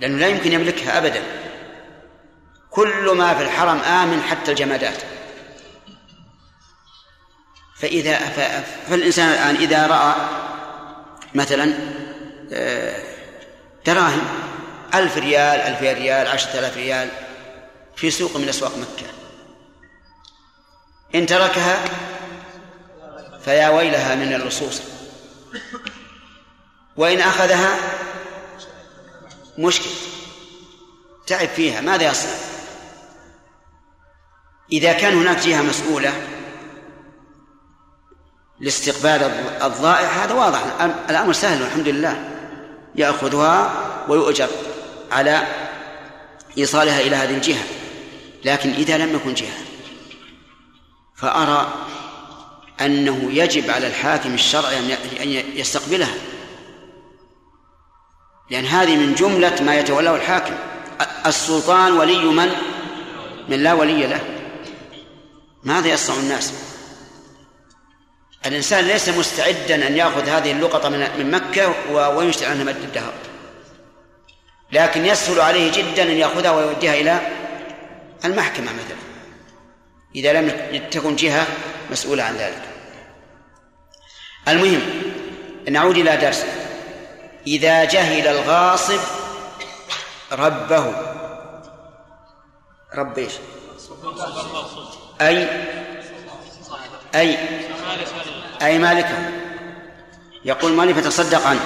[0.00, 1.22] لأنه لا يمكن يملكها أبدا.
[2.70, 5.02] كل ما في الحرم آمن حتى الجمادات.
[7.80, 8.18] فإذا
[8.88, 10.14] فالإنسان الآن إذا رأى
[11.34, 11.74] مثلا
[12.52, 13.02] آه،
[13.86, 14.24] دراهم
[14.94, 17.10] ألف ريال ألف ريال عشرة آلاف ريال
[17.96, 19.06] في سوق من أسواق مكة.
[21.14, 21.84] إن تركها
[23.44, 24.82] فيا ويلها من اللصوص
[26.96, 27.76] وإن أخذها
[29.58, 29.90] مشكل.
[31.26, 32.32] تعب فيها ماذا يصنع؟
[34.72, 36.37] إذا كان هناك جهة مسؤولة
[38.60, 39.22] لاستقبال
[39.62, 40.60] الضائع هذا واضح.
[41.10, 42.30] الأمر سهل والحمد لله.
[42.94, 43.72] يأخذها
[44.08, 44.48] ويؤجر
[45.12, 45.46] على
[46.58, 47.64] إيصالها إلى هذه الجهة.
[48.44, 49.58] لكن إذا لم يكن جهة
[51.16, 51.74] فأرى
[52.80, 54.78] أنه يجب على الحاكم الشرعي
[55.22, 56.14] أن يستقبلها.
[58.50, 60.54] لأن هذه من جملة ما يتولاه الحاكم.
[61.26, 62.52] السلطان ولي من؟
[63.48, 64.20] من لا ولي له.
[65.64, 66.67] ماذا يصنع الناس؟
[68.46, 73.12] الإنسان ليس مستعدا أن يأخذ هذه اللقطة من مكة وينشر عنها مد الدهر.
[74.72, 77.20] لكن يسهل عليه جدا أن يأخذها ويوديها إلى
[78.24, 78.98] المحكمة مثلا
[80.14, 81.46] إذا لم تكن جهة
[81.90, 82.62] مسؤولة عن ذلك.
[84.48, 84.80] المهم
[85.70, 86.44] نعود إلى درس.
[87.46, 89.00] إذا جهل الغاصب
[90.32, 90.92] ربه
[92.94, 93.32] رب إيش؟
[95.20, 95.48] أي
[97.14, 97.38] أي
[98.62, 99.30] أي مالكه
[100.44, 101.60] يقول مالك تصدق عنه.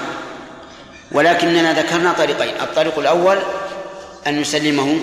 [1.13, 2.55] ولكننا ذكرنا طريقين.
[2.61, 3.39] الطريق الأول
[4.27, 5.01] أن يسلمه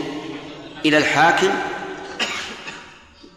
[0.85, 1.49] إلى الحاكم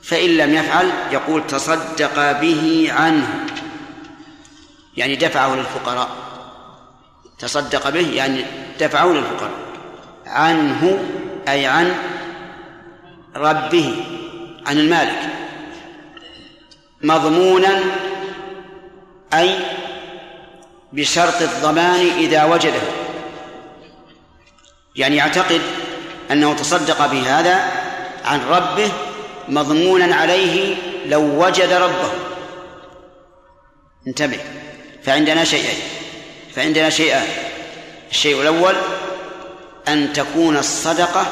[0.03, 3.47] فإن لم يفعل يقول تصدق به عنه.
[4.97, 6.09] يعني دفعه للفقراء.
[7.39, 8.45] تصدق به يعني
[8.81, 9.53] دفعه للفقراء.
[10.27, 11.05] عنه
[11.49, 11.95] أي عن
[13.37, 14.05] ربه
[14.67, 15.42] عن المالك.
[17.03, 17.81] مضمونا
[19.35, 19.59] أي
[20.93, 22.83] بشرط الضمان إذا وجده.
[24.97, 25.61] يعني يعتقد
[26.31, 27.71] أنه تصدق بهذا
[28.25, 28.93] عن ربه
[29.49, 30.77] مضمونا عليه
[31.07, 32.11] لو وجد ربه.
[34.07, 34.41] انتبه
[35.05, 35.79] فعندنا شيئين
[36.55, 37.27] فعندنا شيئان.
[38.11, 38.75] الشيء الأول
[39.89, 41.27] أن تكون الصدقة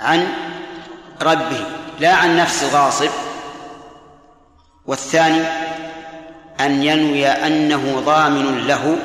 [0.00, 0.28] عن
[1.22, 1.66] ربه
[2.00, 3.10] لا عن نفس الغاصب
[4.86, 5.46] والثاني
[6.60, 8.98] أن ينوي أنه ضامن له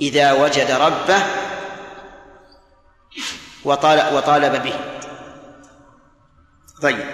[0.00, 1.22] إذا وجد ربه
[3.64, 4.74] وطالب به.
[6.82, 7.04] طيب.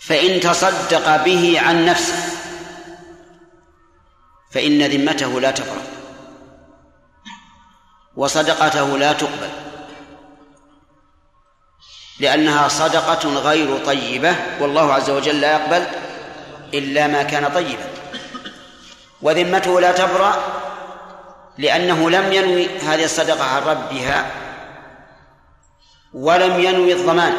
[0.00, 2.16] فإن تصدق به عن نفسه
[4.50, 5.82] فإن ذمته لا تبرأ
[8.16, 9.67] وصدقته لا تقبل.
[12.20, 15.86] لأنها صدقة غير طيبة والله عز وجل لا يقبل
[16.74, 17.84] إلا ما كان طيبا.
[19.22, 20.36] وذمته لا تبرأ
[21.58, 24.30] لأنه لم ينوي هذه الصدقة عن ربها
[26.14, 27.34] ولم ينوي الضمان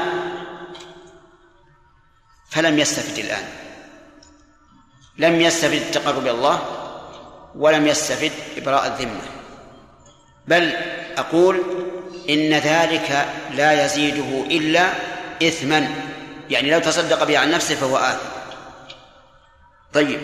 [2.49, 3.45] فلم يستفد الآن.
[5.17, 6.61] لم يستفد التقرب إلى الله
[7.55, 9.21] ولم يستفد إبراء الذمة.
[10.47, 10.73] بل
[11.17, 11.63] أقول
[12.30, 14.89] إن ذلك لا يزيده إلا
[15.43, 15.95] إثما.
[16.49, 18.30] يعني لو تصدق به عن نفسه فهو آثم.
[19.93, 20.22] طيب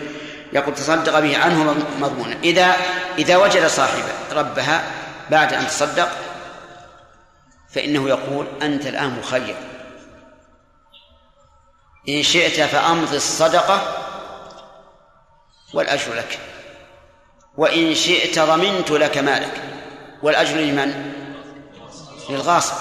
[0.52, 2.76] يقول تصدق به عنه مضمونا إذا
[3.18, 4.84] إذا وجد صاحبه ربها
[5.30, 6.08] بعد أن تصدق
[7.70, 9.56] فإنه يقول أنت الآن مخير.
[12.08, 14.04] إن شئت فأمض الصدقة
[15.74, 16.38] والأجر لك.
[17.56, 19.62] وإن شئت ضمنت لك مالك.
[20.22, 21.15] والأجر لمن؟
[22.30, 22.74] للغاصب.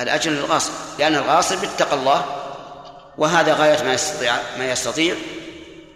[0.00, 0.72] الأجر للغاصب.
[0.98, 2.24] لأن الغاصب اتقى الله
[3.18, 5.14] وهذا غاية ما يستطيع ما يستطيع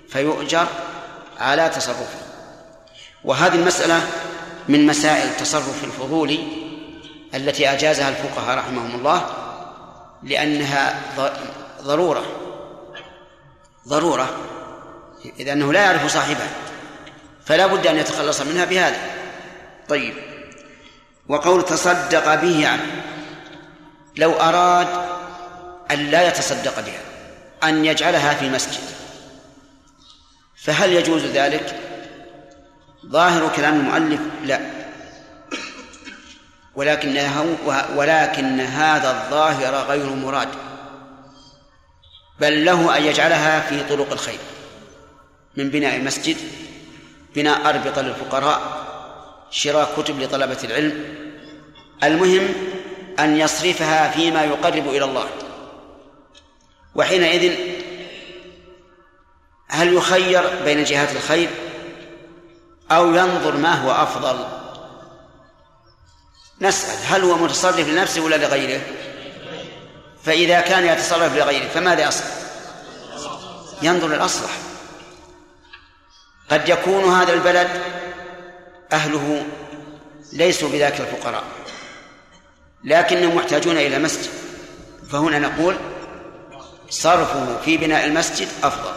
[0.08, 0.66] فيؤجر
[1.38, 2.18] على تصرفه.
[3.24, 4.00] وهذه المسألة
[4.68, 6.38] من مسائل التصرف الفضولي
[7.34, 9.26] التي أجازها الفقهاء رحمهم الله
[10.22, 11.00] لأنها
[11.82, 12.22] ضرورة.
[13.88, 14.36] ضرورة.
[15.38, 16.48] إذا أنه لا يعرف صاحبها
[17.46, 18.98] فلا بد أن يتخلص منها بهذا.
[19.88, 20.35] طيب.
[21.28, 23.02] وقول تصدق به عنه
[24.16, 24.88] لو أراد
[25.90, 27.00] أن لا يتصدق بها
[27.68, 28.80] أن يجعلها في مسجد.
[30.56, 31.80] فهل يجوز ذلك؟
[33.06, 34.60] ظاهر كلام المؤلف لا.
[36.74, 37.56] ولكنه
[37.96, 40.48] ولكن هذا الظاهر غير مراد.
[42.40, 44.38] بل له أن يجعلها في طرق الخير.
[45.56, 46.36] من بناء مسجد
[47.34, 48.85] بناء أربطة للفقراء
[49.50, 51.04] شراء كتب لطلبة العلم.
[52.02, 52.48] المهم
[53.18, 55.28] أن يصرفها فيما يقرب إلى الله.
[56.94, 57.54] وحينئذ
[59.68, 61.48] هل يخير بين جهات الخير؟
[62.90, 64.46] أو ينظر ما هو أفضل؟
[66.60, 68.80] نسأل هل هو متصرف لنفسه ولا لغيره؟
[70.22, 72.26] فإذا كان يتصرف لغيره فماذا يصنع؟
[73.82, 74.50] ينظر للأصلح.
[76.50, 77.68] قد يكون هذا البلد
[78.92, 79.46] أهله
[80.32, 81.44] ليسوا بذاك الفقراء
[82.84, 84.30] لكنهم محتاجون إلى مسجد.
[85.10, 85.76] فهنا نقول
[86.90, 88.92] صرفه في بناء المسجد أفضل.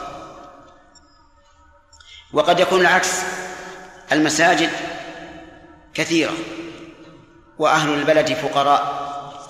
[2.33, 3.09] وقد يكون العكس
[4.11, 4.69] المساجد
[5.93, 6.33] كثيرة
[7.59, 9.09] وأهل البلد فقراء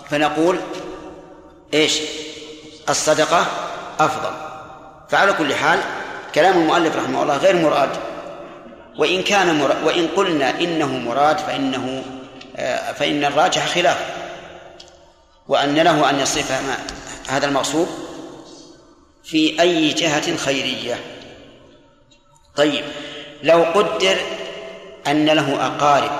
[0.10, 0.60] فنقول
[1.74, 2.00] إيش؟
[2.90, 3.48] الصدقة
[4.00, 4.32] أفضل.
[5.10, 5.80] فعلى كل حال
[6.36, 8.09] كلام المؤلف رحمه الله غير مراد.
[9.00, 12.04] وإن كان مراد وإن قلنا إنه مراد فإنه
[12.56, 14.06] آه، فإن الراجح خلافه
[15.48, 16.52] وأن له أن يصرف
[17.30, 17.88] هذا المغصوب
[19.24, 21.00] في أي جهة خيرية.
[22.56, 22.86] طيب
[23.44, 24.18] لو قدر
[25.08, 26.12] أن له أقارب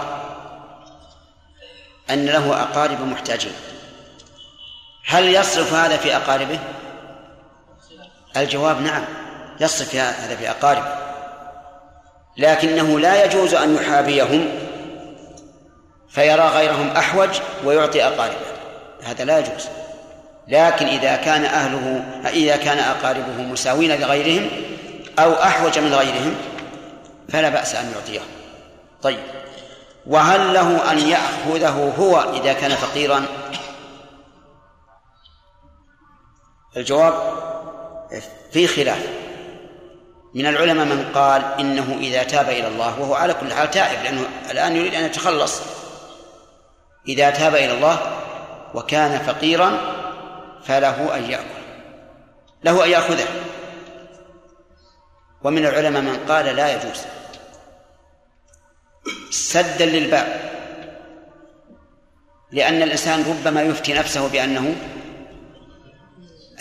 [2.10, 3.54] أن له أقارب محتاجين
[5.06, 6.60] هل يصرف هذا في أقاربه؟
[8.38, 9.06] الجواب نعم
[9.60, 11.09] يصرف هذا في أقاربه.
[12.40, 14.50] لكنه لا يجوز أن يحابيهم
[16.10, 17.30] فيرى غيرهم أحوج
[17.66, 18.50] ويعطي أقاربه.
[19.04, 19.68] هذا لا يجوز.
[20.48, 24.50] لكن إذا كان أهله إذا كان أقاربه مساوين لغيرهم
[25.20, 26.36] أو أحوج من غيرهم
[27.30, 28.28] فلا بأس أن يعطيهم
[29.02, 29.20] طيب.
[30.08, 33.26] وهل له أن يأخذه هو إذا كان فقيرا؟
[36.78, 37.14] الجواب
[38.52, 39.29] في خلاف.
[40.36, 44.26] من العلماء من قال إنه إذا تاب إلى الله وهو على كل حال تائب لأنه
[44.52, 45.62] الآن يريد أن يتخلص.
[47.08, 48.00] إذا تاب إلى الله
[48.74, 49.78] وكان فقيرا
[50.64, 51.60] فله أن يأكل
[52.64, 53.28] له أن يأخذه.
[55.44, 57.02] ومن العلماء من قال لا يجوز.
[59.32, 60.50] سدا للباب.
[62.52, 64.76] لأن الإنسان ربما يفتي نفسه بأنه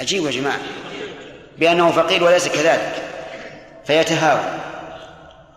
[0.00, 0.60] عجيب يا جماعة
[1.58, 3.07] بأنه فقير وليس كذلك.
[3.88, 4.44] فيتهاوى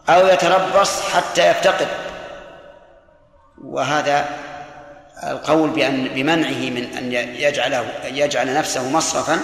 [0.09, 1.87] أو يتربص حتى يفتقد.
[3.63, 4.29] وهذا
[5.23, 9.39] القول بأن بمنعه من أن يجعله يجعل نفسه مصرفا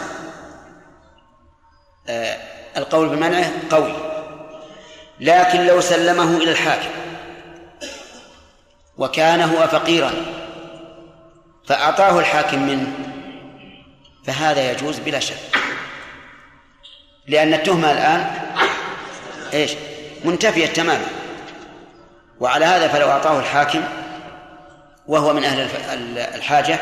[2.10, 2.38] آه،
[2.78, 3.94] القول بمنعه قوي.
[5.20, 6.90] لكن لو سلمه إلى الحاكم
[8.98, 10.12] وكان هو فقيرا
[11.68, 12.88] فأعطاه الحاكم منه
[14.26, 15.58] فهذا يجوز بلا شك.
[17.28, 18.48] لأن التهمة الآن
[19.54, 19.72] إيش؟
[20.26, 21.06] منتفية تماما.
[22.40, 23.84] وعلى هذا فلو أعطاه الحاكم
[25.08, 25.68] وهو من أهل
[26.36, 26.80] الحاجة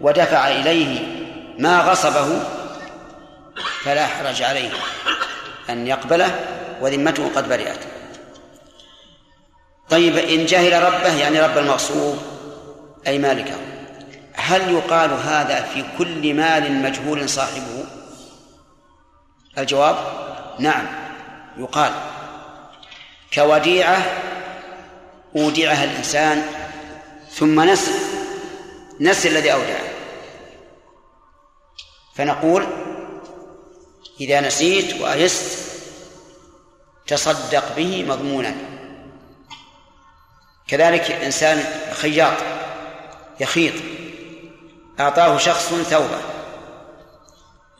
[0.00, 1.00] ودفع إليه
[1.58, 2.42] ما غصبه
[3.84, 4.70] فلا حرج عليه
[5.70, 6.40] أن يقبله
[6.80, 7.80] وذمته قد برئت.
[9.90, 12.18] طيب إن جهل ربه يعني رب المغصوب
[13.06, 13.54] أي مالكه
[14.34, 17.84] هل يقال هذا في كل مال مجهول صاحبه؟
[19.58, 19.96] الجواب
[20.58, 21.01] نعم.
[21.56, 21.92] يقال
[23.34, 24.02] كوديعة
[25.36, 26.46] أودعها الإنسان
[27.30, 27.92] ثم نسي
[29.00, 29.92] نسي الذي أودعه.
[32.14, 32.66] فنقول
[34.20, 35.58] إذا نسيت وأيست
[37.06, 38.54] تصدق به مضمونا.
[40.68, 42.36] كذلك إنسان خياط
[43.40, 43.74] يخيط
[45.00, 46.20] أعطاه شخص ثوبا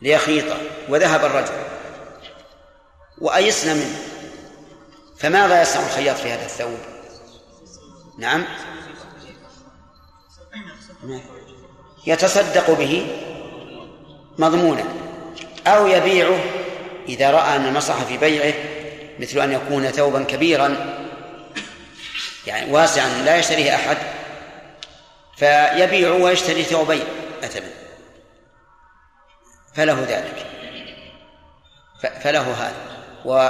[0.01, 0.57] ليخيطه
[0.89, 1.72] وذهب الرجل.
[3.17, 3.99] وأيسنا منه.
[5.19, 6.77] فماذا يصنع الخياط في هذا الثوب؟
[8.17, 8.45] نعم.
[12.07, 13.07] يتصدق به
[14.37, 14.83] مضمونا
[15.67, 16.39] أو يبيعه
[17.07, 18.53] إذا رأى أن المصلحة في بيعه
[19.19, 20.93] مثل أن يكون ثوبا كبيرا
[22.47, 23.97] يعني واسعا لا يشتريه أحد
[25.37, 27.03] فيبيع ويشتري ثوبين
[27.43, 27.65] مثلا.
[29.73, 30.45] فله ذلك.
[32.21, 32.92] فله هذا.
[33.25, 33.49] و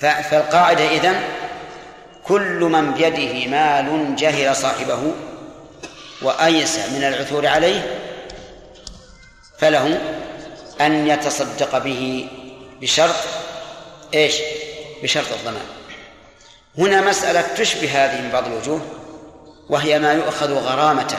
[0.00, 1.20] فالقاعدة إذن
[2.24, 5.14] كل من بيده مال جهل صاحبه
[6.22, 8.00] وأيس من العثور عليه
[9.58, 10.00] فله
[10.80, 12.28] أن يتصدق به
[12.80, 13.14] بشرط
[14.14, 14.40] إيش؟
[15.02, 15.62] بشرط الضمان
[16.78, 18.80] هنا مسألة تشبه هذه من بعض الوجوه
[19.68, 21.16] وهي ما يؤخذ غرامة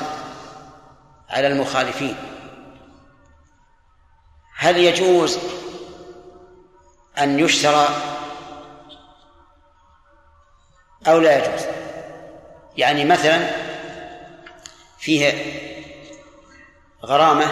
[1.29, 2.15] على المخالفين
[4.57, 5.39] هل يجوز
[7.17, 7.87] أن يشترى
[11.07, 11.65] أو لا يجوز؟
[12.77, 13.49] يعني مثلا
[14.99, 15.33] فيه
[17.05, 17.45] غرامة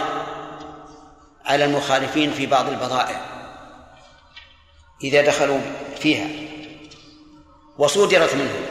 [1.46, 3.22] على المخالفين في بعض البضائع.
[5.04, 5.60] إذا دخلوا
[6.00, 6.28] فيها
[7.78, 8.66] وصودرت منهم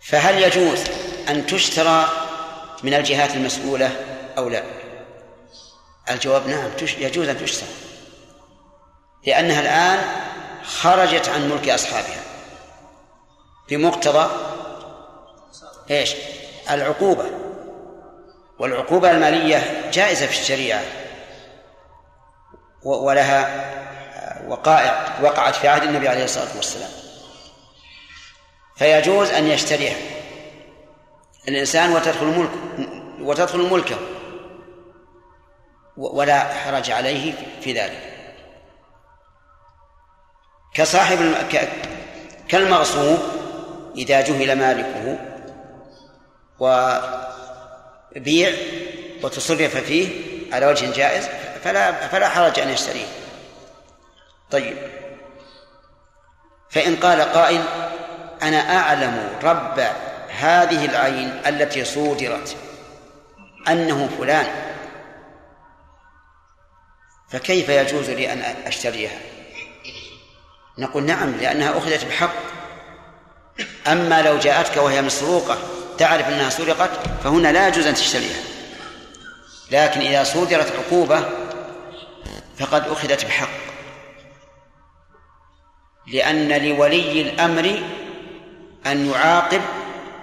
[0.00, 0.84] فهل يجوز
[1.28, 2.08] أن تشترى
[2.82, 3.90] من الجهات المسؤولة
[4.38, 4.81] أو لا؟
[6.10, 7.68] الجواب نعم يجوز أن تشترى
[9.26, 9.98] لأنها الآن
[10.64, 12.22] خرجت عن ملك أصحابها.
[13.68, 14.30] بمقتضى
[15.90, 16.14] إيش؟
[16.70, 17.30] العقوبة.
[18.58, 20.82] والعقوبة المالية جائزة في الشريعة.
[22.82, 23.72] ولها
[24.48, 26.90] وقائع وقعت في عهد النبي عليه الصلاة والسلام.
[28.76, 29.96] فيجوز أن يشتريها.
[31.48, 32.50] الإنسان وتدخل ملك
[33.20, 33.96] وتدخل ملكه.
[35.96, 38.12] ولا حرج عليه في ذلك.
[40.74, 41.34] كصاحب.
[42.48, 43.18] كالمغصوب
[43.96, 45.18] إذا جهل مالكه
[46.60, 48.52] وبيع
[49.22, 50.08] وتصرف فيه
[50.52, 51.28] على وجه جائز
[51.64, 53.06] فلا فلا حرج أن يشتريه.
[54.50, 54.76] طيب.
[56.70, 57.62] فإن قال قائل
[58.42, 59.80] أنا أعلم رب
[60.38, 62.56] هذه العين التي صودرت
[63.68, 64.71] أنه فلان.
[67.32, 69.18] فكيف يجوز لي أن أشتريها؟
[70.78, 72.34] نقول نعم لأنها أخذت بحق.
[73.86, 75.58] أما لو جاءتك وهي مسروقة
[75.98, 76.90] تعرف أنها سرقت
[77.24, 78.40] فهنا لا يجوز أن تشتريها.
[79.70, 81.24] لكن إذا صدرت عقوبة
[82.58, 83.48] فقد أخذت بحق.
[86.06, 87.82] لأن لولي الأمر
[88.86, 89.60] أن يعاقب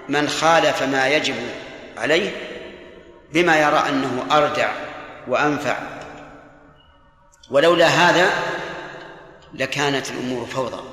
[0.10, 1.36] من خالف ما يجب
[1.98, 2.32] عليه
[3.34, 4.72] بما يرى أنه أردع
[5.28, 5.99] وأنفع.
[7.52, 8.30] ولولا هذا
[9.54, 10.84] لكانت الأمور فوضى.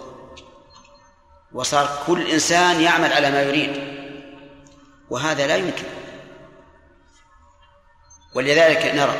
[1.52, 3.96] وصار كل إنسان يعمل على ما يريد.
[5.10, 5.84] وهذا لا يمكن.
[8.34, 9.16] ولذلك نرى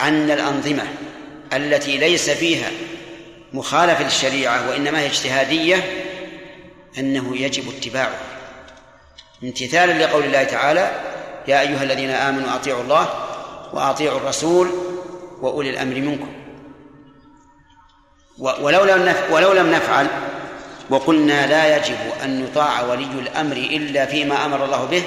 [0.00, 0.84] أن الأنظمة
[1.52, 2.70] التي ليس فيها
[3.52, 6.04] مخالفة للشريعة وإنما هي اجتهادية
[6.98, 8.20] أنه يجب اتباعها.
[9.44, 11.00] امتثالا لقول الله تعالى
[11.48, 13.08] يا أيها الذين آمنوا أطيعوا الله
[13.72, 14.70] وأطيعوا الرسول
[15.40, 16.41] وأولي الأمر منكم.
[18.38, 19.14] ولو لم.
[19.30, 20.06] ولو لم نفعل
[20.90, 25.02] وقلنا لا يجب أن يطاع ولي الأمر إلا فيما أمر الله به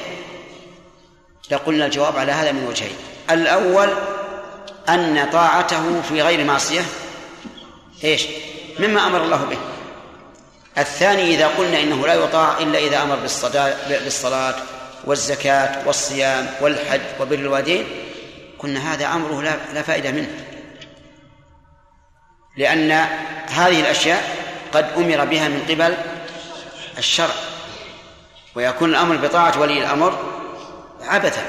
[1.52, 2.96] لقلنا الجواب على هذا من وجهين
[3.32, 3.90] الأول
[4.90, 6.82] أن طاعته في غير معصية
[8.04, 8.26] إيش؟
[8.80, 9.58] مما أمر الله به
[10.78, 13.16] الثاني إذا قلنا إنه لا يطاع إلا إذا أمر
[13.90, 14.56] بالصلاة
[15.06, 17.86] والزكاة والصيام والحج وبر الوالدين
[18.60, 20.30] قلنا هذا أمره لا, لا فائدة منه
[22.58, 22.92] لأن
[23.50, 24.38] هذه الأشياء
[24.74, 25.98] قد أمر بها من قبل
[26.98, 27.36] الشرع
[28.56, 30.20] ويكون الأمر بطاعة ولي الأمر
[31.02, 31.44] عبثا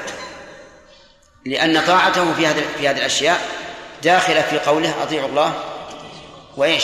[1.45, 3.41] لأن طاعته في هذه في هذه الأشياء
[4.03, 5.53] داخلة في قوله أطيعوا الله
[6.57, 6.83] وإيش؟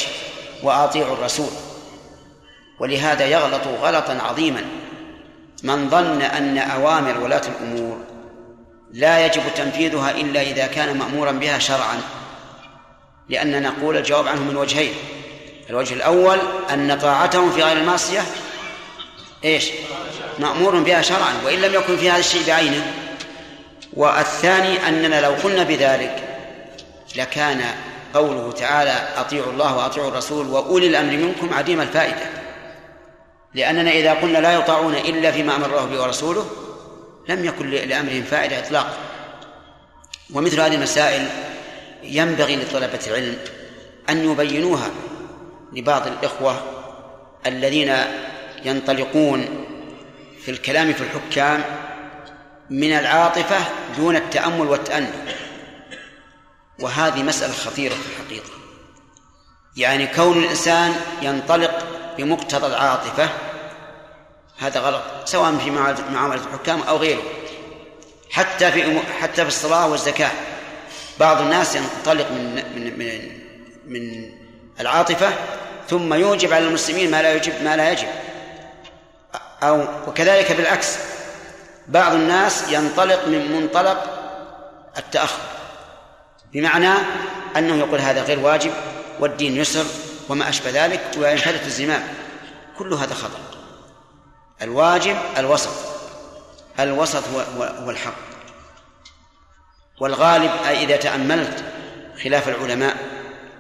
[0.64, 1.50] وأطيعوا الرسول.
[2.80, 4.66] ولهذا يغلط غلطا عظيما
[5.64, 7.98] من ظن أن أوامر ولاة الأمور
[8.92, 12.02] لا يجب تنفيذها إلا إذا كان مأمورا بها شرعا.
[13.30, 14.94] لأننا نقول الجواب عنه من وجهين.
[15.70, 16.40] الوجه الأول
[16.74, 18.22] أن طاعتهم في غير المعصية
[19.44, 19.70] إيش؟
[20.40, 22.94] مأمور بها شرعا وإن لم يكن في هذا الشيء بعينه.
[23.94, 26.24] والثاني أننا لو قلنا بذلك
[27.16, 27.62] لكان
[28.14, 32.26] قوله تعالى أطيعوا الله وأطيعوا الرسول وأولي الأمر منكم عديم الفائدة.
[33.54, 36.46] لأننا إذا قلنا لا يطاعون إلا فيما أمر الله به ورسوله
[37.30, 38.98] لم يكن لأمرهم فائدة إطلاقا.
[40.34, 41.28] ومثل هذه المسائل
[42.04, 43.38] ينبغي لطلبة العلم
[44.10, 44.90] أن يبينوها
[45.74, 46.62] لبعض الإخوة
[47.46, 47.96] الذين
[48.66, 49.66] ينطلقون
[50.46, 51.64] في الكلام في الحكام
[52.70, 53.58] من العاطفة
[53.98, 55.08] دون التأمل والتأني.
[56.80, 58.50] وهذه مسألة خطيرة في الحقيقة.
[59.78, 61.86] يعني كون الإنسان ينطلق
[62.18, 63.30] بمقتضى العاطفة
[64.58, 65.72] هذا غلط سواء في
[66.12, 67.22] معاملة الحكام أو غيره
[68.32, 70.32] حتى في حتى في الصلاة والزكاة.
[71.20, 73.44] بعض الناس ينطلق من من من
[73.86, 74.32] من
[74.80, 75.34] العاطفة
[75.90, 78.08] ثم يوجب على المسلمين ما لا يجب ما لا يجب.
[79.64, 80.98] أو وكذلك بالعكس
[81.88, 84.20] بعض الناس ينطلق من منطلق
[84.98, 85.42] التأخر
[86.54, 86.94] بمعنى
[87.58, 88.72] أنه يقول هذا غير واجب
[89.20, 89.86] والدين يسر
[90.30, 92.04] وما أشبه ذلك وينحدث الزمام
[92.78, 93.40] كل هذا خطأ.
[94.62, 95.74] الواجب الوسط.
[96.80, 98.33] الوسط هو هو الحق.
[100.00, 101.64] والغالب أي إذا تأملت
[102.24, 102.98] خلاف العلماء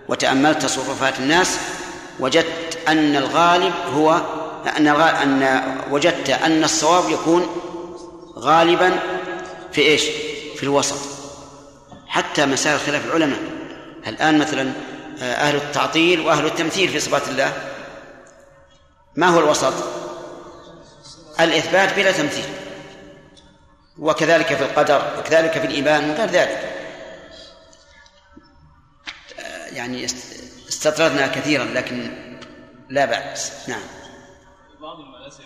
[0.08, 1.58] وتأملت تصرفات الناس
[2.20, 4.22] وجدت أن الغالب هو
[4.78, 7.48] أن أن وجدت أن الصواب يكون
[8.38, 9.00] غالبا
[9.72, 10.04] في إيش؟
[10.56, 10.98] في الوسط
[12.08, 13.40] حتى مسائل خلاف العلماء
[14.08, 14.72] الآن مثلا
[15.22, 17.54] آه، أهل التعطيل وأهل التمثيل في صفات الله
[19.16, 19.74] ما هو الوسط؟
[21.40, 22.46] الإثبات بلا تمثيل
[23.98, 26.74] وكذلك في القدر وكذلك في الإيمان وغير ذلك.
[29.72, 30.06] يعني
[30.70, 32.12] استطردنا كثيرا لكن
[32.90, 33.70] لا بأس.
[33.70, 33.82] نعم.
[34.82, 35.44] بعض المراسل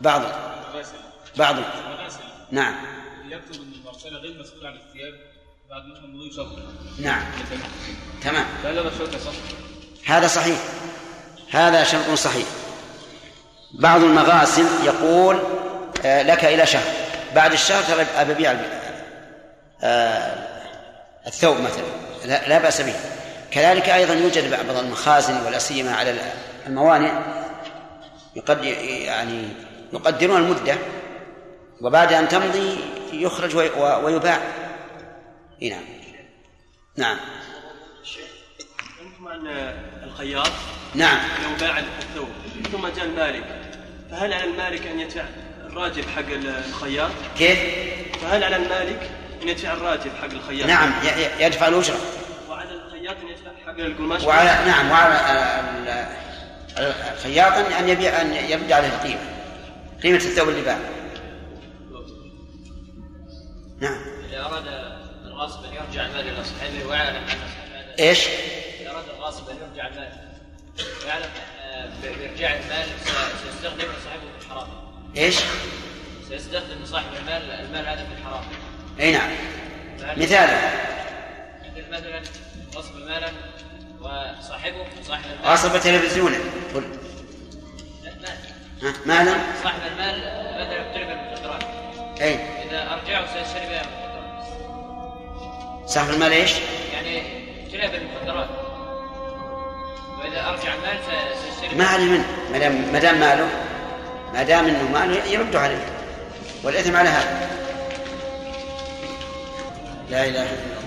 [0.00, 0.22] بعض.
[0.22, 0.98] المراسل
[1.36, 1.56] بعض.
[1.56, 2.20] المراسل
[2.50, 2.74] نعم.
[3.28, 5.14] يكتب إن المرسله غير مسؤول عن الثياب
[5.70, 6.62] بعد مثلا مضي شهر.
[6.98, 7.22] نعم.
[8.22, 8.46] تمام.
[8.64, 9.32] هل هذا الشرط صح؟
[10.06, 10.58] هذا صحيح.
[11.50, 12.46] هذا شرط صحيح.
[13.72, 15.38] بعض المغاسل يقول
[16.04, 17.07] آه، لك إلى شهر.
[17.34, 18.56] بعد الشهر ترى أبيع
[19.82, 20.48] آه،
[21.26, 21.84] الثوب مثلا.
[22.48, 22.94] لا, بأس به.
[23.50, 26.14] كذلك أيضا يوجد بعض المخازن ولا سيما على
[26.66, 27.12] الموانئ.
[28.36, 29.48] يقد يعني
[29.92, 30.76] يقدرون المدة
[31.80, 32.78] وبعد أن تمضي
[33.12, 33.56] يخرج
[34.02, 34.40] ويباع.
[35.62, 35.84] نعم.
[36.96, 37.16] نعم.
[40.04, 40.50] الخياط.
[40.94, 41.18] نعم.
[41.18, 42.28] لو باع الثوب.
[42.72, 43.44] ثم جاء المالك.
[44.10, 45.24] فهل على المالك أن يدفع؟
[45.68, 46.24] الراجل حق
[46.68, 47.58] الخياط؟ كيف؟
[48.22, 49.10] فهل على المالك
[49.42, 50.92] أن يدفع الراجل حق الخياط؟ نعم
[51.40, 51.96] يدفع الأجرة
[52.48, 56.08] وعلى الخياط أن يدفع حق القماش؟ وعلى نعم وعلى
[57.12, 59.20] الخياط أن يبيع أن يرد عليه القيمة
[60.02, 60.78] قيمة الثوب اللي باع
[63.80, 64.64] نعم إذا أراد
[65.24, 68.28] الغاصب أن يرجع المال إلى صاحبه ويعلم أن صاحبه إيش؟
[68.80, 70.12] إذا أراد الغاصب أن يرجع المال
[71.04, 71.30] ويعلم
[71.60, 72.86] آه، بإرجاع المال
[73.44, 74.87] سيستخدم صاحبه في الحرام
[75.18, 75.36] إيش؟
[76.28, 78.44] سيستخدم صاحب المال المال هذا في الحرام.
[79.00, 79.30] أي نعم.
[80.16, 80.58] مثالا
[81.76, 82.22] مثل مثلا
[82.76, 83.28] غصب مالا
[84.00, 85.52] وصاحبه صاحب المال.
[85.52, 86.36] غصب تلفزيونا
[86.74, 86.82] قل.
[88.82, 90.18] مال مالا صاحب المال
[90.60, 91.64] مثلا يقترب المخدرات
[92.20, 92.34] أي.
[92.34, 94.44] إذا أرجعه سيشتري بها المخدرات
[95.88, 96.52] صاحب المال إيش؟
[96.92, 97.22] يعني
[97.66, 98.48] اشتريها بالمخدرات
[100.18, 100.98] وإذا أرجع المال
[101.44, 103.48] سيشتري ما عليه منه ما دام ما دام ماله؟
[104.34, 105.86] ما دام إنه ماله يرد عليه.
[106.64, 107.50] والإثم على هذا.
[110.10, 110.78] لا إله إلا الله.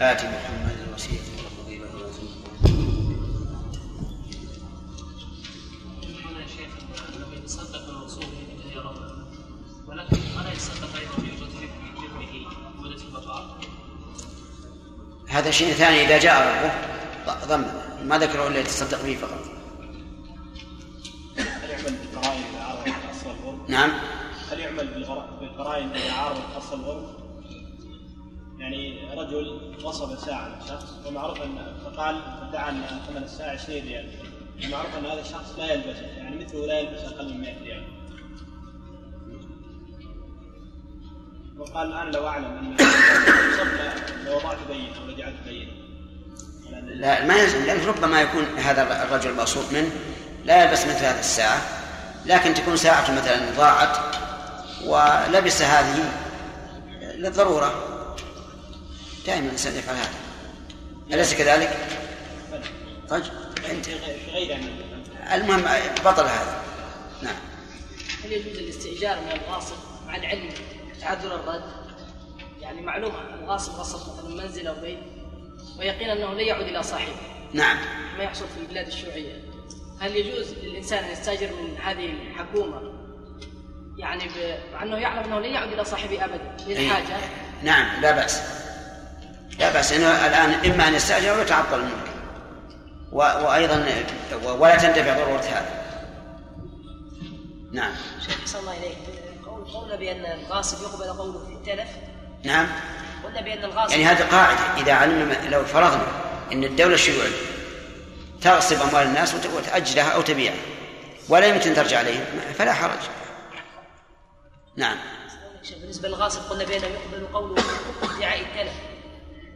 [0.00, 1.86] آت محمد الوسيلة والفضيلة
[9.88, 10.16] ولكن
[10.52, 13.56] يتصدق أيضا بوجود حكمه مدة البقاء
[15.28, 16.72] هذا شيء ثاني إذا جاء
[17.26, 17.85] ربه ضمن.
[18.06, 19.40] ما ذكره إلا يتصدق به فقط.
[21.38, 23.90] هل يعمل بالقرائن إذا عارض اصل الغرب؟ نعم.
[24.50, 24.86] هل يعمل
[25.40, 27.06] بالقرائن إذا عارض اصل الغرب؟
[28.58, 34.10] يعني رجل غصب ساعة من شخص ومعروف أن فقال ادعى أن ثمن الساعة 20 ريال.
[34.64, 37.84] ومعروف أن هذا الشخص لا يلبس يعني مثله لا يلبس أقل من 100 ريال.
[41.58, 42.76] وقال أنا لو أعلم أن
[44.26, 45.85] لوضعت بينه أو لجعلت بينه
[46.86, 49.90] لا ما يلزم لأن ربما يكون هذا الرجل المقصود منه
[50.44, 51.60] لا يلبس مثل هذه الساعة
[52.26, 53.98] لكن تكون ساعة مثلا ضاعت
[54.84, 56.12] ولبس هذه
[57.14, 57.96] للضرورة.
[59.26, 60.10] دائما الإنسان يفعل هذا.
[61.12, 61.76] أليس كذلك؟
[63.08, 63.24] طيب
[63.70, 63.86] أنت.
[65.32, 65.62] المهم
[66.04, 66.62] بطل هذا.
[67.22, 67.34] نعم.
[68.24, 69.76] هل يجوز الاستئجار من الغاصب
[70.06, 70.50] مع العلم؟
[71.00, 71.64] تعذر الرد؟
[72.60, 73.12] يعني معلوم
[73.42, 74.98] الغاصب غصب مثلا منزل أو بيت.
[75.78, 77.16] ويقين أنه لا يعود إلى صاحبه.
[77.52, 77.76] نعم.
[78.18, 79.42] ما يحصل في البلاد الشيوعية.
[80.00, 82.80] هل يجوز للإنسان أن يستأجر من هذه الحكومة؟
[83.98, 84.58] يعني ب...
[84.72, 87.16] مع أنه يعلم أنه لن يعود إلى صاحبه ابدا للحاجة؟
[87.62, 88.42] نعم لا بأس.
[89.58, 89.92] لا بأس.
[89.92, 92.14] إنه الآن إما أن يستأجر أو يتعطل الملك.
[93.12, 93.18] و...
[93.18, 93.86] وأيضا
[94.44, 95.86] ولا تندفع ضرورة هذا.
[97.72, 97.92] نعم.
[98.20, 98.98] شيخ الله إليك.
[99.46, 101.88] قول قولنا بأن الغاصب يقبل قوله في التلف.
[102.44, 102.66] نعم.
[103.26, 106.06] قلنا بأن الغاصب يعني هذه قاعدة إذا علمنا لو فرضنا
[106.52, 107.30] أن الدولة الشيوعية
[108.42, 110.56] تغصب أموال الناس وت- وتأجلها أو تبيعها.
[111.28, 112.24] ولا يمكن ترجع عليهم.
[112.58, 112.98] فلا حرج.
[114.76, 114.96] نعم.
[115.62, 117.62] شيخ بالنسبة للغاصب قلنا بأنه يقبل قوله
[118.16, 118.72] ادعاء التلف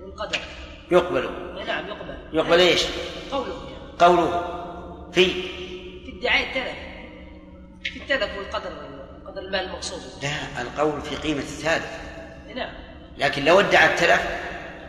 [0.01, 0.39] والقدر.
[0.91, 1.31] يقبل.
[1.67, 2.17] نعم يقبل.
[2.33, 2.83] يقبل إيش؟
[3.33, 3.69] قوله.
[3.99, 4.43] قوله.
[5.13, 5.25] في.
[6.05, 6.77] في ادعاء التلف.
[7.85, 8.71] في التلف والقدر
[9.27, 10.01] قدر المال المقصود.
[10.23, 11.87] لا القول في قيمة الثالث.
[12.55, 12.90] نعم.
[13.19, 14.21] لكن لو ادعى التلف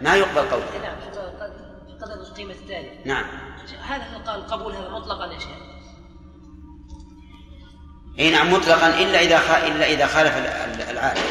[0.02, 0.66] ما يقبل قوله.
[0.84, 0.96] نعم
[2.02, 3.26] قدر قيمة التالف نعم.
[3.88, 5.50] هذا القبول هذا مطلقا يا شيخ.
[8.20, 9.52] إي نعم مطلقا إلا إذا خ...
[9.52, 11.22] إلا إذا خالف ال- العالم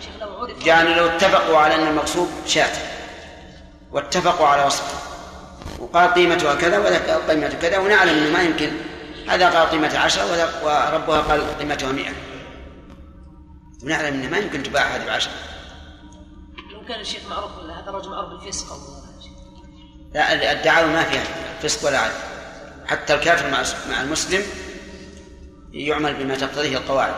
[0.00, 0.66] شيخ لو عرف.
[0.66, 2.72] يعني لو اتفقوا على أن المقصود شاة.
[3.92, 4.98] واتفقوا على وصفه
[5.78, 8.70] وقال قيمتها كذا وذاك قال قيمتها كذا ونعلم إنه ما يمكن.
[9.28, 10.24] هذا قال قيمتها عشرة
[10.64, 12.12] وربها قال قيمتها مئة.
[13.84, 15.32] ونعلم إنه ما يمكن تباع هذه بعشرة
[16.88, 18.78] كان الشيخ معروف هذا الرجل معروف بالفسق أو
[20.14, 22.14] لا الدعاوى ما فيها فسق ولا عدل
[22.86, 24.42] حتى الكافر مع مع المسلم
[25.72, 27.14] يعمل بما تقتضيه القواعد.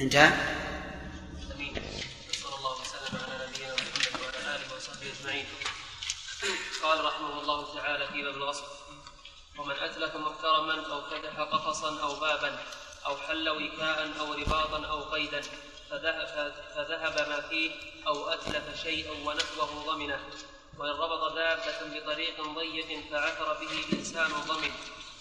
[0.00, 0.30] انتهى؟
[2.32, 5.46] صلى الله وسلم على نبينا محمد وعلى آله وصحبه أجمعين.
[6.82, 8.64] قال رحمه الله تعالى في باب الغصب
[9.58, 12.58] ومن أتلف محترما أو فتح قفصا أو بابا
[13.06, 15.40] أو حل وكاء أو رباطا أو قيدا
[15.90, 17.70] فذهب, ما فيه
[18.06, 20.18] أو أتلف شيئا ونحوه ضمنه
[20.78, 24.70] وإن ربط دابة بطريق ضيق فعثر به إنسان ضمن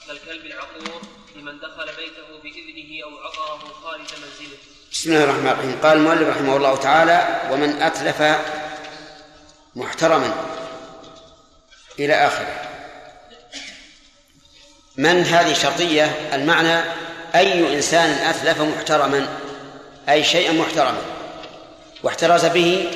[0.07, 1.01] كالكلب العقور
[1.35, 4.57] لمن دخل بيته بإذنه أو عقره خارج منزله.
[4.91, 5.79] بسم الله الرحمن الرحيم.
[5.83, 8.21] قال المؤلف رحمه الله تعالى ومن أتلف
[9.75, 10.45] محترما.
[11.99, 12.61] إلى آخره.
[14.97, 16.83] من هذه شرطية المعنى
[17.35, 19.46] أي إنسان أتلف محترما.
[20.09, 21.01] أي شيئا محترما
[22.03, 22.91] واحترز به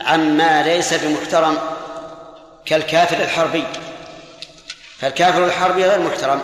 [0.00, 1.58] عما ليس بمحترم
[2.64, 3.64] كالكافر الحربي.
[4.98, 6.42] فالكافر الحربي غير محترم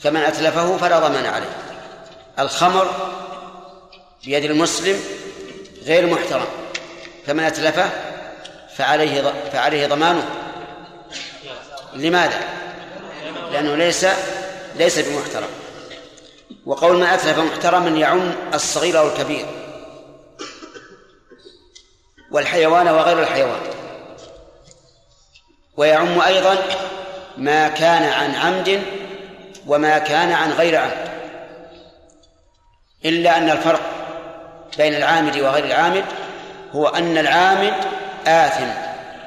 [0.00, 1.56] فمن أتلفه فلا ضمان عليه.
[2.38, 2.88] الخمر
[4.24, 5.00] بيد المسلم
[5.84, 6.46] غير محترم
[7.26, 7.90] فمن أتلفه
[8.76, 10.24] فعليه فعليه ضمانه.
[11.94, 12.40] لماذا؟
[13.52, 14.06] لأنه ليس
[14.76, 15.48] ليس بمحترم.
[16.66, 19.46] وقول من أتلف محترما يعم الصغير أو الكبير
[22.30, 23.60] والحيوان وغير الحيوان.
[25.76, 26.56] ويعم أيضا
[27.36, 28.82] ما كان عن عمد
[29.66, 31.10] وما كان عن غير عمد.
[33.04, 33.80] إلا أن الفرق
[34.78, 36.04] بين العامد وغير العامد
[36.72, 37.74] هو أن العامد
[38.26, 38.68] آثم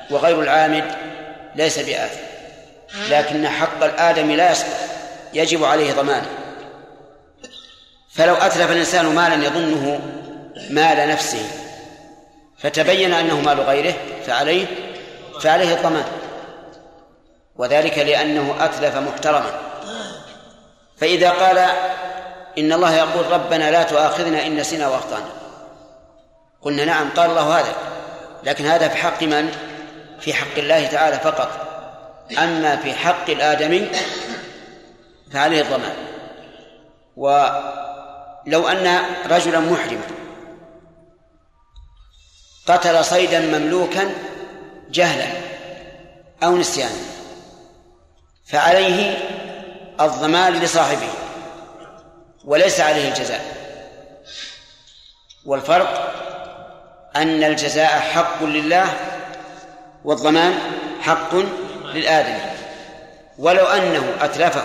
[0.10, 0.96] وغير العامد
[1.56, 2.22] ليس بآثم.
[3.10, 4.78] لكن حق الآدم لا يسقط
[5.34, 6.43] يجب عليه ضمانه
[8.16, 10.00] فلو أتلف الإنسان مالا يظنه
[10.70, 11.46] مال نفسه
[12.58, 13.94] فتبين أنه مال غيره
[14.26, 14.66] فعليه
[15.42, 16.06] فعليه الضمان.
[17.56, 19.52] وذلك لأنه أتلف محترما.
[20.98, 21.58] فإذا قال
[22.58, 25.30] إن الله يقول ربنا لا تؤاخذنا إن نسينا وأخطأنا.
[26.62, 27.76] قلنا نعم قال الله هذا.
[28.44, 29.52] لكن هذا في حق من؟
[30.20, 31.50] في حق الله تعالى فقط.
[32.44, 33.90] أما في حق الآدمي
[35.32, 35.94] فعليه الضمان.
[38.48, 40.08] ولو أن رجلا محرما
[42.68, 44.10] قتل صيدا مملوكا
[44.92, 45.28] جهلا
[46.44, 47.02] أو نسيانا
[48.46, 49.18] فعليه
[50.02, 51.10] الضمان لصاحبه
[52.46, 53.46] وليس عليه الجزاء.
[55.46, 56.14] والفرق
[57.16, 58.88] أن الجزاء حق لله
[60.04, 60.60] والضمان
[61.02, 61.36] حق
[61.86, 62.42] للآدمي.
[63.38, 64.64] ولو أنه أتلفه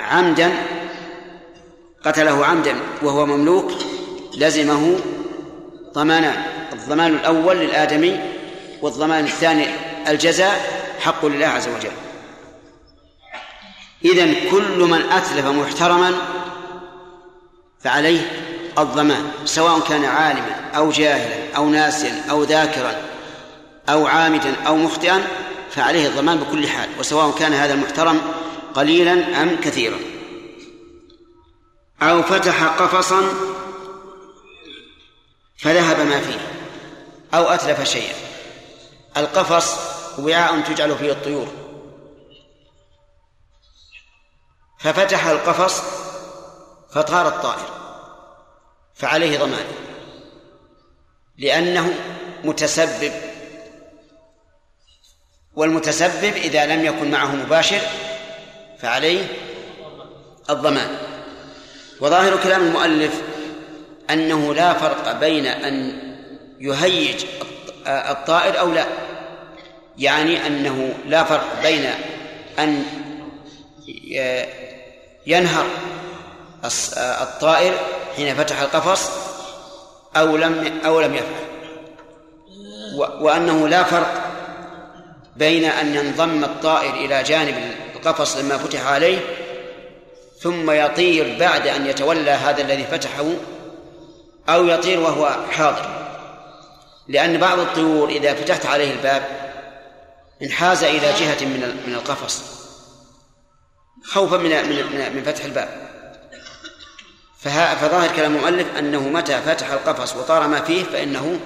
[0.00, 0.52] عمدا
[2.04, 3.72] قتله عمدا وهو مملوك
[4.36, 4.96] لزمه
[5.94, 8.20] ضمانان الضمان الأول للآدمي
[8.82, 9.66] والضمان الثاني
[10.08, 11.90] الجزاء حق لله عز وجل.
[14.04, 16.14] إذن كل من أتلف محترما
[17.80, 18.20] فعليه
[18.78, 22.94] الضمان سواء كان عالما أو جاهلا أو ناسيا أو ذاكرا
[23.88, 25.22] أو عامدا أو مخطئا
[25.70, 28.20] فعليه الضمان بكل حال وسواء كان هذا المحترم
[28.74, 29.98] قليلا أم كثيرا.
[32.02, 33.22] أو فتح قفصا
[35.58, 36.38] فذهب ما فيه
[37.34, 38.14] أو أتلف شيئا.
[39.16, 39.76] القفص
[40.18, 41.52] وعاء تجعل فيه الطيور.
[44.78, 45.82] ففتح القفص
[46.90, 47.68] فطار الطائر
[48.94, 49.66] فعليه ضمان
[51.38, 51.94] لأنه
[52.44, 53.12] متسبب.
[55.54, 57.80] والمتسبب إذا لم يكن معه مباشر
[58.78, 59.26] فعليه
[60.50, 61.19] الضمان.
[62.00, 63.22] وظاهر كلام المؤلف
[64.10, 65.92] أنه لا فرق بين أن
[66.60, 67.24] يهيج
[67.86, 68.86] الطائر أو لا.
[69.98, 71.90] يعني أنه لا فرق بين
[72.58, 72.84] أن
[75.26, 75.66] ينهر
[76.96, 77.74] الطائر
[78.16, 79.10] حين فتح القفص
[80.16, 81.50] أو لم أو لم يفعل
[83.20, 84.30] وأنه لا فرق
[85.36, 87.54] بين أن ينضم الطائر إلى جانب
[87.96, 89.18] القفص لما فتح عليه
[90.40, 93.26] ثم يطير بعد أن يتولى هذا الذي فتحه
[94.48, 96.00] أو يطير وهو حاضر.
[97.08, 99.22] لأن بعض الطيور إذا فتحت عليه الباب
[100.42, 102.42] انحاز إلى جهة من من القفص.
[104.04, 105.90] خوفا من من من فتح الباب.
[107.40, 111.40] فظاهر كلام المؤلف أنه متى فتح القفص وطار ما فيه فإنه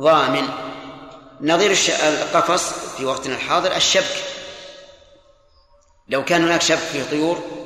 [0.00, 0.48] ضامن.
[1.40, 1.76] نظير
[2.08, 4.24] القفص في وقتنا الحاضر الشبك.
[6.08, 7.57] لو كان هناك شبك فيه طيور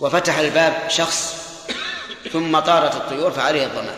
[0.00, 1.34] وفتح الباب شخص
[2.32, 3.96] ثم طارت الطيور فعليه الضمان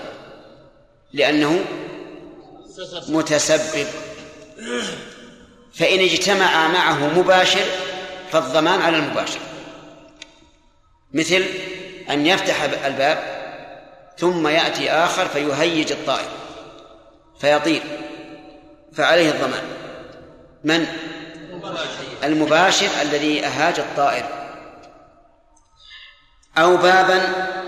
[1.13, 1.65] لأنه
[3.09, 3.87] متسبب.
[5.75, 7.65] فإن اجتمع معه مباشر
[8.33, 9.39] فالضمان على المباشر.
[11.13, 11.45] مثل
[12.11, 13.41] أن يفتح الباب
[14.19, 16.29] ثم يأتي آخر فيهيج الطائر
[17.41, 17.83] فيطير
[18.93, 19.63] فعليه الضمان.
[20.65, 20.87] من؟
[22.25, 24.40] المباشر الذي أهاج الطائر.
[26.59, 27.21] أو بابا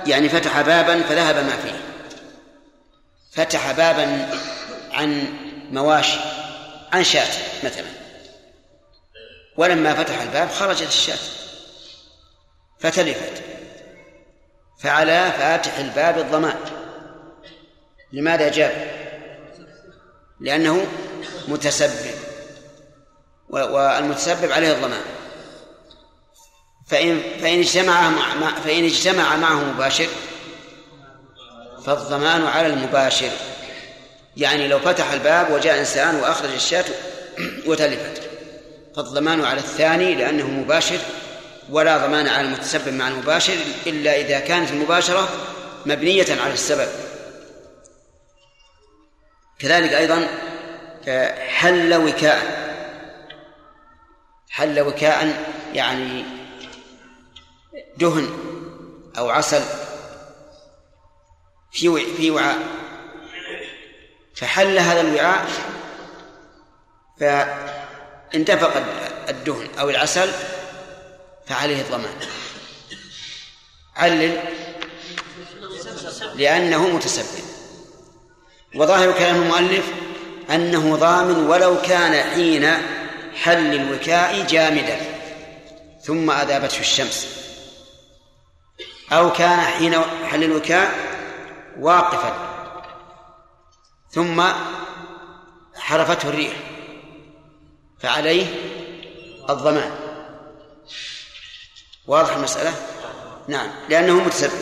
[0.06, 1.80] يعني فتح بابا فذهب ما فيه.
[3.32, 4.28] فتح بابا
[4.92, 5.26] عن
[5.70, 6.18] مواشي
[6.92, 7.28] عن شاة
[7.64, 7.86] مثلا.
[9.56, 11.18] ولما فتح الباب خرجت الشاة
[12.80, 13.42] فتلفت.
[14.78, 16.58] فعلى فاتح الباب الضمان.
[18.12, 18.90] لماذا جاب
[20.40, 20.86] لأنه
[21.48, 22.14] متسبب
[23.50, 25.02] والمتسبب عليه الضمان.
[26.92, 30.06] فإن فإن اجتمع مع فإن اجتمع معه مباشر
[31.86, 33.30] فالضمان على المباشر.
[34.36, 36.84] يعني لو فتح الباب وجاء إنسان وأخرج الشاة
[37.66, 38.22] وتلفت.
[38.96, 40.98] فالضمان على الثاني لأنه مباشر
[41.70, 43.56] ولا ضمان على المتسبب مع المباشر
[43.86, 45.28] إلا إذا كانت المباشرة
[45.86, 46.88] مبنية على السبب.
[49.58, 50.28] كذلك أيضا
[51.48, 52.62] حل وكاء.
[54.50, 55.44] حل وكاء
[55.74, 56.41] يعني
[57.96, 58.30] دهن
[59.18, 59.62] أو عسل
[61.72, 62.58] في في وعاء.
[64.34, 65.48] فحل هذا الوعاء
[67.20, 68.72] فانتفق
[69.28, 70.30] الدهن أو العسل
[71.46, 72.14] فعليه الضمان.
[73.96, 74.38] علل
[76.34, 77.44] لأنه متسبب.
[78.74, 79.84] وظاهر كلام المؤلف
[80.50, 82.72] أنه ضامن ولو كان حين
[83.34, 85.00] حل الوكاء جامدا
[86.02, 87.41] ثم أذابته الشمس.
[89.12, 89.94] أو كان حين
[90.30, 90.94] حل الوكاء
[91.80, 92.34] واقفا.
[94.10, 94.42] ثم
[95.76, 96.52] حرفته الريح.
[98.00, 98.46] فعليه
[99.50, 99.90] الضمان.
[102.06, 102.72] واضح المسألة؟
[103.48, 103.68] نعم.
[103.88, 104.52] لأنه متسبب.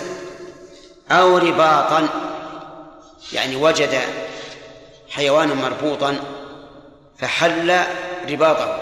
[1.11, 2.09] أو رباطا.
[3.33, 4.01] يعني وجد
[5.11, 6.17] حيوانا مربوطا
[7.19, 7.85] فحل
[8.31, 8.79] رباطه.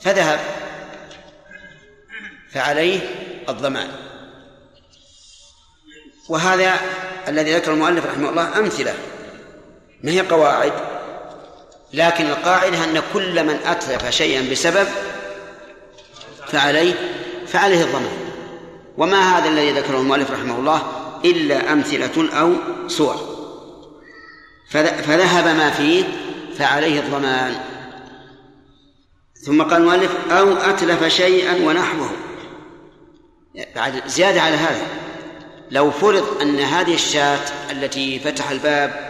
[0.00, 0.40] فذهب.
[2.52, 3.00] فعليه
[3.48, 4.07] الضمان.
[6.28, 6.80] وهذا
[7.28, 8.94] الذي ذكر المؤلف رحمه الله أمثلة.
[10.02, 10.72] ما هي قواعد؟
[11.92, 14.88] لكن القاعدة أن كل من أتلف شيئا بسبب
[16.46, 16.94] فعليه
[17.46, 18.18] فعليه الضمان.
[18.98, 20.82] وما هذا الذي ذكره المؤلف رحمه الله
[21.24, 22.52] إلا أمثلة أو
[22.88, 23.38] صور.
[24.70, 26.04] فذ- فذهب ما فيه
[26.58, 27.54] فعليه الضمان.
[29.46, 32.10] ثم قال المؤلف أو أتلف شيئا ونحوه.
[33.76, 34.86] بعد زيادة على هذا.
[35.70, 37.40] لو فرض أن هذه الشاة
[37.70, 39.08] التي فتح الباب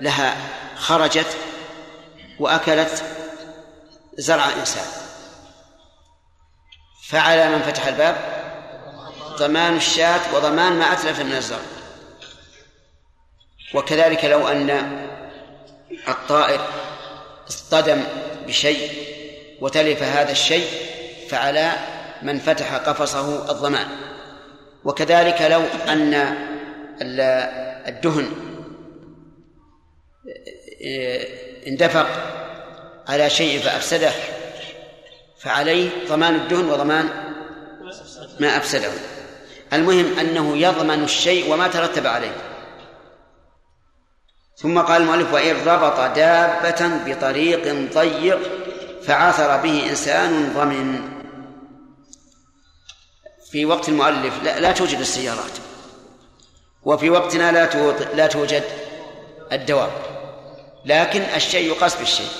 [0.00, 0.36] لها
[0.76, 1.36] خرجت
[2.40, 3.02] وأكلت
[4.18, 4.86] زرع إنسان
[7.08, 8.16] فعلى من فتح الباب؟
[9.38, 11.58] ضمان الشاة وضمان ما أتلف من الزرع.
[13.74, 14.70] وكذلك لو أن
[16.08, 16.60] الطائر
[17.48, 18.04] اصطدم
[18.46, 18.92] بشيء
[19.60, 20.68] وتلف هذا الشيء
[21.30, 21.72] فعلى
[22.22, 24.07] من فتح قفصه الضمان.
[24.84, 26.14] وكذلك لو أن
[27.02, 27.20] ال-
[27.88, 28.28] الدهن
[31.66, 32.06] اندفق
[33.08, 34.10] على شيء فأفسده
[35.40, 37.08] فعليه ضمان الدهن وضمان
[38.40, 38.90] ما أفسده.
[39.72, 42.32] المهم أنه يضمن الشيء وما ترتب عليه.
[44.56, 48.38] ثم قال المؤلف وإن ربط دابة بطريق ضيق
[49.02, 51.17] فعثر به إنسان ضمن.
[53.50, 55.52] في وقت المؤلف لا, لا توجد السيارات.
[56.82, 58.64] وفي وقتنا لا لا توجد
[59.52, 59.92] الدواب
[60.84, 62.30] لكن الشيء يقاس بالشيء.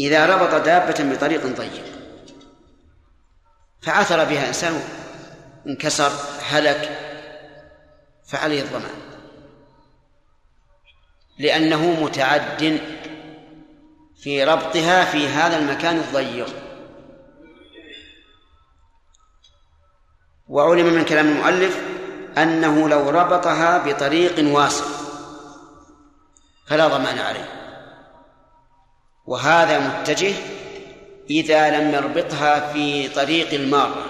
[0.00, 1.84] إذا ربط دابة بطريق ضيق
[3.82, 4.82] فعثر بها إنسان
[5.66, 6.12] انكسر
[6.48, 6.98] هلك
[8.26, 8.94] فعليه الضمان
[11.38, 12.80] لأنه متعد
[14.22, 16.65] في ربطها في هذا المكان الضيق.
[20.48, 21.78] وعلم من كلام المؤلف
[22.38, 24.84] أنه لو ربطها بطريق واسع
[26.66, 27.48] فلا ضمان عليه.
[29.26, 30.34] وهذا متجه
[31.30, 34.04] إذا لم يربطها في طريق المارة.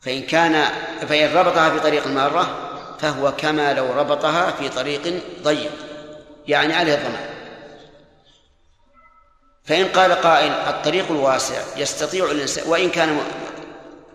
[0.00, 0.64] فإن كان
[1.08, 2.68] فإن ربطها في طريق المارة
[2.98, 5.72] فهو كما لو ربطها في طريق ضيق
[6.48, 7.32] يعني عليه الضمان.
[9.64, 13.20] فإن قال قائل الطريق الواسع يستطيع الإنسان وإن كان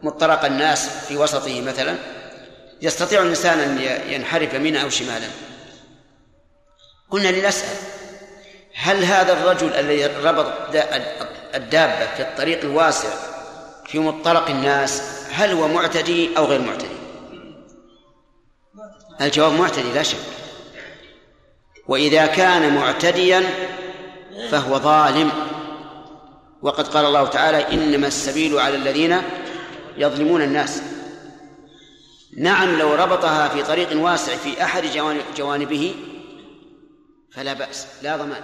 [0.07, 1.95] مطرق الناس في وسطه مثلا
[2.81, 3.79] يستطيع الإنسان أن
[4.13, 5.27] ينحرف يمينا أو شمالا.
[7.11, 7.77] قلنا لنسأل
[8.75, 10.53] هل هذا الرجل الذي ربط
[11.55, 13.09] الدابة في الطريق الواسع
[13.85, 15.01] في مطرق الناس
[15.31, 16.97] هل هو معتدي أو غير معتدي؟
[19.21, 20.17] الجواب معتدي لا شك.
[21.87, 23.43] وإذا كان معتديا
[24.51, 25.31] فهو ظالم.
[26.61, 29.21] وقد قال الله تعالى إنما السبيل على الذين
[29.97, 30.81] يظلمون الناس.
[32.37, 34.83] نعم لو ربطها في طريق واسع في أحد
[35.37, 35.95] جوانبه
[37.31, 38.41] فلا بأس لا ضمان.